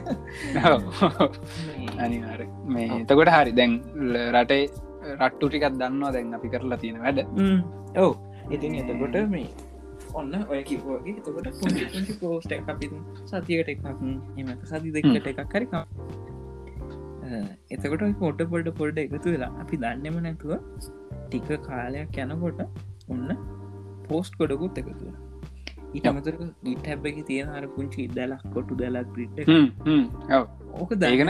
අනිවාර 2.05 2.41
මේ 2.75 2.89
එතකොට 3.01 3.31
හරි. 3.37 3.53
දැන් 3.59 3.73
රටේ 4.37 4.65
රට්ටු 5.17 5.49
ටිකත් 5.49 5.75
දන්නවා 5.81 6.13
දැන් 6.17 6.35
අපි 6.39 6.49
කරලා 6.55 6.79
තියෙන 6.83 6.99
වැඩ. 7.07 7.19
ඔව් 8.05 8.13
ඉතින් 8.51 8.75
එතකොට 8.75 9.17
මේ 9.29 9.49
ඔන්න 10.15 10.35
ඔය 10.49 10.63
කිව්වගේ 10.63 11.15
එතකොට 11.17 11.49
පුංචි 11.61 12.15
පෝස්ට 12.21 12.53
අපි 12.53 12.91
සතියකට 13.27 13.69
එකක් 13.69 13.85
එම 14.39 14.49
සති 14.65 14.91
දෙකට 14.91 15.27
එකක් 15.33 15.55
හරි 15.55 15.67
එතකොට 17.71 18.03
ඔය 18.03 18.13
පොඩ 18.15 18.43
පොඩ 18.79 18.99
එකතු 18.99 19.29
වෙලා 19.31 19.53
අපි 19.61 19.77
දන්නම 19.77 20.19
නැතුව 20.23 20.53
ටික 21.29 21.49
කාලයක් 21.63 22.19
යනකොට 22.19 22.61
ඔන්න 23.09 23.29
පෝස්ට් 24.09 24.37
කොඩකුත් 24.37 24.79
එකතු 24.79 25.15
ඊට 25.95 26.07
අමතර 26.07 26.35
ගිට 26.63 26.87
හැබැකි 26.87 27.23
තියෙන 27.23 27.49
අර 27.49 27.67
පුංචි 27.67 28.05
ඉදලක් 28.05 28.43
කොටු 28.55 28.75
දලක් 28.75 29.09
ඔව්. 30.31 30.47
ඕක 30.75 30.91
දන්න 30.95 31.29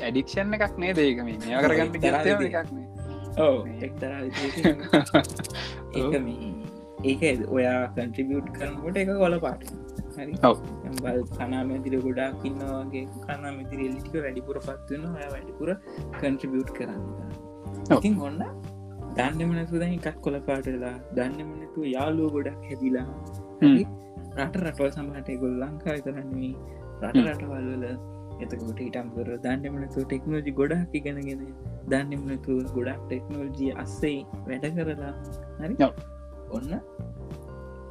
ඇඩික්ෂන් 0.00 0.54
එකක් 0.54 0.78
නේ 0.78 0.92
දේක 0.92 1.22
මේ 1.24 1.38
කරගන්න 1.62 1.96
එක්තරා 1.96 2.22
ඕ 3.38 3.66
එක්තරා 3.80 4.20
ඒක 5.96 6.14
මේ 6.20 6.50
ඒක 7.04 7.22
ඔයා 7.48 7.78
කන්ට්‍රිබියට් 7.96 8.48
කරනකොට 8.52 8.96
එක 8.96 9.10
කොල 9.18 9.38
පාට 9.40 9.62
හරි 10.16 10.34
ඔව්. 10.42 10.58
බල් 11.02 11.22
කනාමැතිර 11.38 11.96
ගොඩාක් 12.00 12.44
ඉන්නවාගේ 12.44 13.04
කනාමැතිර 13.24 13.80
එල්ලිටික 13.80 14.14
වැඩිපුර 14.16 14.58
පත්වන්න 14.58 15.16
ඔය 15.16 15.28
වැඩිපුර 15.32 15.70
කන්ට්‍රිබියට් 16.20 16.70
කරන්න 16.70 17.02
ඔව්. 17.90 17.98
ඉතින් 17.98 18.20
ඔන්න 18.20 18.40
දන්නම 19.16 19.50
නැතු 19.52 19.80
දැන් 19.80 19.94
එකක් 19.98 20.20
කොල 20.20 20.38
පාටලා 20.40 20.94
දන්නම 21.14 21.50
නැතු 21.58 21.84
යාලුව 21.86 22.32
ගොඩක් 22.32 22.62
හැදිලා? 22.68 23.06
රට 24.38 24.56
රටවල් 24.56 24.90
සමහට 24.90 25.28
ගොල් 25.40 25.54
ලංකා 25.62 25.96
විතරන්නේ 25.98 26.54
රට. 27.02 27.24
රටවල්වල 27.26 27.84
එතකොට 28.42 28.80
ඉටම් 28.86 29.08
කර 29.14 29.30
දන්නමනතු 29.44 30.04
ටෙක්නෝජි 30.04 30.54
ගොඩක් 30.60 30.96
ඉගෙනගෙන 31.00 31.42
දන්නමනතු 31.92 32.58
ගොඩක් 32.76 33.00
ටෙක්නෝල්ජී 33.06 33.72
අස්සේ 33.84 34.18
වැඩ 34.48 34.66
කරලා 34.76 35.14
හරි. 35.60 35.74
ඔන්න 36.56 36.72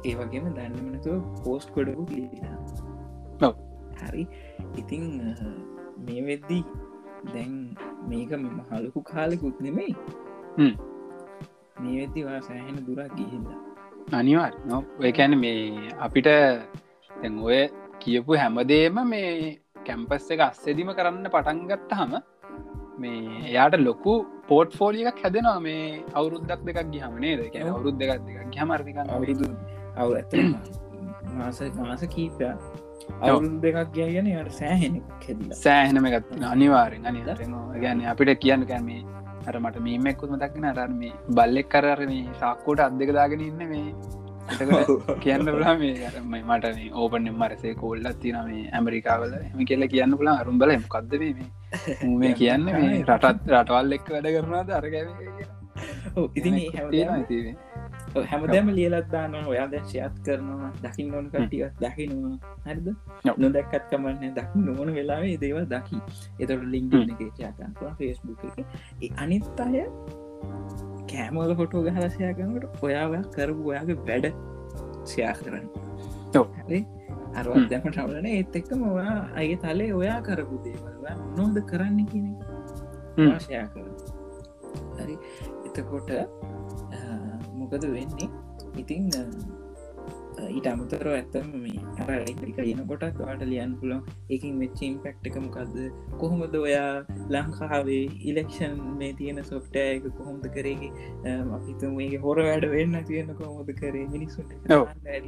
ඒ 0.08 0.14
වගේම 0.20 0.46
දන්නමනතු 0.58 1.18
පෝස්ට් 1.42 1.74
කොඩකු 1.76 2.06
ලිලා. 2.12 3.52
හරි 4.02 4.24
ඉතිං 4.80 5.04
මේ 6.06 6.22
වෙද්දී 6.28 6.62
දැන් 7.34 7.52
මේක 8.08 8.32
මහලකු 8.46 9.00
කාලෙකුත් 9.12 9.60
නෙමෙයි. 9.66 9.94
මේ 11.82 11.94
වෙද්දි 12.00 12.24
වා 12.28 12.40
සෑහෙන 12.48 12.80
දුරක් 12.86 13.12
ගිහිල්ලා 13.18 13.60
අනිවාර් 14.18 14.52
නො 14.68 14.76
ඒකැන 15.08 15.34
මේ 15.42 15.92
අපිට 16.06 16.28
ඔය 17.48 17.60
කියපු 18.02 18.32
හැමදේම 18.42 18.96
මේ 19.10 19.28
කැම්පස් 19.88 20.28
එක 20.34 20.42
අස්සෙදිම 20.48 20.90
කරන්න 20.98 21.26
පටන්ගත්ත 21.34 21.96
හම 22.00 22.14
මේ 23.02 23.42
එයාට 23.50 23.76
ලොකු 23.88 24.14
පෝට් 24.48 24.76
ෆෝලියක් 24.80 25.18
හැදෙනවා 25.24 25.58
මේ 25.66 25.82
අවුරුද්දක් 26.14 26.62
දෙකක් 26.68 26.80
ගිහමනේ 26.94 27.34
දෙක. 27.40 27.56
අවුරුද් 27.66 27.96
දෙකක් 28.02 28.22
දෙකක් 28.28 28.54
ගහමර්තික 28.54 28.98
අවුරුදු 29.06 29.48
අවු 29.96 30.10
ඇත 30.20 30.32
මාස 31.38 31.60
මාස 31.80 32.04
කීපයක්. 32.14 32.56
අවුරුදු 33.22 33.56
දෙකක් 33.64 33.90
ගැයගෙන 33.96 34.30
යට 34.32 34.52
සෑහෙන 34.60 34.94
සෑහෙනම 35.64 36.06
ගත්තින 36.14 36.44
අනිවාරෙන් 36.52 37.10
අනි 37.10 37.22
ගැන 37.84 38.06
අපිට 38.12 38.32
කියන්න 38.44 38.64
කැමේ 38.72 39.02
අර 39.48 39.56
මට 39.60 39.84
මේමෙක්කුත්ම 39.86 40.36
දක්න 40.42 40.66
අරන් 40.72 40.92
මේ 41.00 41.14
බල්ලෙක් 41.36 41.68
කරර 41.74 42.00
මේ 42.10 42.24
සාක්කෝට 42.42 42.82
අදක 42.86 43.12
දාගෙන 43.18 43.40
ඉන්න 43.48 43.62
මේ 43.72 43.86
එතකට 44.50 45.06
කියන්න 45.22 45.46
පුලා 45.46 45.74
මේ 45.76 46.06
අර 46.06 46.16
මේ 46.26 46.42
මට 46.44 46.74
මේ 46.76 46.90
ඕපන 46.94 47.28
මරසේ 47.34 47.74
කෝල්ලත් 47.76 48.20
තින 48.20 48.38
මේ 48.44 48.68
ඇමරිකාවල 48.72 49.34
එම 49.40 49.64
කියල 49.64 49.88
කියන්න 49.88 50.16
පුලා 50.16 50.36
අරුම් 50.40 50.58
බල 50.58 50.72
මොකක්ද 50.78 51.12
මේ 52.18 52.34
කියන්න 52.34 52.64
මේ 52.66 53.02
රටත් 53.10 53.50
රටවල් 53.52 53.92
එක් 53.92 54.08
වැඩ 54.10 54.30
කරනවාද 54.34 54.70
අරගැ 54.72 55.04
ඉතින් 56.34 56.54
ඒ 56.54 56.70
හැමදේම- 56.72 57.26
තිේ 57.26 57.54
ඔව්, 58.14 58.24
හැමදෑම 58.24 58.68
ලියලත් 58.70 59.06
දාන්න 59.08 59.34
ඔයා 59.46 59.66
දැ 59.68 59.80
ශයත් 59.86 60.16
කරනවා 60.24 60.70
දකිින් 60.82 61.14
ඕන 61.14 61.30
කටියත් 61.30 61.78
දකිනවා. 61.80 62.34
හරිද? 62.66 62.88
ඔව්. 63.24 63.36
නොදැක්කත් 63.38 63.86
කමන්න 63.90 64.34
දකි 64.36 64.58
නොවන 64.60 64.92
වෙලාවේ 64.94 65.38
දේව 65.38 65.62
දකි. 65.66 65.96
එතට 66.38 66.52
හ්ම්. 66.52 67.14
එක 67.14 67.32
චාකන්වා 67.38 67.94
ෆෙස්බුක් 67.98 68.44
එක. 68.50 68.66
අනිත් 69.16 69.60
අය 69.60 69.80
කෑමල 71.08 71.54
ෆොටෝ 71.56 71.82
ගහලසයා 71.86 72.32
කරනට 72.34 72.82
ඔයාව 72.82 73.12
කරපු 73.30 73.62
ඔයාගේ 73.70 73.98
වැඩ 74.08 74.26
සයා 75.04 75.32
කරන්න. 75.34 75.66
හරි 76.60 76.80
අරවත්. 77.34 77.68
දැම 77.70 77.82
ටවලන 77.86 78.26
ඒත් 78.28 78.56
එක්කම 78.56 78.82
ඔයා 78.90 79.16
අගේ 79.34 79.56
තලේ 79.58 79.90
ඔයා 79.94 80.20
කරපු 80.22 80.56
දේවල් 80.64 80.94
නොද 81.36 81.56
කරන්න 81.70 82.06
කියන 82.06 82.28
ශයා 83.40 83.66
කර 83.68 83.86
හරි 84.98 85.16
එතකොට 85.66 86.10
මොකද 87.54 87.84
වෙන්නේ 87.94 88.28
ඉතිං 88.76 89.08
අ, 89.12 89.20
අ, 89.20 89.24
ඊට 90.48 90.66
අමතර 90.66 91.06
ඇත්තම 91.08 91.50
මේ 91.56 92.06
අරලික 92.06 92.40
ලියන 92.58 92.82
කොටත් 92.88 93.18
වාට 93.20 93.42
ලියන් 93.44 93.74
පුලොන් 93.80 94.02
එකින් 94.30 94.58
වෙච්චිම් 94.58 94.98
පැක්්ටකමකක්ද 95.04 95.76
කොහොමද 96.18 96.56
ඔයා 96.56 96.90
ලංකාවේ 97.30 98.04
ඉලෙක්ෂන් 98.30 98.76
මේ 98.98 99.12
තියෙන 99.14 99.42
සොෆ්ටය 99.44 99.82
එක 99.86 100.08
කොහොමද 100.18 100.46
කරේගේ 100.56 100.92
අපිතුමගේ 101.52 102.22
හොර 102.24 102.42
වැඩ 102.42 102.68
වෙන්න 102.74 102.98
තියෙන 103.04 103.34
කොහොමද 103.34 103.72
කරේ? 103.74 104.06
මිනිස්සුන්ට 104.06 104.52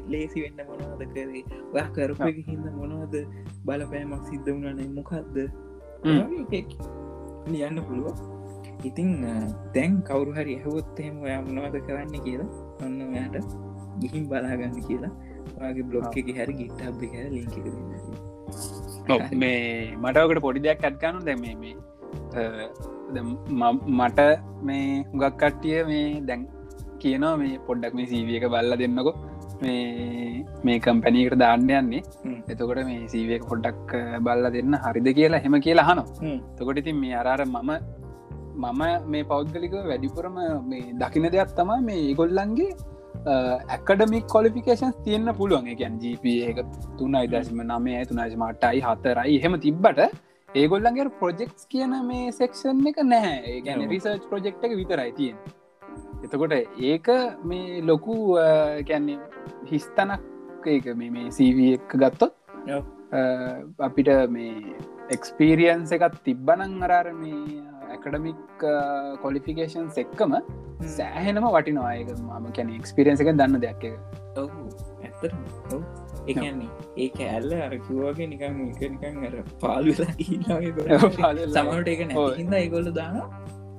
ලේසි 0.08 0.44
වෙන්න 0.44 0.66
මොනවද 0.70 1.04
කරේ? 1.12 1.44
ඔයා 1.72 1.88
කරපු 1.90 2.30
එක 2.30 2.40
හිද 2.48 2.64
මොනවද 2.74 3.16
බලපෑමක් 3.66 4.30
සිද්ධ 4.30 4.50
වුණනේ 4.50 4.88
මොකක්ද 4.90 5.36
ලියන්න 7.46 7.78
පුළුව 7.86 8.16
ඉතිං 8.84 9.10
දැන් 9.74 10.00
කවරු 10.02 10.32
හරි 10.32 10.56
ඇහවොත් 10.56 11.00
එහෙම 11.00 11.22
ඔයා 11.22 11.40
මොනවද 11.42 11.76
කරන්න 11.86 12.24
කියලා 12.24 12.50
ඔන්න 12.84 12.98
ඔයාට 13.04 13.73
ගිහිම් 14.02 14.24
බලාගන්න 14.30 14.78
කියලා. 14.88 15.12
වගේ 15.58 15.86
බ්ලොග් 15.90 16.16
එක 16.20 16.28
හැරි 16.38 16.54
ගිට්ටබ් 16.60 17.02
එක 17.06 17.14
ලිංක 17.36 17.54
මේ 19.42 19.60
මටකට 20.02 20.40
පොඩි 20.46 20.64
දෙයක් 20.66 20.84
ඇත්ගනු 20.88 21.20
දැම 21.28 21.44
මේ 21.62 21.76
මට 24.00 24.20
මේ 24.68 24.88
හුගක් 25.12 25.36
කට්ටිය 25.42 25.78
මේ 25.92 26.08
දැන් 26.30 26.42
කියනවා 27.02 27.36
මේ 27.42 27.54
පොඩ්ඩක් 27.68 27.94
මේ 28.00 28.10
සීවිය 28.12 28.36
එක 28.40 28.46
බල්ල 28.54 28.76
දෙන්නකො. 28.82 29.12
මේ 29.62 30.44
මේ 30.66 30.78
කම්පැනීකට 30.84 31.36
දාන්න 31.42 31.68
යන්නේ. 31.80 32.02
එතකොට 32.52 32.80
මේ 32.88 33.02
සීවක 33.12 33.44
පොඩ්ඩක් 33.50 33.92
බල්ල 34.26 34.44
දෙන්න. 34.56 34.74
හරිද 34.86 35.08
කියලා 35.18 35.42
හෙම 35.44 35.56
කියලා 35.66 35.86
හන 35.90 36.00
තකොට 36.58 36.80
ඉතින් 36.82 36.96
මේ 37.02 37.14
අරාර 37.20 37.40
මම 37.46 37.70
මම 38.64 38.82
මේ 39.12 39.24
පෞද්ගලික 39.30 39.74
වැඩිපුරම 39.90 40.36
මේ 40.70 40.82
දකින 41.02 41.26
දෙයක් 41.34 41.52
තමා 41.58 41.78
මේ 41.88 42.00
ඒගොල්ලන්ගේ 42.08 42.70
ඇකඩමික් 43.26 44.26
කොලිෆිකේෂන්ස් 44.34 44.96
තියන්න 45.06 45.32
පුළුවන්. 45.40 45.66
එකන් 45.74 45.98
ජප 46.02 46.24
එක 46.50 46.58
තුනයි 46.98 47.26
දශම 47.32 47.60
නමේ 47.64 48.04
තුනයි 48.10 48.36
මටයි 48.42 48.84
හතරයි 48.86 49.36
එහෙම 49.38 49.58
තිබ්බට 49.66 50.00
ඒගොල්ලන්ගේ 50.48 51.10
ප්‍රොජෙක්ස් 51.20 51.66
කියන 51.72 51.94
මේ 52.08 52.32
සෙක්ෂන් 52.32 52.86
එක 52.90 52.98
නැහැ. 53.12 53.60
ගැන 53.66 53.84
රිසර්ච් 53.92 54.24
ප්‍රජෙක්් 54.30 54.64
එක 54.68 54.76
විතරයි 54.80 55.12
තියෙන් 55.18 55.36
එතකොට 56.24 56.54
ඒක 56.90 57.08
මේ 57.44 57.82
ලොකු 57.90 58.16
කැන්නේ 58.88 59.18
හිස්තනක් 59.70 60.68
ඒක 60.74 60.86
මේ 60.96 61.30
සීව 61.38 61.58
එක 61.68 61.96
ගත්තොත් 62.02 62.32
අපිට 63.88 64.10
මේ 64.30 64.76
එක්ස්පීරියන්ස 65.16 65.92
එකත් 65.92 66.16
තිබ්බනං 66.26 66.82
අරාර 66.86 67.08
මේ 67.14 67.62
ඇකඩමික් 67.86 68.64
කොලිෆිකේෂන් 69.22 69.88
එක්කම 69.96 70.34
සෑහෙනම 70.90 71.46
වටිනවායක 71.48 72.10
මම 72.16 72.46
කැන 72.52 72.72
එක්ස්පිරියන්ස 72.74 73.24
එක 73.24 73.30
දන්න 73.32 73.60
දෙයක් 73.60 73.84
එක 73.84 73.96
ඇත්තර 75.04 75.30
එකන්නේ 76.26 76.70
ඒක 76.98 77.18
ඇල්ල 77.26 77.50
අරකිවගේ 77.58 78.28
නිකන් 78.28 78.62
නිකන් 78.92 79.26
අර 79.28 79.36
පාලුලා 79.60 80.12
සමට 81.48 81.88
එක 81.88 82.02
නැහිද 82.06 82.56
ඒගොල්ල 82.60 82.90
දාන 82.94 83.20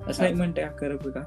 අසයිමටයක් 0.07 0.77
කරපු 0.79 1.13
එක 1.13 1.19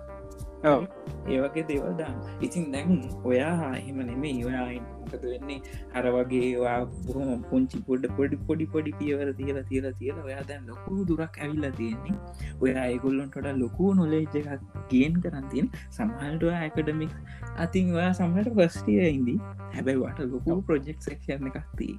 ඒවගේ 1.29 1.65
දේවල් 1.65 1.95
දාන්න 1.97 2.19
ඉතින් 2.41 2.71
දැන් 2.73 2.95
ඔයා 3.25 3.73
එහෙම 3.75 4.01
නෙමේ 4.07 4.37
ඔයායින් 4.45 4.85
මොකද 5.09 5.27
වෙන්නේ? 5.33 5.59
හර 5.95 6.05
වගේවා 6.17 6.79
බොහොම 7.07 7.45
පුංචි 7.51 7.83
පොඩ 7.89 8.09
පොඩි 8.19 8.41
පොඩි 8.49 8.71
පොඩි 8.75 8.97
පියවර 9.01 9.29
තියලා 9.41 9.67
තියලා 9.71 9.95
තියලා 10.01 10.27
ඔයා 10.29 10.47
දැන් 10.51 10.71
ලොකු 10.73 10.99
දුරක් 11.11 11.41
ඇවිල්ලා 11.41 11.73
තියෙන්නේ. 11.73 12.17
ඔයා 12.61 12.87
ඒගොල්ලොන්ටට 12.87 13.53
ලොකු 13.59 13.93
නොලේජ් 13.95 14.39
එකක් 14.43 14.87
ගේන් 14.93 15.21
කරන්තින් 15.23 15.73
සමහල්ට 15.91 16.49
ඇකඩමික් 16.55 17.13
අතින් 17.59 17.95
ඔයා 17.97 18.13
සමහට 18.13 18.55
පස්ටිය 18.59 19.03
ඉදී 19.11 19.39
හැබැයිවාට 19.75 20.25
ලොකු 20.33 20.59
ප්‍රජෙක්් 20.63 20.99
සක්ෂන 21.01 21.51
එකක්තිී 21.51 21.97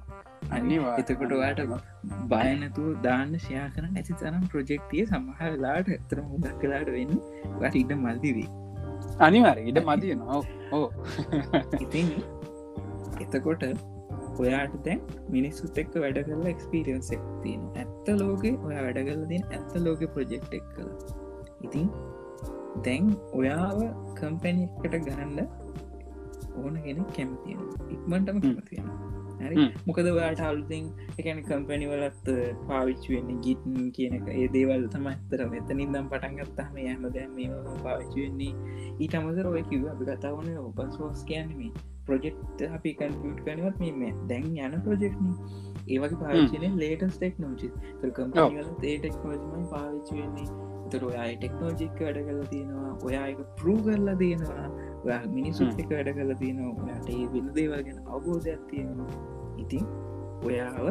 අනිවා 0.50 0.94
එතකොට 1.00 1.32
ඔයාට 1.32 1.60
බයනතු 2.30 2.84
දාන්න 3.04 3.36
ෂයා 3.36 3.68
කරන 3.74 3.92
ඇති 3.92 4.18
තරම් 4.20 4.44
ප්‍රජෙක්තිය 4.52 5.04
සමහරලාට 5.06 5.90
ඇතරම 5.90 6.26
හොදක් 6.32 6.58
කලාට 6.62 6.90
වෙන්න 6.96 7.14
වට 7.60 7.82
ඉට 7.82 7.94
මල්දිවී 8.04 8.48
අනිවර 9.20 9.58
ඉට 9.64 9.80
මදිය 9.88 10.14
නො 10.16 10.42
ඕ 10.72 10.86
ඉතින් 11.78 12.12
එතකොට 13.20 13.64
ඔයාට 14.38 14.74
තැන් 14.84 15.00
මිනිස්සුත් 15.28 15.80
එක්ක 15.82 15.96
වැඩ 16.04 16.20
කරලා 16.28 16.52
එක්ස්පිරියන්ස් 16.54 17.10
එක් 17.16 17.24
තියෙන 17.42 17.66
ඇත්ත 17.76 18.08
ලෝකෙ 18.20 18.50
ඔය 18.52 18.74
වැඩ 18.76 19.00
කරල 19.08 19.24
තින් 19.32 19.44
ඇත්ත 19.50 19.74
ලෝක 19.86 20.04
ප්‍රජෙක්් 20.14 20.48
එක් 20.58 20.66
කළ. 20.76 20.90
ඉතින් 21.62 21.88
දැන් 22.86 23.12
ඔයාව 23.32 23.78
කම්පැනිකට 24.14 24.98
ගරන්න 25.06 25.38
ඕන 26.56 26.74
ගෙන 26.84 27.04
කැමතියෙන 27.16 27.62
ඉක්මටම 27.94 28.38
කැමතියෙන 28.40 28.88
හරි? 29.40 29.66
මොකද 29.86 30.08
ඔයාට 30.12 30.42
අලුතින් 30.48 30.88
එකන 31.18 31.42
කම්පැනිවලත් 31.48 32.26
පාවිච්චුවෙන්නේ 32.68 33.38
ගිටන් 33.44 33.92
කියන 33.96 34.16
එක. 34.18 34.26
ඒ 34.30 34.48
දේවල් 34.56 34.88
තමත්තර 34.94 35.44
මෙතනින් 35.54 35.94
දම් 35.94 36.10
පටන්ගත්තහම 36.12 36.76
යහම 36.84 37.06
දැන් 37.16 37.30
මේ 37.36 37.62
පාවිච්චුවෙන්නේ 37.84 38.52
ඊට 38.98 39.14
අමසර 39.14 39.48
ඔය 39.52 39.62
කිව 39.70 39.88
අපි 39.94 40.10
කතාවන 40.10 40.52
ඔපන් 40.64 40.92
සෝස් 40.98 41.24
කියන්නේම 41.30 41.72
ප්‍රජෙක්් 42.10 42.64
අපි 42.70 42.96
කන්පියුට් 43.00 43.44
කනවත් 43.44 43.92
මේ 44.00 44.14
දැන් 44.30 44.50
යන 44.64 44.80
ප්‍රජෙක්්න 44.86 45.30
ඒවගේ 45.88 46.20
පාවිච්චන 46.24 46.82
ලේටස් 46.82 47.14
ටෙක් 47.16 47.38
නෝචි 47.38 47.70
කම්පනිවල 48.00 48.74
ඒ 48.84 48.98
ටෙක්නෝජමයි 48.98 49.70
පාවිච්චුවෙන්නේ 49.70 50.68
තර 50.90 51.04
ඔයායි 51.06 51.36
ටෙක්නෝජික් 51.36 52.00
වැඩ 52.00 52.20
කල 52.28 52.40
තියෙනවා. 52.50 52.92
ඔයා 53.06 53.26
එක 53.32 53.40
පරූ 53.58 53.78
කරලා 53.78 54.16
තියෙනවා. 54.16 55.18
මිනිසුත් 55.28 55.82
එක 55.82 55.90
වැඩ 55.90 56.10
කල 56.16 56.32
තියෙනවා. 56.34 56.72
ඔයාට 56.78 57.10
ඒ 57.10 57.26
වෙන 57.34 57.50
දේවල් 57.54 57.82
ගැන 57.86 58.00
අවබෝධයක් 58.08 58.62
තියෙනවා. 58.70 59.10
ඉතින් 59.58 59.84
ඔයාව 60.42 60.86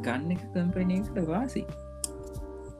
ගන්න 0.00 0.30
එක 0.36 0.42
කම්පනයකට 0.54 1.20
වාසි. 1.26 1.64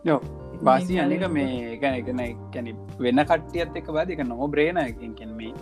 යෝ 0.05 0.21
වාසි 0.63 0.99
අනික 0.99 1.27
මේ 1.31 1.77
ගැන 1.77 1.99
එකන 2.01 2.25
කැන 2.53 2.73
වෙන 3.01 3.25
කට්ටියත් 3.25 3.81
එක 3.83 3.93
බද 3.93 4.17
එක 4.17 4.27
නොම 4.27 4.45
බ්‍රේණ 4.51 4.83
එකෙන් 4.85 5.37
මේ 5.37 5.55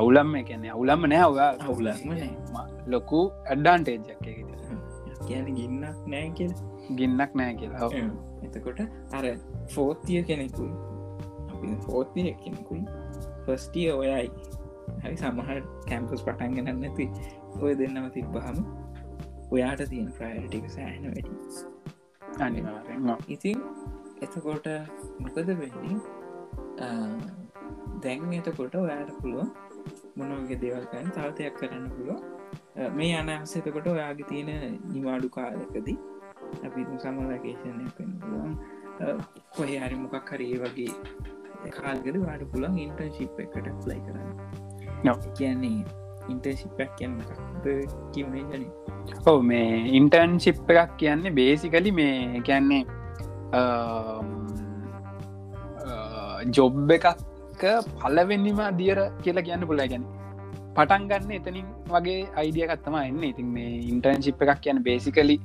අවුලම් 0.00 0.34
එකැනෙ 0.40 0.68
අවුලම්ම 0.76 1.02
නෑ 1.12 1.24
ඔයා 1.32 1.50
අවුලම 1.68 1.98
ලොකු 2.94 3.20
ඇඩ්ඩාන්ටේජක් 3.50 4.24
කියන 5.26 5.46
ගින්නක් 5.56 5.98
නෑ 6.06 6.30
කියල. 6.38 6.52
ගින්නක් 6.98 7.32
නෑ 7.40 7.54
කියලා. 7.60 7.90
එතකොට 8.46 8.80
අර 9.18 9.24
ෆෝතිය 9.74 10.22
කෙනෙකුයි 10.30 10.72
අපි 11.52 11.76
ෆෝතිය 11.86 12.34
කෙනෙකුයි 12.44 12.82
ෆස්ටිය 13.46 13.88
ඔයයි. 13.92 14.28
හරි 15.02 15.16
සමහට 15.16 15.66
කැම්පස් 15.88 16.24
පටන්ගෙන 16.26 16.80
නැති 16.80 17.06
ඔය 17.62 17.72
දෙන්නම 17.78 18.10
තිබ්බහම 18.16 18.58
ඔයාට 19.54 19.82
තියෙන 19.92 20.10
ප්‍රයිටික 20.18 20.66
සෑන 20.76 21.04
වැඩි. 21.08 21.32
අනිවාරෙන් 22.44 23.10
ඉතින් 23.28 23.58
එතකොට 24.22 24.66
මොකද 25.20 25.36
වෙන්නේ? 25.48 25.96
දැන් 28.02 28.32
එතකොට 28.38 28.74
ඔයාට 28.74 29.10
පුළුව 30.14 30.30
මොනවගේ 30.30 30.58
දේවල්කන්න 30.60 31.10
තවතයක් 31.10 31.54
කරන්න 31.54 31.86
පුළුව 31.90 32.18
මේ 32.94 33.14
අනහසතකොට 33.16 33.86
ඔයාගේ 33.86 34.28
තියෙන 34.28 34.78
නිවාඩු 34.92 35.28
කාලකදී 35.28 35.98
අපි 36.64 36.86
සමලකේෂණය 36.98 37.86
පෙන්ලුවන් 37.96 38.54
කොහ 39.50 39.66
හරි 39.66 39.96
මොකක් 39.96 40.30
හරි 40.30 40.48
වගේ 40.58 41.72
කාල්ගද 41.72 42.16
වාඩ 42.20 42.46
පුළන් 42.52 42.78
ඉන්ටර්ශිප් 42.78 43.38
එකට 43.38 43.86
ලයි 43.86 44.00
කරන්න. 44.00 44.30
කියන්නේ 45.38 45.84
ඉන්ටර්ශිප්පක් 46.28 46.96
කියන්නද 46.96 47.22
කිවනේ 48.12 48.44
ජන 48.50 48.64
ඔව 49.26 49.42
මේ 49.42 49.68
ඉන්ටර්න්ශිප් 49.92 50.70
එකක් 50.74 50.96
කියන්නේ 50.96 51.30
බේසිකලි 51.30 51.92
මේ 51.92 52.40
කියන්නේ 52.40 52.82
ජොබ් 56.50 56.90
එකක් 56.90 57.06
පලවෙනිම 58.02 58.60
දියර 58.80 58.98
කියලා 59.24 59.46
කියන්න 59.48 59.66
පුලා 59.70 59.88
ගැන 59.92 60.04
පටන් 60.76 61.06
ගන්න 61.10 61.32
එතනින් 61.38 61.66
වගේ 61.94 62.20
අයිඩියකත්තම 62.40 62.96
එන්න. 63.00 63.22
ඉතින් 63.30 63.48
මේ 63.56 63.72
ඉන්ටර්න්ශිප් 63.92 64.42
එකක් 64.44 64.60
කියන 64.64 64.82
බේසිකලි 64.88 65.36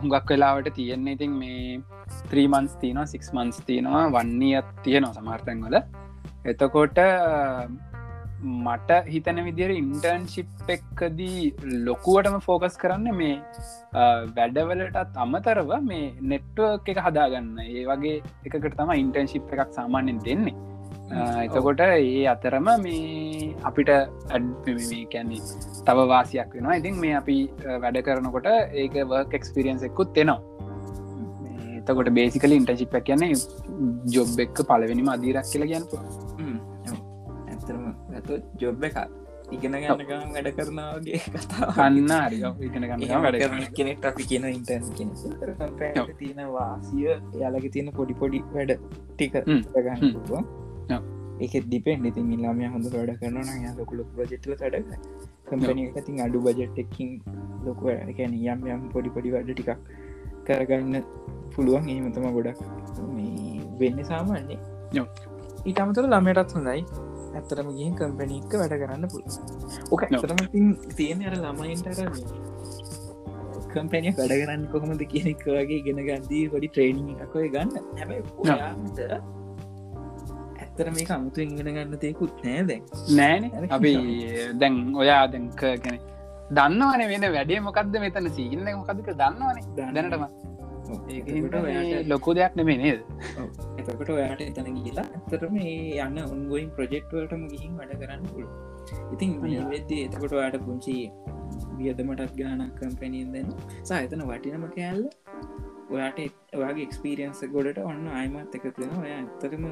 හුඟක් 0.00 0.30
වෙලාවට 0.32 0.70
තියෙන්නේ 0.78 1.16
ඉතින් 1.18 1.32
මේ 1.42 1.80
ත්‍රීමන්ස් 2.30 2.78
තියනවා 2.82 3.06
සික්ස් 3.14 3.32
මන්ස් 3.36 3.58
තියෙනවා 3.68 4.04
වන්නේත් 4.16 4.68
තියෙනවා 4.84 5.16
සමාර්තැන්වල 5.18 5.76
එතකොට 6.52 6.98
මට 8.66 8.90
හිතන 9.12 9.38
විදිර 9.46 9.70
ඉන්ටර්න්ශිප් 9.72 10.70
එක්කදී 10.74 11.40
ලොකුවටම 11.86 12.36
ෆෝකස් 12.46 12.76
කරන්න 12.82 13.08
මේ 13.20 13.36
වැඩවලටත් 14.36 15.16
අමතරව 15.24 15.70
මේ 15.90 16.12
නෙට්ුවක් 16.20 16.88
එක 16.92 17.00
හදාගන්න. 17.06 17.50
ඒ 17.66 17.84
වගේ 17.90 18.22
එකකට 18.46 18.76
තම 18.78 18.92
ඉන්ටර්න්ශිප් 19.02 19.52
එකක් 19.54 19.72
සාමාන්‍යෙන් 19.78 20.20
දෙන්නේ. 20.26 20.54
එතකොට 21.08 21.80
ඒ 21.80 22.26
අතරම 22.26 22.68
මේ 22.82 23.54
අපිට 23.62 23.90
ඇඩ්කැන්නේ 23.90 25.40
තව 25.86 25.98
වාසියක් 26.12 26.54
වෙනවා. 26.54 26.76
ඉතින් 26.80 26.94
මේ 27.00 27.14
අපි 27.14 27.36
වැඩ 27.82 27.98
කරනකොට 28.02 28.48
ඒක 28.74 28.94
වර්ක් 29.10 29.34
එක්ස්පිරියන්ස් 29.34 29.82
එක්කුත් 29.82 30.14
තෙනවා 30.14 30.40
එතකොට 31.80 32.10
බේසිකල 32.10 32.52
ඉන්ටර්ශිප් 32.52 32.96
කියන්නේ 33.04 33.38
ජොබ් 34.06 34.34
එක්ක 34.38 34.64
පලවෙනිම 34.70 35.08
අදීරක් 35.08 35.46
කියලා 35.52 35.70
ගැන්පු 35.72 35.96
ඇතරම 37.52 37.86
ගත 38.10 38.42
ජොබ් 38.62 38.84
එක 38.90 38.98
ඉගෙන 39.52 39.76
ගන්න 39.78 40.34
වැඩ 40.34 40.50
කරනවාගේ 40.58 41.22
කතා 41.24 41.70
කන්න 41.70 43.66
කෙනෙක් 43.78 44.06
අපි 44.10 44.28
කියන 44.30 44.50
ඉන්ටන්ස් 44.50 44.90
කෙන 44.98 45.10
තියෙන 46.18 46.40
වාසිය 46.52 47.08
යාලගේ 47.42 47.70
තියෙන 47.70 47.92
පොඩි 47.92 48.14
පොඩි 48.14 48.42
වැඩ 48.54 48.78
ටික. 49.10 49.34
ගන්න 49.76 50.16
ඒක 51.44 51.54
ඩිපෙන්ඩ 51.66 52.08
ඉතින් 52.10 52.32
ඉල්ලාම 52.36 52.60
හොඳ 52.74 52.86
වැඩ 52.94 53.12
කරන 53.20 53.36
ලොකුලු 53.78 54.02
ප්‍රජෙට්ල 54.16 54.52
සඩ 54.56 54.84
කම්පනි 55.48 55.82
ඉතින් 56.00 56.20
අඩු 56.26 56.38
බජට්ටකින් 56.46 57.10
ලොක 57.66 57.80
ගැන 58.18 58.34
යම් 58.34 58.60
යම් 58.74 58.82
පොඩි 58.94 59.10
පොඩි 59.16 59.32
වැඩ 59.34 59.50
ටිකක් 59.52 59.70
කරගන්න 60.46 60.94
පුළුවන්. 61.54 61.84
ඒමතම 61.92 62.26
ගොඩක් 62.36 62.60
වෙන්න 63.80 63.98
සාමාන්නේ 64.10 64.58
ඔව්. 65.02 65.08
ඊට 65.68 65.80
අමතර 65.84 66.04
ළමයටත් 66.12 66.56
හොඳයි. 66.56 66.82
ඇත්තරම 67.36 67.68
ගින් 67.78 67.94
කම්පැනික්ක 68.00 68.52
වැඩ 68.60 68.76
කරන්න 68.82 69.08
පුළුව 69.12 69.34
ඕක 69.92 70.02
ඔව්. 70.02 70.08
ඇතරමතින් 70.08 70.66
තියෙන 70.98 71.24
අර 71.30 71.34
ළමයින්ට 71.44 71.86
කම්පැනිය 73.74 74.14
වැඩ 74.20 74.36
කරන්න 74.42 74.68
කොහොමද 74.74 75.02
කියනෙක් 75.14 75.42
වගේ 75.56 75.80
ගෙන 75.88 76.00
ගන්දී 76.08 76.44
පොඩි 76.54 76.68
ට්‍රේනිං 76.70 77.08
එකකොය 77.24 77.50
ගන්න. 77.56 77.74
හැබයි 77.98 78.20
ඇත්තර 80.78 80.90
මේ 80.96 81.06
අමුතු 81.16 81.40
ඉගෙන 81.42 81.68
ගන්න 81.68 81.94
තයකුත් 82.02 82.32
නෑ 82.44 82.62
දැන්. 82.70 82.82
නෑන 83.18 83.44
අපි 83.76 83.92
දැන් 84.60 84.74
ඔයා 85.02 85.22
දැක 85.34 85.62
ගැන 85.84 85.98
දන්නවන 86.56 87.02
වෙන 87.12 87.24
වැඩේ 87.36 87.60
මොකක්ද 87.68 87.96
මෙතන 88.04 88.28
සීගන්න 88.36 88.68
මොකදක 88.80 89.08
දන්නවන 89.20 89.58
දැනටම. 89.94 90.24
ලොකු 92.12 92.34
දෙයක් 92.38 92.56
නෙමේ 92.60 92.78
නේද? 92.82 93.00
එතකට 93.80 94.10
ඔයාට 94.16 94.42
එතන 94.48 94.68
ගිලා 94.78 95.06
ඇතරම 95.14 95.56
යන්න 95.60 96.18
ඔන්ගොයින් 96.26 96.70
ප්‍රජෙක්්වලටම 96.76 97.46
ගිහින් 97.52 97.72
වැඩ 97.80 97.96
කරන්න 98.02 98.26
පුළුව 98.32 99.14
ඉතින්. 99.14 99.32
වෙද්දී 99.72 100.02
එතකොට 100.08 100.36
ඔයාට 100.40 100.58
පුංචි 100.66 100.96
වියදමටත් 101.78 102.36
ගානක් 102.40 102.76
කම්පැනියෙන් 102.80 103.32
දෙන්න 103.34 103.48
සාහිතන 103.88 104.22
වටිනම 104.30 104.68
කෑල්ල 104.76 105.02
ඔයාට 105.94 106.18
ඔයාගේ 106.58 106.86
එක්ස්පීරියන්ස 106.88 107.42
ගොඩට 107.54 107.82
ඔන්න 107.90 108.06
අයිමත් 108.20 108.56
එකතුවෙන 108.58 108.94
ඔය 109.02 109.12
ඇත්තරම 109.16 109.66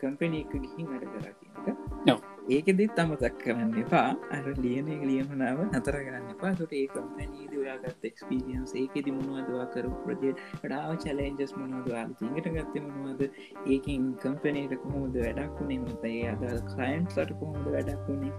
කම්පැනි 0.00 0.40
එක 0.44 0.52
ගිහින් 0.64 0.90
වැඩ 0.90 1.06
කර 1.14 1.30
කියනක 1.38 2.12
ඔව්. 2.12 2.20
ඒකෙදෙත් 2.48 2.98
අමතක් 3.02 3.38
කරන්න 3.42 3.72
එපා. 3.82 4.10
අර 4.34 4.44
ලියන 4.64 4.88
එක 4.94 5.02
ලියමනාව 5.10 5.60
නතර 5.66 5.96
කරන්න 5.98 6.28
එපා. 6.34 6.52
තොට 6.60 6.72
ඒ 6.72 6.86
කම්පැනීද 6.94 7.52
ඔයාගත් 7.62 8.06
එක්ස්පීරියන්ස් 8.10 8.72
ඒකෙදි 8.82 9.16
මොනවදවා 9.18 9.66
කරු 9.74 9.92
ප්‍රජෙට් 10.04 10.44
ඩාව 10.62 10.94
චලෙන්ජස් 11.04 11.54
මොනවදවා 11.60 12.04
තිඟට 12.20 12.50
ගත්ත 12.56 12.84
මොනවද? 12.86 13.22
ඒකින් 13.66 14.08
කම්පනයට 14.24 14.76
කොහොමද 14.84 15.20
වැඩක් 15.24 15.60
වුණේ 15.60 15.80
මතයි 15.84 16.24
අද 16.32 16.44
කලයින්් 16.72 17.08
සට 17.14 17.38
කොහොමද 17.40 17.72
වැඩක් 17.76 18.04
වුණේ 18.08 18.34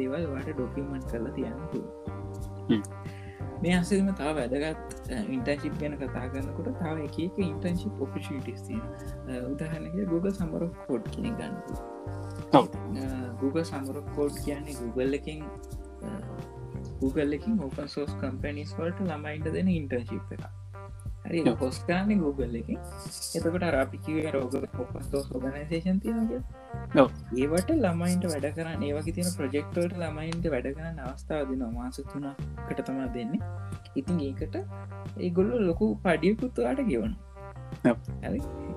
දේවල් 0.00 0.26
වාට 0.32 0.50
ඩොකිමන්ට් 0.54 1.12
කරලා 1.12 1.36
තියන්නතු. 1.36 1.80
මේ 3.62 3.74
අසම 3.78 4.08
තාව 4.20 4.38
වැදගත් 4.38 5.10
ඉන්ටර්ශිප් 5.28 5.74
ගැන 5.80 5.96
කතා 5.98 6.26
කරන්නකොට 6.32 6.70
තාව 6.82 7.02
එක 7.06 7.18
එක 7.26 7.40
ඉන්ටර්ශිප් 7.46 8.00
ඔපිටිස් 8.06 8.62
උදාහනක 9.48 9.98
Google 10.12 10.32
සමර 10.32 10.64
කෝඩ් 10.86 11.10
කෙන 11.14 11.34
ගන්නපු 11.38 11.74
ඔව්. 12.52 12.66
Google 13.40 13.64
සමර 13.64 14.00
කෝඩ් 14.14 14.40
කියන්නේ 14.44 14.78
Google 14.80 15.20
එකින් 15.20 15.44
Google 17.00 17.36
එකින් 17.36 17.60
ඕපන් 17.60 17.88
සෝස් 17.88 18.16
කම්පැනිස් 18.22 18.72
වලට 18.78 19.06
ළමයින්ට 19.10 19.52
දෙන 19.52 19.68
ඉන්ටර්ශිප් 19.74 20.34
එක 20.38 20.59
හරි. 21.24 21.42
පොස් 21.54 21.78
කරන්නේ 21.86 22.18
Google 22.18 22.58
එකින් 22.60 22.78
එතකට 23.36 23.64
රාපිකිව 23.74 24.16
රෝග 24.34 24.54
ඔගනසේෂන් 25.34 25.98
තියනගේ 26.04 26.40
ඔව්. 26.96 27.08
ඒවට 27.36 27.72
ළමයින්ට 27.76 28.26
වැඩ 28.26 28.46
කරන්න 28.56 28.82
ඒවගේ 28.82 29.16
තියෙන 29.16 29.32
ප්‍රජෙක්ටවට 29.38 29.96
ළමයින්ට 30.02 30.46
වැඩ 30.54 30.68
කරන්න 30.68 31.00
අවස්ථාව 31.06 31.50
දෙන 31.50 31.64
මාස 31.74 32.00
තුනකට 32.04 32.84
තමා 32.86 33.08
දෙන්නේ. 33.14 33.42
ඉතින් 33.94 34.20
ඒකට 34.20 34.56
ඒගොල්ල 35.18 35.52
ලොකු 35.66 35.90
පඩියකුත්තුවාට 36.04 36.86
ගෙවන 36.88 37.14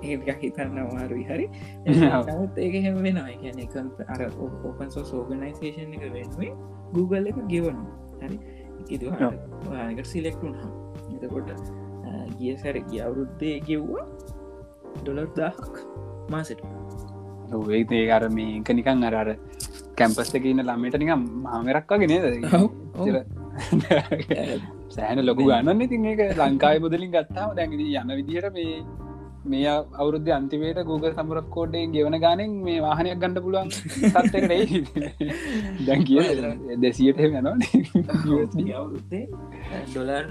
ඒක 0.03 0.41
හිතන්න 0.41 0.77
වාරුයි 0.89 1.25
හරි? 1.25 1.45
ඒක 1.85 2.75
හෙම 2.83 2.97
වෙනවා. 3.03 3.37
කියන 3.41 3.59
එක 3.59 3.75
අර 4.07 4.21
ඕපන්සෝ 4.39 5.05
සෝගනයිසේෂන් 5.05 5.93
එක 5.93 6.05
වෙනුවේ 6.13 6.51
Google 6.93 7.29
එක 7.29 7.39
ගෙවනවා. 7.47 7.97
හරි? 8.21 8.37
ඉතිවාට 8.89 10.05
සිලෙක්ටුන් 10.05 10.55
හම් 10.55 10.71
එතකොට 11.15 11.82
ගිය 12.39 12.55
සැර 12.57 12.75
ගිය 12.89 13.01
අවුරුද්දේ 13.01 13.55
ගෙව්වා 13.67 14.05
ඩොලර් 14.97 15.29
දාහක් 15.35 15.73
මාසට 16.29 16.61
ඒ 17.71 17.83
ඒකර 17.93 18.25
මේක 18.31 18.69
නිකන් 18.71 19.03
අර 19.03 19.15
අර 19.15 19.29
කැම්පස් 19.97 20.33
එක 20.37 20.45
ඉන්න 20.45 20.63
ළමට 20.63 20.99
නිකම් 20.99 21.23
මාමරක් 21.43 21.91
වගේ 21.93 22.07
නේද 22.07 22.25
ඔව්, 22.53 22.67
ඔව්. 22.95 23.07
සෑන 24.89 25.19
ලොකු 25.25 25.47
ගන්න 25.49 25.81
ඉතින් 25.81 26.05
ඒක 26.05 26.21
ලංකායි 26.39 26.83
මුදලින් 26.85 27.15
ගත්තාම 27.15 27.49
ඉතින් 27.55 27.87
යන 28.03 28.13
විදිහට 28.19 28.53
මේ 28.53 28.75
මේ 29.45 29.71
අවුරුද්ධ 29.95 30.29
අන්තිමේට 30.31 30.79
Google 30.89 31.13
සමරක් 31.13 31.47
කෝඩ්ඩේ 31.49 31.87
ගෙවන 31.93 32.17
ගානෙන් 32.19 32.51
මේ 32.67 32.79
වාහනයක් 32.81 33.17
ගණඩ 33.17 33.43
පුළුවන් 33.45 33.69
සත්තකට 33.71 34.51
දැන් 35.87 36.05
කිය 36.05 36.21
දෙසියට 36.81 37.19
යනවා 37.21 37.55
අවුරුද්දේ 38.73 39.25
ඩොලර් 39.87 40.25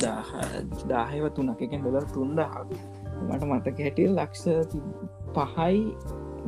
දාහයව 0.00 1.26
තුනක 1.34 1.62
එකෙන් 1.62 1.80
ඩොලර් 1.80 2.06
තුන්දහක්. 2.12 2.54
මට 3.22 3.42
මතක 3.44 3.78
හැටිය 3.80 4.08
ලක්ෂ 4.08 4.44
පහයි 5.34 5.80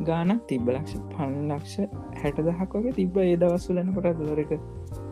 ගානක් 0.05 0.45
තිබ 0.47 0.69
ලක්ෂ 0.69 1.01
පන් 1.09 1.35
ලක්ෂ 1.49 1.75
හැට 2.21 2.39
දහක් 2.41 2.71
වගේ 2.75 2.93
තිබ 2.93 3.17
ඒ 3.19 3.35
දවස්සුලන 3.37 3.91
කොට 3.95 4.21
දොර 4.21 4.39
එක 4.39 4.55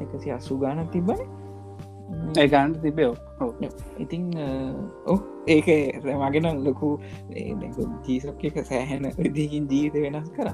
එකසි 0.04 0.32
අස්සු 0.32 0.60
ගාන 0.60 0.88
තිබන 0.90 1.22
ඒ 2.36 2.48
ගන්නට 2.48 2.82
තිබේ 2.82 3.10
ඉතිං 4.00 4.24
ඕ 5.06 5.20
ඒක 5.48 5.68
මගෙන 6.16 6.64
ලොකු 6.64 6.92
ජීසක් 8.06 8.44
එක 8.44 8.62
සෑහෙන 8.66 9.10
විදිකින් 9.18 9.68
ජීවිත 9.70 10.04
වෙනස් 10.06 10.30
කර. 10.32 10.52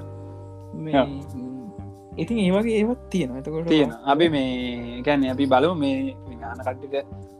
ඉතින් 2.16 2.38
ඒවගේ 2.40 2.76
ඒවත් 2.80 3.00
තියෙන 3.10 3.36
එතකොට 3.36 3.68
තියෙන. 3.68 3.90
අපි 4.04 4.28
මේ 4.28 5.02
ගැන 5.02 5.24
අපි 5.26 5.46
බලු 5.46 5.74
මේ 5.74 6.14
ගාන 6.40 6.58
කට්ටික 6.60 6.94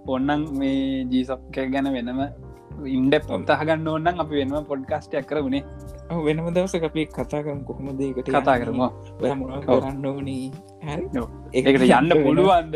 ඔන්නන් 0.06 0.42
මේ 0.58 1.04
ජීසක්ක 1.04 1.56
ගැන 1.72 1.88
වෙනම 1.94 2.20
ඉන්ඩ 2.90 3.14
පොත්තහගන්න 3.26 3.88
ඕන්නන් 3.88 4.20
අපි 4.20 4.34
වෙනම 4.40 4.64
පොඩ්කාස්ටයක් 4.66 5.26
කර 5.26 5.40
වුණේ 5.42 5.62
වෙනම 6.24 6.46
දවස 6.52 6.74
අපි 6.82 7.06
කතාකම් 7.08 7.60
කොහොම 7.64 7.90
දේකට 7.96 8.28
කතා 8.28 8.56
කරමු. 8.60 8.88
කරන්න 9.62 10.06
ඕනී. 10.06 10.46
ඒකට 11.52 11.82
යන්න 11.82 12.10
වෙන- 12.10 12.24
පුළුවන්ද. 12.24 12.74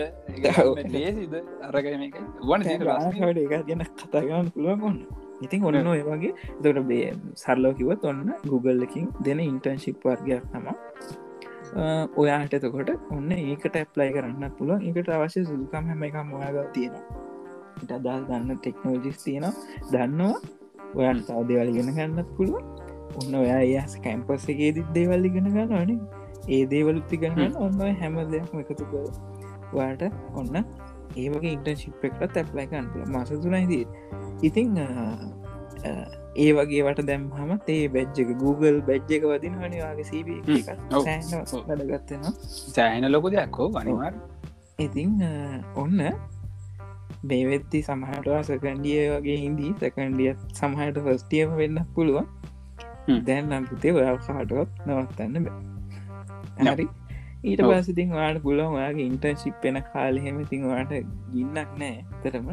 ලේසිද? 0.89 1.35
අරගෙන 1.63 2.03
එක 2.03 2.17
වන 2.43 2.63
එක 2.65 3.67
ගැන 3.67 3.83
කතාගන්න 3.97 4.51
පුළුවන් 4.55 4.83
ඔන්න 4.83 4.99
ඉතින් 5.43 5.65
ඔන්න 5.65 5.87
ඔය 5.87 6.03
වගේ. 6.03 6.33
දොට 6.63 6.83
බේ 6.87 7.13
සරලෝ 7.37 7.73
කිවත් 7.75 8.05
ඔන්න 8.05 8.33
Google 8.45 8.85
එකින් 8.85 9.09
දෙන 9.25 9.41
ඉන්ටර්න්ශිප් 9.43 9.99
වර්ගයක් 10.05 10.47
තම 10.53 10.67
ඔයාට 12.17 12.55
එතකොට 12.55 12.91
ඔන්න 13.11 13.31
ඒකට 13.33 13.77
ඇප්ලයි 13.77 14.11
කරන්න 14.15 14.53
පුළුවන්. 14.59 14.87
එකට 14.91 15.11
අවශ්‍ය 15.11 15.45
සුදුකම් 15.45 15.91
හැම 15.91 16.03
එක 16.03 16.21
මොයාග 16.25 16.59
තියෙනවා. 16.73 17.05
ඉට 17.83 17.93
අදල් 17.93 18.25
ගන්න 18.29 18.59
ටෙක්නෝජිස් 18.59 19.25
තියෙනවා. 19.25 19.55
දන්නවා 19.93 20.37
ඔයන් 20.97 21.25
තව 21.27 21.39
දෙවල් 21.49 21.73
ගෙන 21.77 21.95
ගන්නත් 21.95 22.37
පුළුවන්. 22.37 22.65
ඔන්න 23.17 23.35
ඔයා 23.35 23.63
ඒස් 23.65 23.97
කැම්පස් 24.05 24.49
එකේදි 24.49 24.85
දේවල් 24.95 25.25
ඉගෙන 25.25 25.49
ගන්නවන 25.49 26.01
ඒ 26.49 26.63
දේවලුත්ති 26.73 27.21
ගන්න 27.23 27.57
ඔන්න 27.59 27.81
හැම 28.01 28.19
දෙයක්ම 28.33 28.63
එකතු 28.63 28.85
කර 28.93 29.07
ඔයාට 29.73 30.05
ඔන්න 30.35 30.57
ඒවගේ 31.17 31.53
ඉන්ටර්ශිප් 31.53 32.05
එකට 32.05 32.25
තැප්ලයිකන් 32.35 32.89
පුල 32.93 33.05
මස 33.13 33.33
තුනයිදී 33.45 33.85
ඉතිං 34.43 34.79
ඒ 36.37 36.51
වගේට 36.53 37.01
දැම් 37.07 37.29
හම 37.33 37.53
ඒ 37.69 37.85
බැජ්ජක 37.89 38.33
Google 38.39 38.81
බැජ්ජක 38.89 39.23
වදින 39.25 39.55
හනිවාගේ 39.63 40.05
සීබ. 40.05 40.29
වැඩගත්වෙනවා 41.69 42.35
සෑහන 42.75 43.13
ලොකු 43.13 43.31
දෙයක් 43.31 43.57
හෝ 43.59 43.71
අනිවාර් 43.75 44.15
ඉතිං 44.79 45.15
ඔන්න 45.75 46.01
බේවෙත්ති 47.25 47.83
සමහටවා 47.83 48.43
සකන්ඩිය 48.43 49.01
වගේ 49.15 49.39
හින්දී 49.45 49.73
සකන්ඩිය 49.81 50.35
සමහට 50.53 50.99
ෆස්ටියම 51.07 51.57
වෙන්න 51.57 51.81
පුළුවන්. 51.95 52.27
දැන් 53.25 53.45
නම් 53.49 53.67
පුතේ 53.71 53.93
ඔයාල් 53.93 54.19
කාටවත් 54.27 54.87
නවත්තන්න 54.87 55.45
බෑ. 55.47 56.75
හරි. 56.75 56.87
ඊට. 57.45 57.61
පසිතින් 57.63 58.11
වාට 58.11 58.39
පුලුවන් 58.43 58.79
ඔයාගේ 58.79 59.07
ඉන්ටර්ශිප් 59.07 59.55
වෙන 59.63 59.83
කාලහෙම 59.93 60.39
තින් 60.47 60.67
වාට 60.71 60.93
ගින්නක් 61.33 61.71
නෑ 61.79 62.05
තරම. 62.23 62.49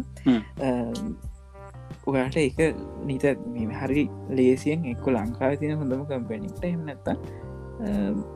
ඔයාට 2.08 2.38
එක 2.38 2.60
නිත 3.06 3.26
හරි 3.74 4.06
ලේසියෙන් 4.32 4.86
එක්ක 4.86 5.08
ලංකාව 5.08 5.58
තින 5.60 5.76
හොඳම 5.78 6.06
කම්පැනික්ට 6.06 6.66
එම 6.66 6.82
නැත්ත 6.86 7.08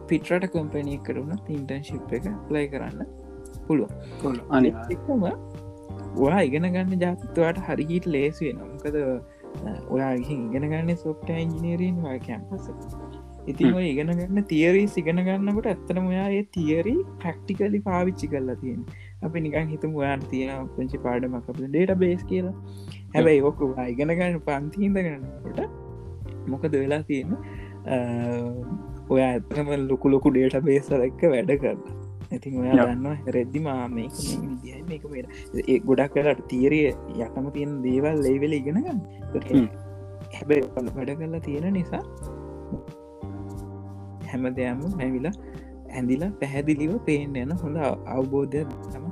පිටරට 0.07 0.51
කම්පැනිය 0.53 0.99
කරුණ 0.99 1.33
ඉන්ටර්ශිප් 1.49 2.13
එක 2.13 2.29
ලයි 2.49 2.67
කරන්න 2.67 3.07
පුළුවන්. 3.67 3.91
අනිවාර් 4.49 4.93
එකම 4.95 5.25
ඔයා 6.17 6.41
ඉගෙන 6.41 6.67
ගන්න 6.67 7.03
ජාතත්වයට 7.03 7.59
හරිගීට 7.67 8.07
ලේසුවෙන 8.07 8.61
මොකද 8.63 8.97
ඔයා 9.89 10.13
ඉගෙන 10.15 10.65
ගන්න 10.65 10.97
සොප්ට 10.97 11.29
ඉංජිනීරීන් 11.35 12.01
වා 12.03 12.17
කැම්පස 12.19 12.69
ඉතින් 13.47 13.73
ඔය 13.73 13.85
ඉගෙන 13.89 14.11
ගන්න 14.11 14.47
තියරී 14.47 14.87
සිගෙන 14.87 15.21
ගන්නකොට 15.21 15.69
ඇත්තන 15.71 16.01
ඔයා 16.03 16.27
ඒ 16.31 16.43
තියරී 16.55 16.97
ප්‍රක්ටිකලි 17.21 17.81
පාවිච්චි 17.81 18.31
කරලා 18.33 18.57
තියෙන 18.63 18.83
අපි 19.27 19.37
නිකන් 19.45 19.69
හිතම 19.73 19.95
ඔයාන් 20.01 20.21
තියෙන 20.31 20.67
පංචි 20.75 20.97
පාඩමක් 21.05 21.49
අප 21.51 21.57
ඩේට 21.61 21.93
බේස් 22.03 22.21
කියලා. 22.31 22.55
හැබැයි 23.13 23.41
ඔොකු 23.49 23.71
ඉගෙන 23.93 24.13
ගන්න 24.19 24.41
පන්තිීන්ද 24.47 24.99
ගන්නකොට 25.05 25.59
මොකද 26.51 26.75
වෙලා 26.81 27.01
තියෙන 27.09 27.31
ඔය 29.13 29.21
ඇතම 29.29 29.71
ලොකු 29.91 30.13
ලොකු 30.13 30.29
ඩේට 30.35 30.61
බේසර 30.69 31.01
එක්ක 31.09 31.21
වැඩ 31.33 31.51
කරන්න 31.63 31.99
ඉතින් 32.37 32.57
ඔයා 32.61 32.75
දන්න 32.79 33.29
රෙද්දි 33.35 33.59
මා 33.67 33.83
මේක 33.97 34.17
විදිහ 34.41 34.81
මේක 34.89 35.03
ඒ 35.67 35.77
ගොඩක් 35.89 36.15
කරට 36.15 36.41
තීරය 36.51 36.81
යටම 36.87 37.47
තියෙන 37.55 37.77
දේවල් 37.85 38.17
ලේවෙල 38.25 38.53
ඉගෙන 38.59 38.81
ගන්න. 38.85 39.69
හැබැ 40.35 40.59
වැඩ 40.97 41.11
කරලා 41.19 41.41
තියෙන 41.47 41.73
නිසා 41.77 42.03
හැම 44.31 44.43
දෙයක්ම 44.57 44.83
මැවිලා 44.99 45.35
ඇඳිලා 45.89 46.31
පැහැදිලිව 46.41 46.93
පේෙන් 47.05 47.35
යන 47.35 47.51
හොඳ 47.61 47.77
අවබෝධය 48.15 48.63
තම 48.91 49.05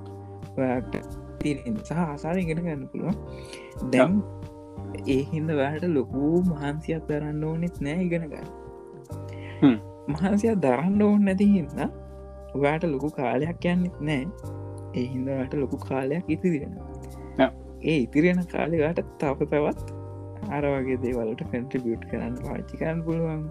සහ 1.80 1.92
ආසාර 1.96 2.38
ඉගෙන 2.44 2.62
ගන්න 2.66 2.88
පුළුවන්. 2.92 3.16
දැම් 3.92 4.14
ඒ 5.08 5.22
හින්ද 5.32 5.50
වැට 5.60 5.86
ලොකූ 5.90 6.34
මහන්සියක් 6.44 7.04
දරන්න 7.10 7.44
ඕනෙත් 7.44 7.78
නෑ 7.82 8.00
ඉගෙන 8.08 8.28
ගන්න. 8.32 8.48
මහන්සියක් 10.08 10.56
දරන්න 10.66 11.02
ඕන්න 11.02 11.26
නැති 11.26 11.48
හින්ද 11.54 11.80
ඔයාට 12.56 12.84
ලොකු 12.94 13.10
කාලයක් 13.20 13.66
යන්නෙත් 13.66 13.98
නෑ. 14.02 14.24
ඒ 14.94 15.06
හින්දට 15.14 15.54
ලොකු 15.54 15.78
කාලයක් 15.88 16.36
ඉතිරිෙන 16.36 16.76
ඒ 17.84 17.98
ඉතිරෙන 17.98 18.40
කාලෙගට 18.52 19.02
තව 19.20 19.40
තවත් 19.52 19.94
අර 20.50 20.66
වගේ 20.66 20.98
දේවලට 21.04 21.42
කන්ට්‍රිබියට් 21.52 22.04
කරන්න 22.12 22.38
පාච්චි 22.46 22.80
කරන්න 22.80 23.04
පුළුවන්. 23.06 23.44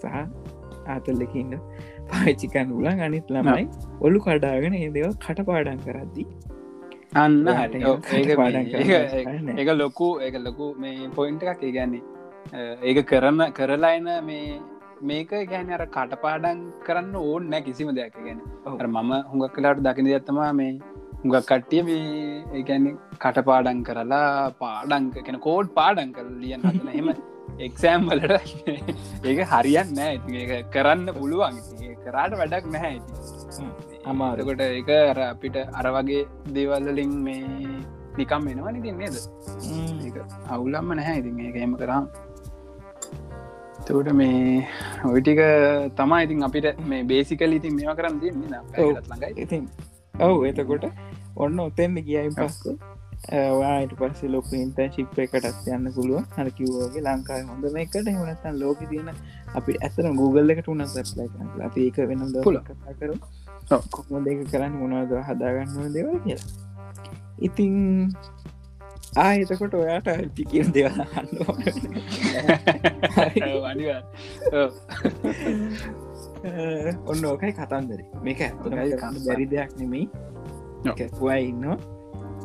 සහ 0.00 0.06
ආතල්ලකින්න 0.86 1.54
පාච්චිකන් 2.12 2.72
උලන් 2.78 3.04
අනිත් 3.08 3.34
ළමයි 3.36 3.66
ඔලු 4.00 4.24
කඩාගෙන 4.26 4.78
ඒ 4.78 4.88
දෙව 4.96 5.12
කට 5.18 5.46
පාඩන් 5.50 5.84
කරද්දී 5.86 6.30
අන්න 7.14 7.44
කරන්න 8.06 8.36
බෑ 8.36 8.64
ඒක 9.58 9.70
ලොකු 9.74 10.08
ඒක 10.20 10.36
ලොකු 10.40 10.74
මේ 10.78 11.08
පොයින්ට 11.10 11.42
එකක්. 11.44 11.62
ඒගැන්නේ 11.62 12.02
ඒක 12.82 13.06
කරන 13.06 13.40
කරලා 13.52 13.96
එන 13.96 14.08
මේ 14.26 14.60
මේක 15.02 15.30
ගැන 15.50 15.72
අර 15.72 15.86
කටපාඩන් 15.88 16.60
කරන්න 16.86 17.14
ඕන්න 17.16 17.50
නෑ 17.50 17.62
කිසිම 17.62 17.90
දෙයක්. 17.94 18.14
ගැන 18.16 18.40
මම 18.88 19.12
හුඟක් 19.30 19.54
කලාට 19.56 19.82
දකින 19.82 20.06
ඇත්තමා 20.08 20.52
මේ 20.52 20.78
හුඟක් 21.22 21.42
කට්ටිය 21.42 21.82
මේ 21.82 22.44
ඒගැන 22.54 22.86
කටපාඩන් 23.18 23.82
කරලා 23.82 24.52
පාඩංක 24.62 25.18
කෙන 25.26 25.40
කෝඩ් 25.40 25.74
පාඩන් 25.74 26.12
කර 26.12 26.26
ලියන් 26.38 26.62
හදන. 26.62 26.88
එහෙම 26.88 27.08
එක්සෑම් 27.58 28.06
වලට 28.08 28.32
ඒක 29.28 29.40
හරියන් 29.52 29.94
නෑ. 29.98 30.62
කරන්න 30.70 31.06
පුළුවන් 31.18 31.58
කරාට 32.04 32.34
වැඩක් 32.40 32.66
නැහැ 32.74 32.94
ඉතින්. 32.98 33.70
අමාරු. 34.10 34.40
එතකොට 34.42 34.62
ඒක 34.66 34.90
අර 35.12 35.20
අපිට 35.28 35.56
අර 35.78 35.86
වගේ 35.96 36.22
දේවල්ලින් 36.56 37.14
මේ 37.26 37.42
නිකම් 38.18 38.42
වෙනවා 38.48 38.74
ඉතින් 38.80 38.96
නේද? 39.02 39.16
අවුලම්ම 40.54 40.92
නැහැ 41.00 41.18
ඉතින් 41.22 41.40
ඒක 41.46 41.56
එම 41.66 41.74
කරම්. 41.82 42.06
තකට 43.86 44.12
මේ 44.20 44.68
ඔයිටික 45.10 45.40
තමා 45.98 46.22
ඉතින් 46.26 46.46
අපිට 46.48 46.66
මේ 46.92 47.02
බේසිකල 47.10 47.52
ඉතින් 47.58 47.76
මේවා 47.78 47.98
කරන්න 48.00 48.20
තියන්නේ 48.22 48.60
ඔව්. 48.78 48.96
ළඟයි. 49.10 49.32
ඉතින් 49.44 49.68
ඔවු 50.26 50.44
එතකොට 50.50 50.84
ඔන්න 51.44 51.60
ඔතෙන්න්න 51.66 52.02
කියයින් 52.06 52.34
පස්ස 52.38 52.58
වාට 53.60 53.92
පස්ස 54.00 54.20
ලොක 54.34 54.50
ඉන්ත 54.58 54.78
ශිප් 54.94 55.18
එකටත් 55.24 55.66
යන්න 55.76 55.92
පුළුව 55.96 56.36
හර 56.36 56.48
කිවෝගේ 56.58 57.02
ලංකායි 57.06 57.44
හොඳ 57.50 57.64
එකට. 57.84 58.08
එමනත්තන් 58.12 58.60
ලෝක 58.62 58.80
තියෙන 58.90 59.10
අපි 59.58 59.72
ඇතන 59.84 60.16
Google 60.20 60.48
එකට 60.52 60.68
උනත් 60.72 60.94
ලයි 60.96 61.28
කරන්න 61.32 61.60
අපි 61.68 61.78
ඒක 61.86 61.96
වෙන. 62.10 62.20
කතා 62.68 62.92
කරු. 63.00 63.14
කොක්ම 63.94 64.14
දෙක 64.26 64.38
කරන්න 64.50 64.74
මොනවද 64.80 65.12
හදාගන්න 65.28 65.92
දෙවල් 65.94 66.18
කියලා 66.24 66.48
ඉතිං 67.46 67.74
ආයතකොට 69.24 69.74
ඔයාට 69.74 70.08
පිකින් 70.36 70.68
දෙවල් 70.74 70.98
අනිවා 71.20 71.56
ඔන්න 77.10 77.22
ඕකයි 77.30 77.52
කතන්දර 77.58 78.00
මේක. 78.26 78.40
බැරි 79.26 79.46
දෙයක් 79.52 79.70
නෙමෙයි. 79.78 80.04
කැපුවා 80.98 81.38
ඉන්න 81.50 81.64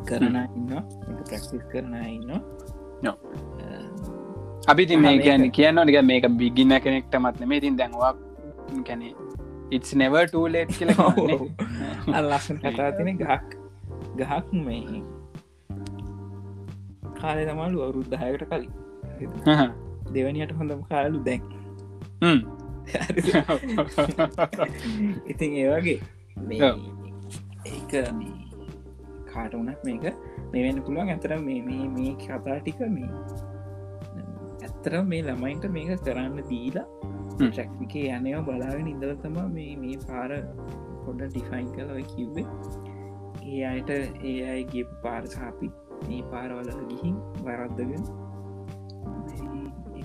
කරන 0.08 0.36
ඉන්න 0.56 0.72
ප්‍රක්තිස් 1.26 1.64
කරන 1.72 1.94
ඉන්න. 2.16 2.30
අපි 4.68 4.86
මේ 4.96 5.18
මේක- 5.18 5.52
කියන්න 5.52 5.78
නික 5.86 6.02
මේක 6.04 6.26
බිගින්න 6.26 6.78
කෙනෙක්ට 6.78 7.16
මත්න 7.16 7.48
මේ 7.48 7.60
තින් 7.60 7.76
දැන්වා 7.76 8.14
කැනෙ 8.86 9.14
ඉස් 9.72 9.94
නෙව 9.96 10.16
ටූලේට් 10.24 10.70
කියල 10.78 10.90
අල්ලස්සන 12.14 12.56
කතා 12.56 12.90
තින 12.90 13.16
ගහක්. 13.16 13.46
ගහක් 14.16 14.52
මේ 14.52 15.02
කාලය 17.20 17.46
තමලු 17.46 17.78
අවුරුද්ධහයකට 17.82 18.44
කලින්. 18.44 18.70
දෙවනියට 20.14 20.52
හොඳම 20.52 20.80
කාලු 20.82 21.18
දැන්. 21.24 21.42
ඉතින් 25.26 25.50
ඒවගේ 25.52 26.00
මේ 26.38 26.62
ඔව්. 26.62 26.78
ඒක 27.66 27.92
මේ 28.14 28.34
කාට 29.32 29.54
වනත් 29.54 29.84
මේක 29.84 30.04
මෙවෙන්න 30.52 30.82
පුළුවන්. 30.82 31.08
ඇතර 31.08 31.36
මේ 31.38 31.62
මේ 31.62 32.14
කතා 32.14 32.58
ටික 32.58 32.80
මේ 32.80 33.10
ඇත්තර 34.86 35.04
මේ 35.04 35.22
ළමයින්ට 35.22 35.64
මේක 35.70 35.88
කරන්න 36.00 36.36
දීලා 36.50 36.86
හ්ම්. 37.32 37.48
ටැක්ිකේ 37.48 38.10
යනයෝ 38.16 38.42
බලාගෙන 38.42 38.86
ඉඳල 38.86 39.14
තම 39.22 39.38
මේ 39.54 39.72
මේ 39.76 39.96
පාර 40.06 40.30
පොඩ 41.04 41.22
ඩිෆයින් 41.24 41.70
කල 41.74 41.90
ඔය 41.90 42.04
කිව්වේ 42.12 42.46
ඒ 43.46 43.64
අයට 43.70 43.90
ඒ 43.90 44.36
අයගේ 44.52 44.84
පාර 45.02 45.22
සාපි 45.26 45.70
මේ 46.02 46.22
පාරවල 46.30 46.70
ගිහින් 46.90 47.16
වරද්දගෙන 47.46 48.04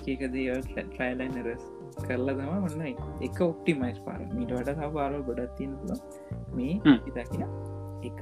එක 0.07 0.25
දේවල් 0.33 0.63
ට්‍රයිලයින් 0.65 1.37
රස් 1.45 1.63
කරලා 2.01 2.35
තම 2.35 2.51
ඔන්න 2.59 2.81
එක 3.21 3.41
ඔක්ටිමයිස් 3.41 4.01
පාර 4.07 4.25
මීට 4.33 4.55
වට 4.57 4.89
පාරල් 4.97 5.21
ගොඩත් 5.23 5.55
තියෙන 5.57 5.77
පුළ 5.77 5.93
මේ. 6.55 6.73
ඉතකින 7.07 7.45
එක 8.03 8.21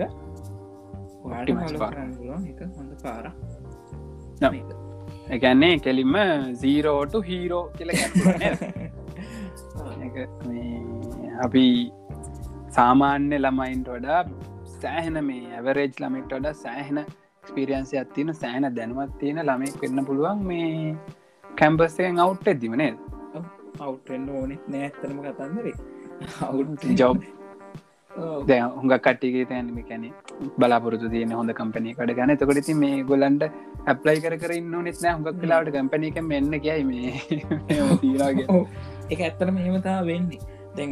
Optimize 1.21 1.77
පාර. 1.77 1.93
කරන්න 1.93 2.47
එක 2.51 2.61
හොඳ 2.75 2.93
පාර 3.03 3.25
ඔව්. 4.41 4.53
එකන්නේ 5.29 5.75
කෙලින්ම 5.79 6.15
සීරෝට 6.55 7.13
හීරෝ 7.25 7.63
කියල 7.69 7.91
අපි 11.39 11.65
සාමාන්‍ය 12.77 13.37
ළමයින්ට 13.37 13.89
වඩා 13.89 14.21
සෑහෙන 14.75 15.19
මේ 15.25 15.43
ඇවරේජ් 15.53 15.91
ළමෙක්ට 15.97 16.33
වඩා 16.33 16.55
සෑහෙන 16.55 16.99
ස්පිරියන්සි 17.49 18.01
අත්තින 18.03 18.33
සෑහන 18.35 18.69
දැනුවත් 18.75 19.13
තියෙන 19.19 19.41
ළමෙක් 19.43 19.77
වෙන්න 19.83 20.05
පුළුවන් 20.05 20.41
මේ 20.43 20.71
කැම්පස්සයෙන් 21.45 22.19
අවුට් 22.19 22.47
ඇතිමනේ 22.47 22.91
අවුටෙන්න්න 23.79 24.29
ඕනෙත් 24.35 24.63
නෑ 24.67 24.85
ඇත්තරම 24.85 25.19
කතන්දරේ 25.25 25.75
අවුට් 26.47 26.89
ජොබ් 27.01 27.21
දැ 28.49 28.59
හුඟ 28.77 28.93
කට්ටිගේ 29.07 29.45
තැනම 29.51 29.79
කැනෙ 29.89 30.07
බලාපොරතු 30.59 31.11
තියන 31.15 31.33
හොඳ 31.39 31.51
කම්පනය 31.59 31.93
කට 31.97 32.15
ගන 32.19 32.31
තකොට 32.43 32.61
ති 32.69 32.73
මේ 32.83 33.03
ගොලන්ට 33.11 33.43
ඇප්ලයි 33.91 34.19
කර 34.23 34.35
කර 34.43 34.51
ඉන්න 34.59 34.73
නෙත් 34.87 34.97
නෑ. 35.03 35.13
හුඟක් 35.17 35.37
කලාට 35.43 35.69
කම්පනක 35.75 36.17
මෙන්න 36.31 36.53
කියයි 36.65 36.83
මේ. 36.89 37.11
තීරාගේ. 38.01 38.47
එක 39.11 39.19
ඇත්තරම 39.27 39.55
හෙමතා 39.67 39.99
වෙන්නේ. 40.09 40.41
දැන්. 40.77 40.91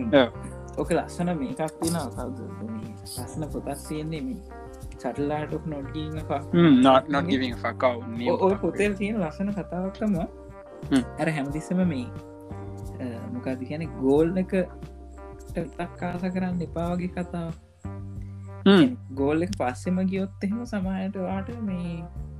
ඕක 0.78 0.90
ලස්සන 0.96 1.30
මේකක් 1.42 1.76
තින 1.82 1.96
ලස්සන 1.98 3.44
පොතක් 3.54 3.80
තියෙන්නේ 3.88 4.22
මේ 4.26 4.40
සටල්ලාට 5.00 5.54
fuck. 7.64 7.84
out 7.84 8.04
ඔය 8.48 8.56
පොතේ 8.64 8.90
තියෙන 9.00 9.22
ලස්සන 9.22 9.50
කතාවක්ටම 9.60 10.18
හ්ම්. 10.92 11.04
ඇර 11.20 11.30
හැමතිස්සම 11.38 11.80
මේ 11.94 12.08
මොකද 13.34 13.62
කියන 13.70 13.84
ගෝල් 14.02 14.28
එක 15.58 15.72
තක්කාස 15.76 16.28
කරන්න 16.28 16.62
එපා 16.62 16.90
වගේ 16.92 17.12
කතාව 17.16 17.54
ගෝල් 19.14 19.42
එක 19.42 19.54
පස්සෙම 19.56 20.00
ගියොත් 20.06 20.44
එහෙම 20.44 20.64
සමහයට 20.66 21.20
වාට 21.22 21.52
මේ 21.62 21.94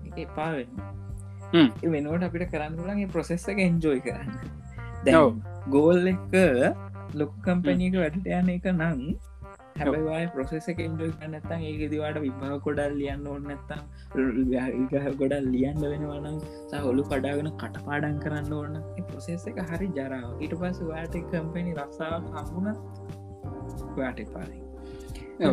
එක 0.08 0.18
එපාවෙන්න 0.26 0.72
හ්ම්. 1.54 1.70
වෙනුවට 1.88 2.28
අපිට 2.28 2.50
කරන්න 2.52 2.76
පුලන්ගේ 2.76 3.10
ප්‍රොසෙස්ස 3.10 3.48
එක 3.48 3.60
එන්ජෝයි 3.60 4.02
කරන්න. 4.02 4.36
දැන් 5.06 5.42
ගෝල් 5.70 6.04
එක 6.08 6.36
ලොකු 7.14 7.36
කම්පනීක 7.42 7.96
වැඩට 7.96 8.30
යන 8.34 8.50
එක 8.50 8.70
නම් 8.74 9.02
හැබයි 9.78 10.26
ප්‍රොසෙස 10.34 10.68
එන්ජෝයි 10.70 11.14
කරන්නත්තන් 11.14 11.64
ඒක 11.64 11.82
දිවාට 11.92 12.20
විභා 12.20 12.58
කොඩල් 12.60 12.94
ලියන්න 13.00 13.28
ඕන්න 13.28 13.48
නැත්තම් 13.48 15.16
ගොඩල් 15.22 15.48
ලියන්න 15.54 15.84
වෙනවනම් 15.84 16.40
සහොලු 16.72 17.06
කඩාගෙන 17.06 17.52
කටපාඩන් 17.56 18.18
කරන්න 18.20 18.54
ඕන්න 18.54 18.80
ප්‍රොසෙස් 19.10 19.46
එක 19.52 19.62
හරි 19.70 19.90
ජරාව 19.98 20.30
ඊට 20.38 20.56
පස්ස 20.56 20.82
වාට 20.90 21.20
කම්පනි 21.26 21.78
රක්ෂාව 21.78 22.32
හම්බුණත් 22.34 23.07
වාට 23.98 24.24
පාරි. 24.34 24.58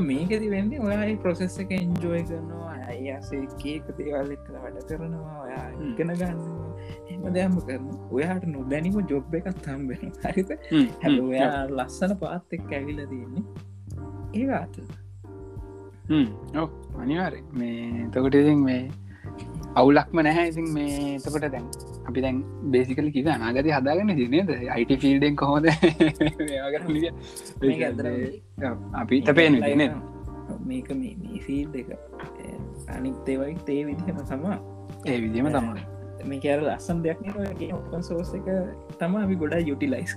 මේකෙති 0.02 0.50
වෙන්නේ 0.50 0.80
ඔයා 0.80 1.16
ප්‍රොසෙස් 1.22 1.58
එක 1.58 1.72
එන්ජෝය 1.78 2.22
කරනවා 2.22 2.74
අයසේ 2.88 3.42
කේක 3.62 3.88
දේවල් 3.98 4.30
එක්ක 4.36 4.46
වැඩ 4.56 4.84
කරනවා 4.88 5.38
ඔයා. 5.42 5.66
ඉගෙන 5.90 6.14
ගන්න 6.20 6.64
එම 7.10 7.22
දෙයක්ම 7.34 7.56
කරන 7.60 7.86
ඔයාට 8.10 8.44
නොදැනීම 8.46 8.98
ජොබ් 9.12 9.34
එකත් 9.34 9.62
තම්බෙන 9.62 10.12
හරිත 10.24 10.50
හැ 11.02 11.14
ඔයා 11.20 11.54
ලස්සන 11.68 12.16
පාත් 12.22 12.58
එක් 12.58 12.72
ඇවිල 12.72 13.00
තියන්නේ 13.12 13.44
ඒ 14.34 14.46
අත 14.58 14.76
ඔව් 16.54 16.70
අනිවාර 17.00 17.34
මේ 17.52 18.08
තකොට 18.10 18.34
ඉතින් 18.34 18.64
මේ 18.68 18.82
අවුලක්ම 19.80 20.18
නැහැ. 20.26 20.48
ඉතින් 20.50 20.66
මේ 20.76 21.18
තකොට 21.24 21.46
දැන් 21.54 21.66
අපි 22.08 22.18
දැන් 22.24 22.36
බේසිකල 22.74 23.08
කිව 23.16 23.28
අනාගත 23.36 23.70
හදාගන්න 23.76 24.16
දිනේද 24.20 24.50
අයිට 24.76 24.92
ෆිල්ඩෙන් 25.04 25.34
කොහොද 25.36 25.66
අපි 29.02 29.22
තපේන 29.30 29.58
දින 29.68 29.82
මේක 30.68 30.88
මේ 31.00 31.40
ෆීල් 31.46 31.68
එක. 31.80 31.90
අනිත් 32.94 33.28
ඒවයි 33.28 33.56
තේ 33.66 33.82
විදිහම 33.88 34.22
තමා 34.30 34.58
ඒ 35.06 35.18
විදිම 35.24 35.48
තමයි. 35.56 35.84
මේ 36.28 36.40
කෑර 36.42 36.60
ලස්සම් 36.64 36.98
දෙයක් 37.04 37.18
ඔපන් 37.78 38.02
සෝස 38.02 38.30
එක 38.38 38.46
තම 39.00 39.16
අපි 39.22 39.34
ගොඩා 39.42 39.60
යුටිලයිස් 39.60 40.12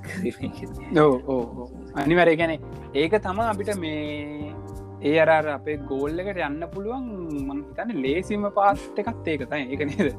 ඕ 1.02 1.68
අනිවර 2.04 2.30
ගැන 2.42 2.54
ඒක 2.94 3.14
තමා 3.26 3.48
අපිට 3.54 3.72
මේ 3.84 4.54
ඒ 5.02 5.20
අරර 5.20 5.48
අපේ 5.50 5.78
ගෝල්ල 5.90 6.20
එකට 6.20 6.42
යන්න 6.42 6.64
පුළුවන් 6.74 7.06
මං 7.44 7.60
හිතන්න 7.68 8.02
ලේසිම 8.04 8.48
පාත් 8.56 9.00
එකත් 9.00 9.28
ඒක 9.28 9.44
තයි 9.50 9.64
ඒක 9.68 9.84
නේද? 9.90 10.10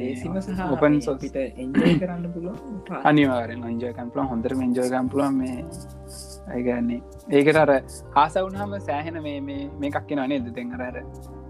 ඒසිම 0.00 0.36
සහ 0.40 0.60
ඔපන් 0.74 0.98
පිට 1.20 1.36
එන්ජය 1.36 1.92
කරන්න 2.00 2.26
පුළුවන් 2.34 3.00
අනිවාරෙන් 3.04 3.64
අංජය 3.64 3.92
කම්පලන් 3.92 4.28
හොඳර 4.28 4.54
මෙන්ජෝය 4.54 4.90
කම්පලන් 4.90 5.34
මේ 5.34 5.58
ඇගන්නේ 6.48 7.00
ඒකට 7.32 7.56
අර 7.56 7.72
ආසවුනහම 8.16 8.74
සෑහෙන 8.80 9.22
මේ 9.22 9.40
මේ 9.40 9.68
මේකක් 9.80 10.00
කියෙන 10.06 10.28
නේද? 10.28 10.48
දෙං 10.54 10.72
අරර 10.78 10.98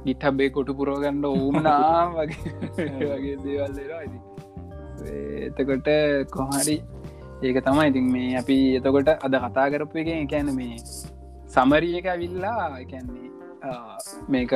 ගිට්හබේ 0.07 0.51
කොටු 0.51 0.75
පුරෝගන්න 0.75 1.25
ඕමනා 1.25 2.11
වගේ 2.17 2.49
වගේ 3.11 3.37
දේවල්ලේවා 3.45 4.01
ඇති 4.01 4.19
එතකොට 5.49 5.89
කොහරි 6.31 6.77
ඒක 7.43 7.59
තමයි 7.65 7.89
ඉතින් 7.91 8.13
මේ 8.13 8.37
අපි 8.37 8.59
එතකොට 8.79 9.09
අද 9.19 9.35
කතා 9.45 9.67
කරපු 9.73 9.99
එක 9.99 10.11
එකැන 10.17 10.55
මේ 10.55 10.77
සමරිය 11.55 11.97
එක 12.01 12.07
ඇවිල්ලා 12.13 12.69
එකන්නේ 12.83 13.29
මේක 14.35 14.53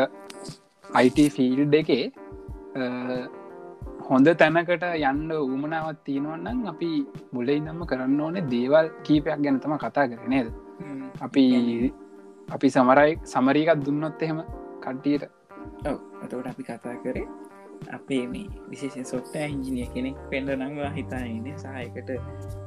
අයිට 0.85 1.19
ෆිල්් 1.37 1.75
එකේ 1.81 2.05
හොඳ 4.09 4.29
තැනකට 4.41 4.85
යන්න 5.11 5.31
ඌමනාවත් 5.39 6.01
තියෙනවන්නම් 6.09 6.61
අපි 6.73 6.91
මුලයි 7.33 7.59
නම්ම 7.61 7.89
කරන්න 7.91 8.21
ඕනේ 8.27 8.49
දේවල් 8.55 8.89
කීපයක් 9.07 9.41
ගැන 9.45 9.63
තම 9.65 9.77
කතා 9.85 10.07
කරනේද 10.13 10.53
අපි 11.21 11.45
අපි 12.49 12.69
සමරයි 12.71 13.19
සමරීකත් 13.25 13.83
දුන්නොත් 13.87 14.23
එහෙම 14.23 14.41
කට්ටියට. 14.85 15.25
ඔව. 15.85 15.99
අතවට 16.23 16.47
අපි 16.47 16.63
කතා 16.63 16.97
කරේ 17.03 17.27
අපේ 17.93 18.23
මේ 18.27 18.47
විශේෂ 18.71 19.11
සොට්ට 19.13 19.37
ඉංජිනිය 19.47 19.89
කෙනෙක් 19.95 20.17
පෙන්ඩ 20.31 20.55
නංවා 20.57 20.93
හිතායින 20.99 21.47
සහයකට. 21.57 22.11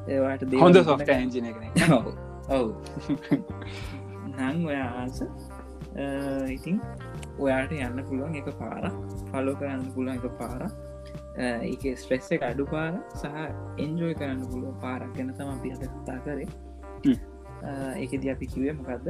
ඒවාට 0.08 0.44
හොඳ 0.64 0.84
සොෆ්ට 0.84 1.10
ඇන්ජින 1.10 1.50
කෙන 1.56 1.94
ඔවු 1.98 2.14
නං 4.40 4.58
ඔයා 4.72 4.90
ආස 5.02 5.18
ඉතින් 6.56 6.78
ඔයාට 7.40 7.72
යන්න 7.78 8.00
පුළුවන් 8.10 8.36
එක 8.42 8.50
පාර 8.62 8.84
ෆලෝ 9.32 9.56
කරන්න 9.60 9.90
පුළුවන් 9.96 10.18
එක 10.20 10.26
පාර 10.42 10.62
ඒක 11.72 11.84
ස්ට්‍රෙස්ස 12.02 12.32
එක 12.36 12.44
අඩු 12.52 12.66
පාර 12.74 12.94
සහ 13.20 13.26
එන්ජෝය 13.84 14.14
කරන්න 14.22 14.44
පුළුව 14.52 14.74
පාරක් 14.86 15.12
ගැන 15.18 15.34
තම 15.38 15.52
අපි 15.56 15.74
හට 15.74 15.92
කතා 15.96 16.20
කරේ. 16.26 16.48
ඒකද 18.04 18.24
අපි 18.36 18.46
කිවේ 18.54 18.74
මොකක්ද 18.80 19.08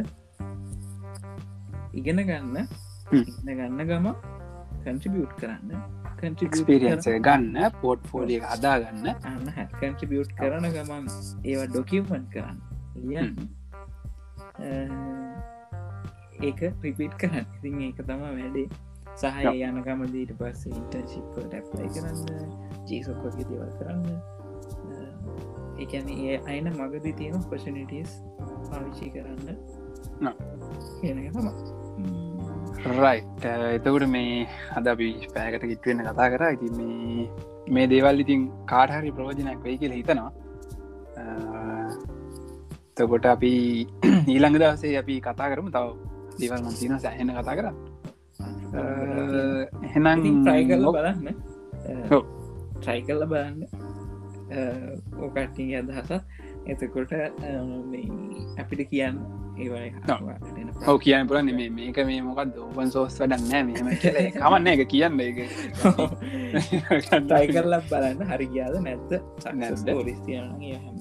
ඉගෙන 2.00 2.20
ගන්න 2.30 2.58
ගන්න 3.46 3.82
ගම 3.90 4.08
කන්ට්‍රිබියට් 4.84 5.34
කරන්න. 5.42 5.72
එක්ස්පිරියන්ස 6.48 7.08
ගන්න 7.28 7.58
පෝට් 7.82 8.02
ෆෝලිය 8.12 8.42
හදාගන්න. 8.46 9.06
අන්න 9.30 9.48
කන්ට්‍රිබියට් 9.80 10.32
කරන 10.40 10.66
ගමන් 10.76 11.06
ඒවා 11.44 11.68
ඩොකියමන්් 11.72 12.28
කරන්න. 12.34 12.60
ලියන්න 12.96 13.36
ඒක 16.42 16.60
රිපිට් 16.84 17.14
කරන්න. 17.22 17.46
ඉතින් 17.58 17.82
ඒක 17.88 18.00
තම 18.02 18.22
වැඩේ. 18.26 18.68
සහය 19.22 19.54
යනකම 19.68 20.02
දීට 20.14 20.32
පස්ස 20.40 20.62
ඉන්ටර්ශිප්ට 20.72 21.56
ඇප්ලයි 21.60 21.90
කරන්න 21.96 22.54
ජීසොක්කොගේ 22.92 23.48
දේවල් 23.50 23.72
කරන්න. 23.80 24.06
එකන 25.84 26.08
ඒ 26.16 26.38
අයින 26.46 26.72
මගදී 26.72 27.16
තියෙන 27.20 27.44
පොෂනිටස් 27.52 28.16
පාවිච්චි 28.70 29.12
කරන්න. 29.16 29.60
කියන 31.02 31.18
තම 31.36 31.48
රයි 32.98 33.20
එතකට 33.76 34.06
මේ 34.16 34.48
අද 34.80 34.88
අපි 34.94 35.08
පෑකට 35.36 35.66
කිත්වෙන්න 35.72 36.06
කතා 36.08 36.30
කර. 36.34 36.44
ඉති 36.56 36.70
මේ 36.80 37.28
මේ 37.76 37.88
දේවල් 37.94 38.24
ඉතින් 38.26 38.46
කාටහරි 38.72 39.12
ප්‍රෝජනයක් 39.18 39.60
වෙයි 39.66 39.78
කියල 39.82 39.96
හිතනවා 40.00 40.32
තකොට 43.00 43.26
අපි 43.36 43.54
ඊළඟ 44.32 44.58
දවසේ 44.62 44.98
අපි 45.02 45.14
කතා 45.28 45.48
කරම. 45.52 45.68
තව 45.76 45.88
දේවල් 46.40 46.62
මන්තින 46.66 46.94
සෑහෙන 47.06 47.32
කතා 47.40 47.56
කර 47.60 47.68
එහෙනම් 49.88 50.20
ට්‍රයි 50.44 50.64
කරල 50.70 50.86
බලන්න. 50.96 51.28
ට්‍රයි 52.82 53.00
කරල 53.08 53.24
බලන්න. 53.32 53.60
ඕකට්ටිගේ 55.24 55.80
අදහස 55.82 56.12
එතකොට 56.72 57.12
අපිට 58.62 58.82
කියන්න 58.92 59.18
ඔව. 60.88 60.98
කියන්න 61.04 61.28
පුරන්න 61.30 61.50
මේ 61.58 61.70
මේක 61.78 61.98
මේ 62.10 62.22
මොකක් 62.28 62.40
ඕපන් 62.66 62.90
සෝස් 62.94 63.18
වඩන්න 63.22 63.68
මෙම 63.68 63.88
කමන්න 64.36 64.68
එක 64.74 64.82
කියන්න 64.94 65.20
එක 65.26 65.38
ටයි 67.10 67.46
කරලක් 67.56 67.86
බලන්න. 67.92 68.20
හරි 68.32 68.46
ගියාද 68.54 68.76
නැත්ත 68.86 69.12
නැද්ද? 69.64 69.88
ොලිස්තියන 70.04 70.46
හැම 70.48 70.96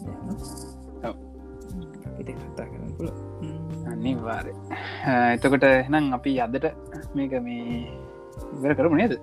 ඉති 2.29 2.45
කතා 2.45 2.67
කරන්න 2.71 2.93
පුළ 2.97 3.11
අනිවාර 3.93 4.47
එතකොට 5.35 5.65
එනම් 5.69 6.07
අපි 6.17 6.33
අදට 6.45 6.67
මේක 7.17 7.33
මේ 7.47 7.81
ඉවර 8.57 8.73
කරමු 8.79 8.97
නේද? 9.01 9.15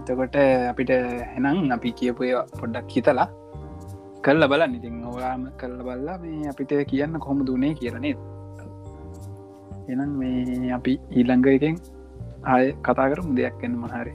එතකොට 0.00 0.36
අපිට 0.72 0.92
හෙනම් 1.34 1.70
අපි 1.76 1.90
කියපු 1.98 2.22
පොඩ්ඩක් 2.60 2.90
හිතලා 2.96 3.28
කල්ල 4.24 4.42
බලන්න. 4.52 4.76
ඉතින් 4.78 4.94
ඔයාම 5.12 5.42
කල්ල 5.60 5.78
බල්ලා 5.88 6.16
මේ 6.22 6.48
අපිට 6.52 6.72
කියන්න 6.90 7.18
කොහොම 7.24 7.40
දුනේ 7.50 7.72
කියරනේ 7.80 8.16
එනම් 9.92 10.10
මේ 10.20 10.72
අපි 10.78 10.92
ඊළඟ 11.18 11.46
එකෙන් 11.56 11.76
ආය 12.52 12.66
කතා 12.86 13.10
කරමු 13.12 13.32
දෙයක් 13.38 13.64
එන්න 13.66 13.76
මහරි 13.82 14.14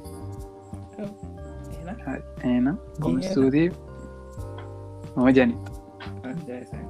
එනම් 2.49 2.77
බොම 3.01 3.15
ස්තුතියි? 3.21 3.67
මම 5.15 5.29
ජනිත. 5.37 5.59
ජයසන්ට 6.47 6.84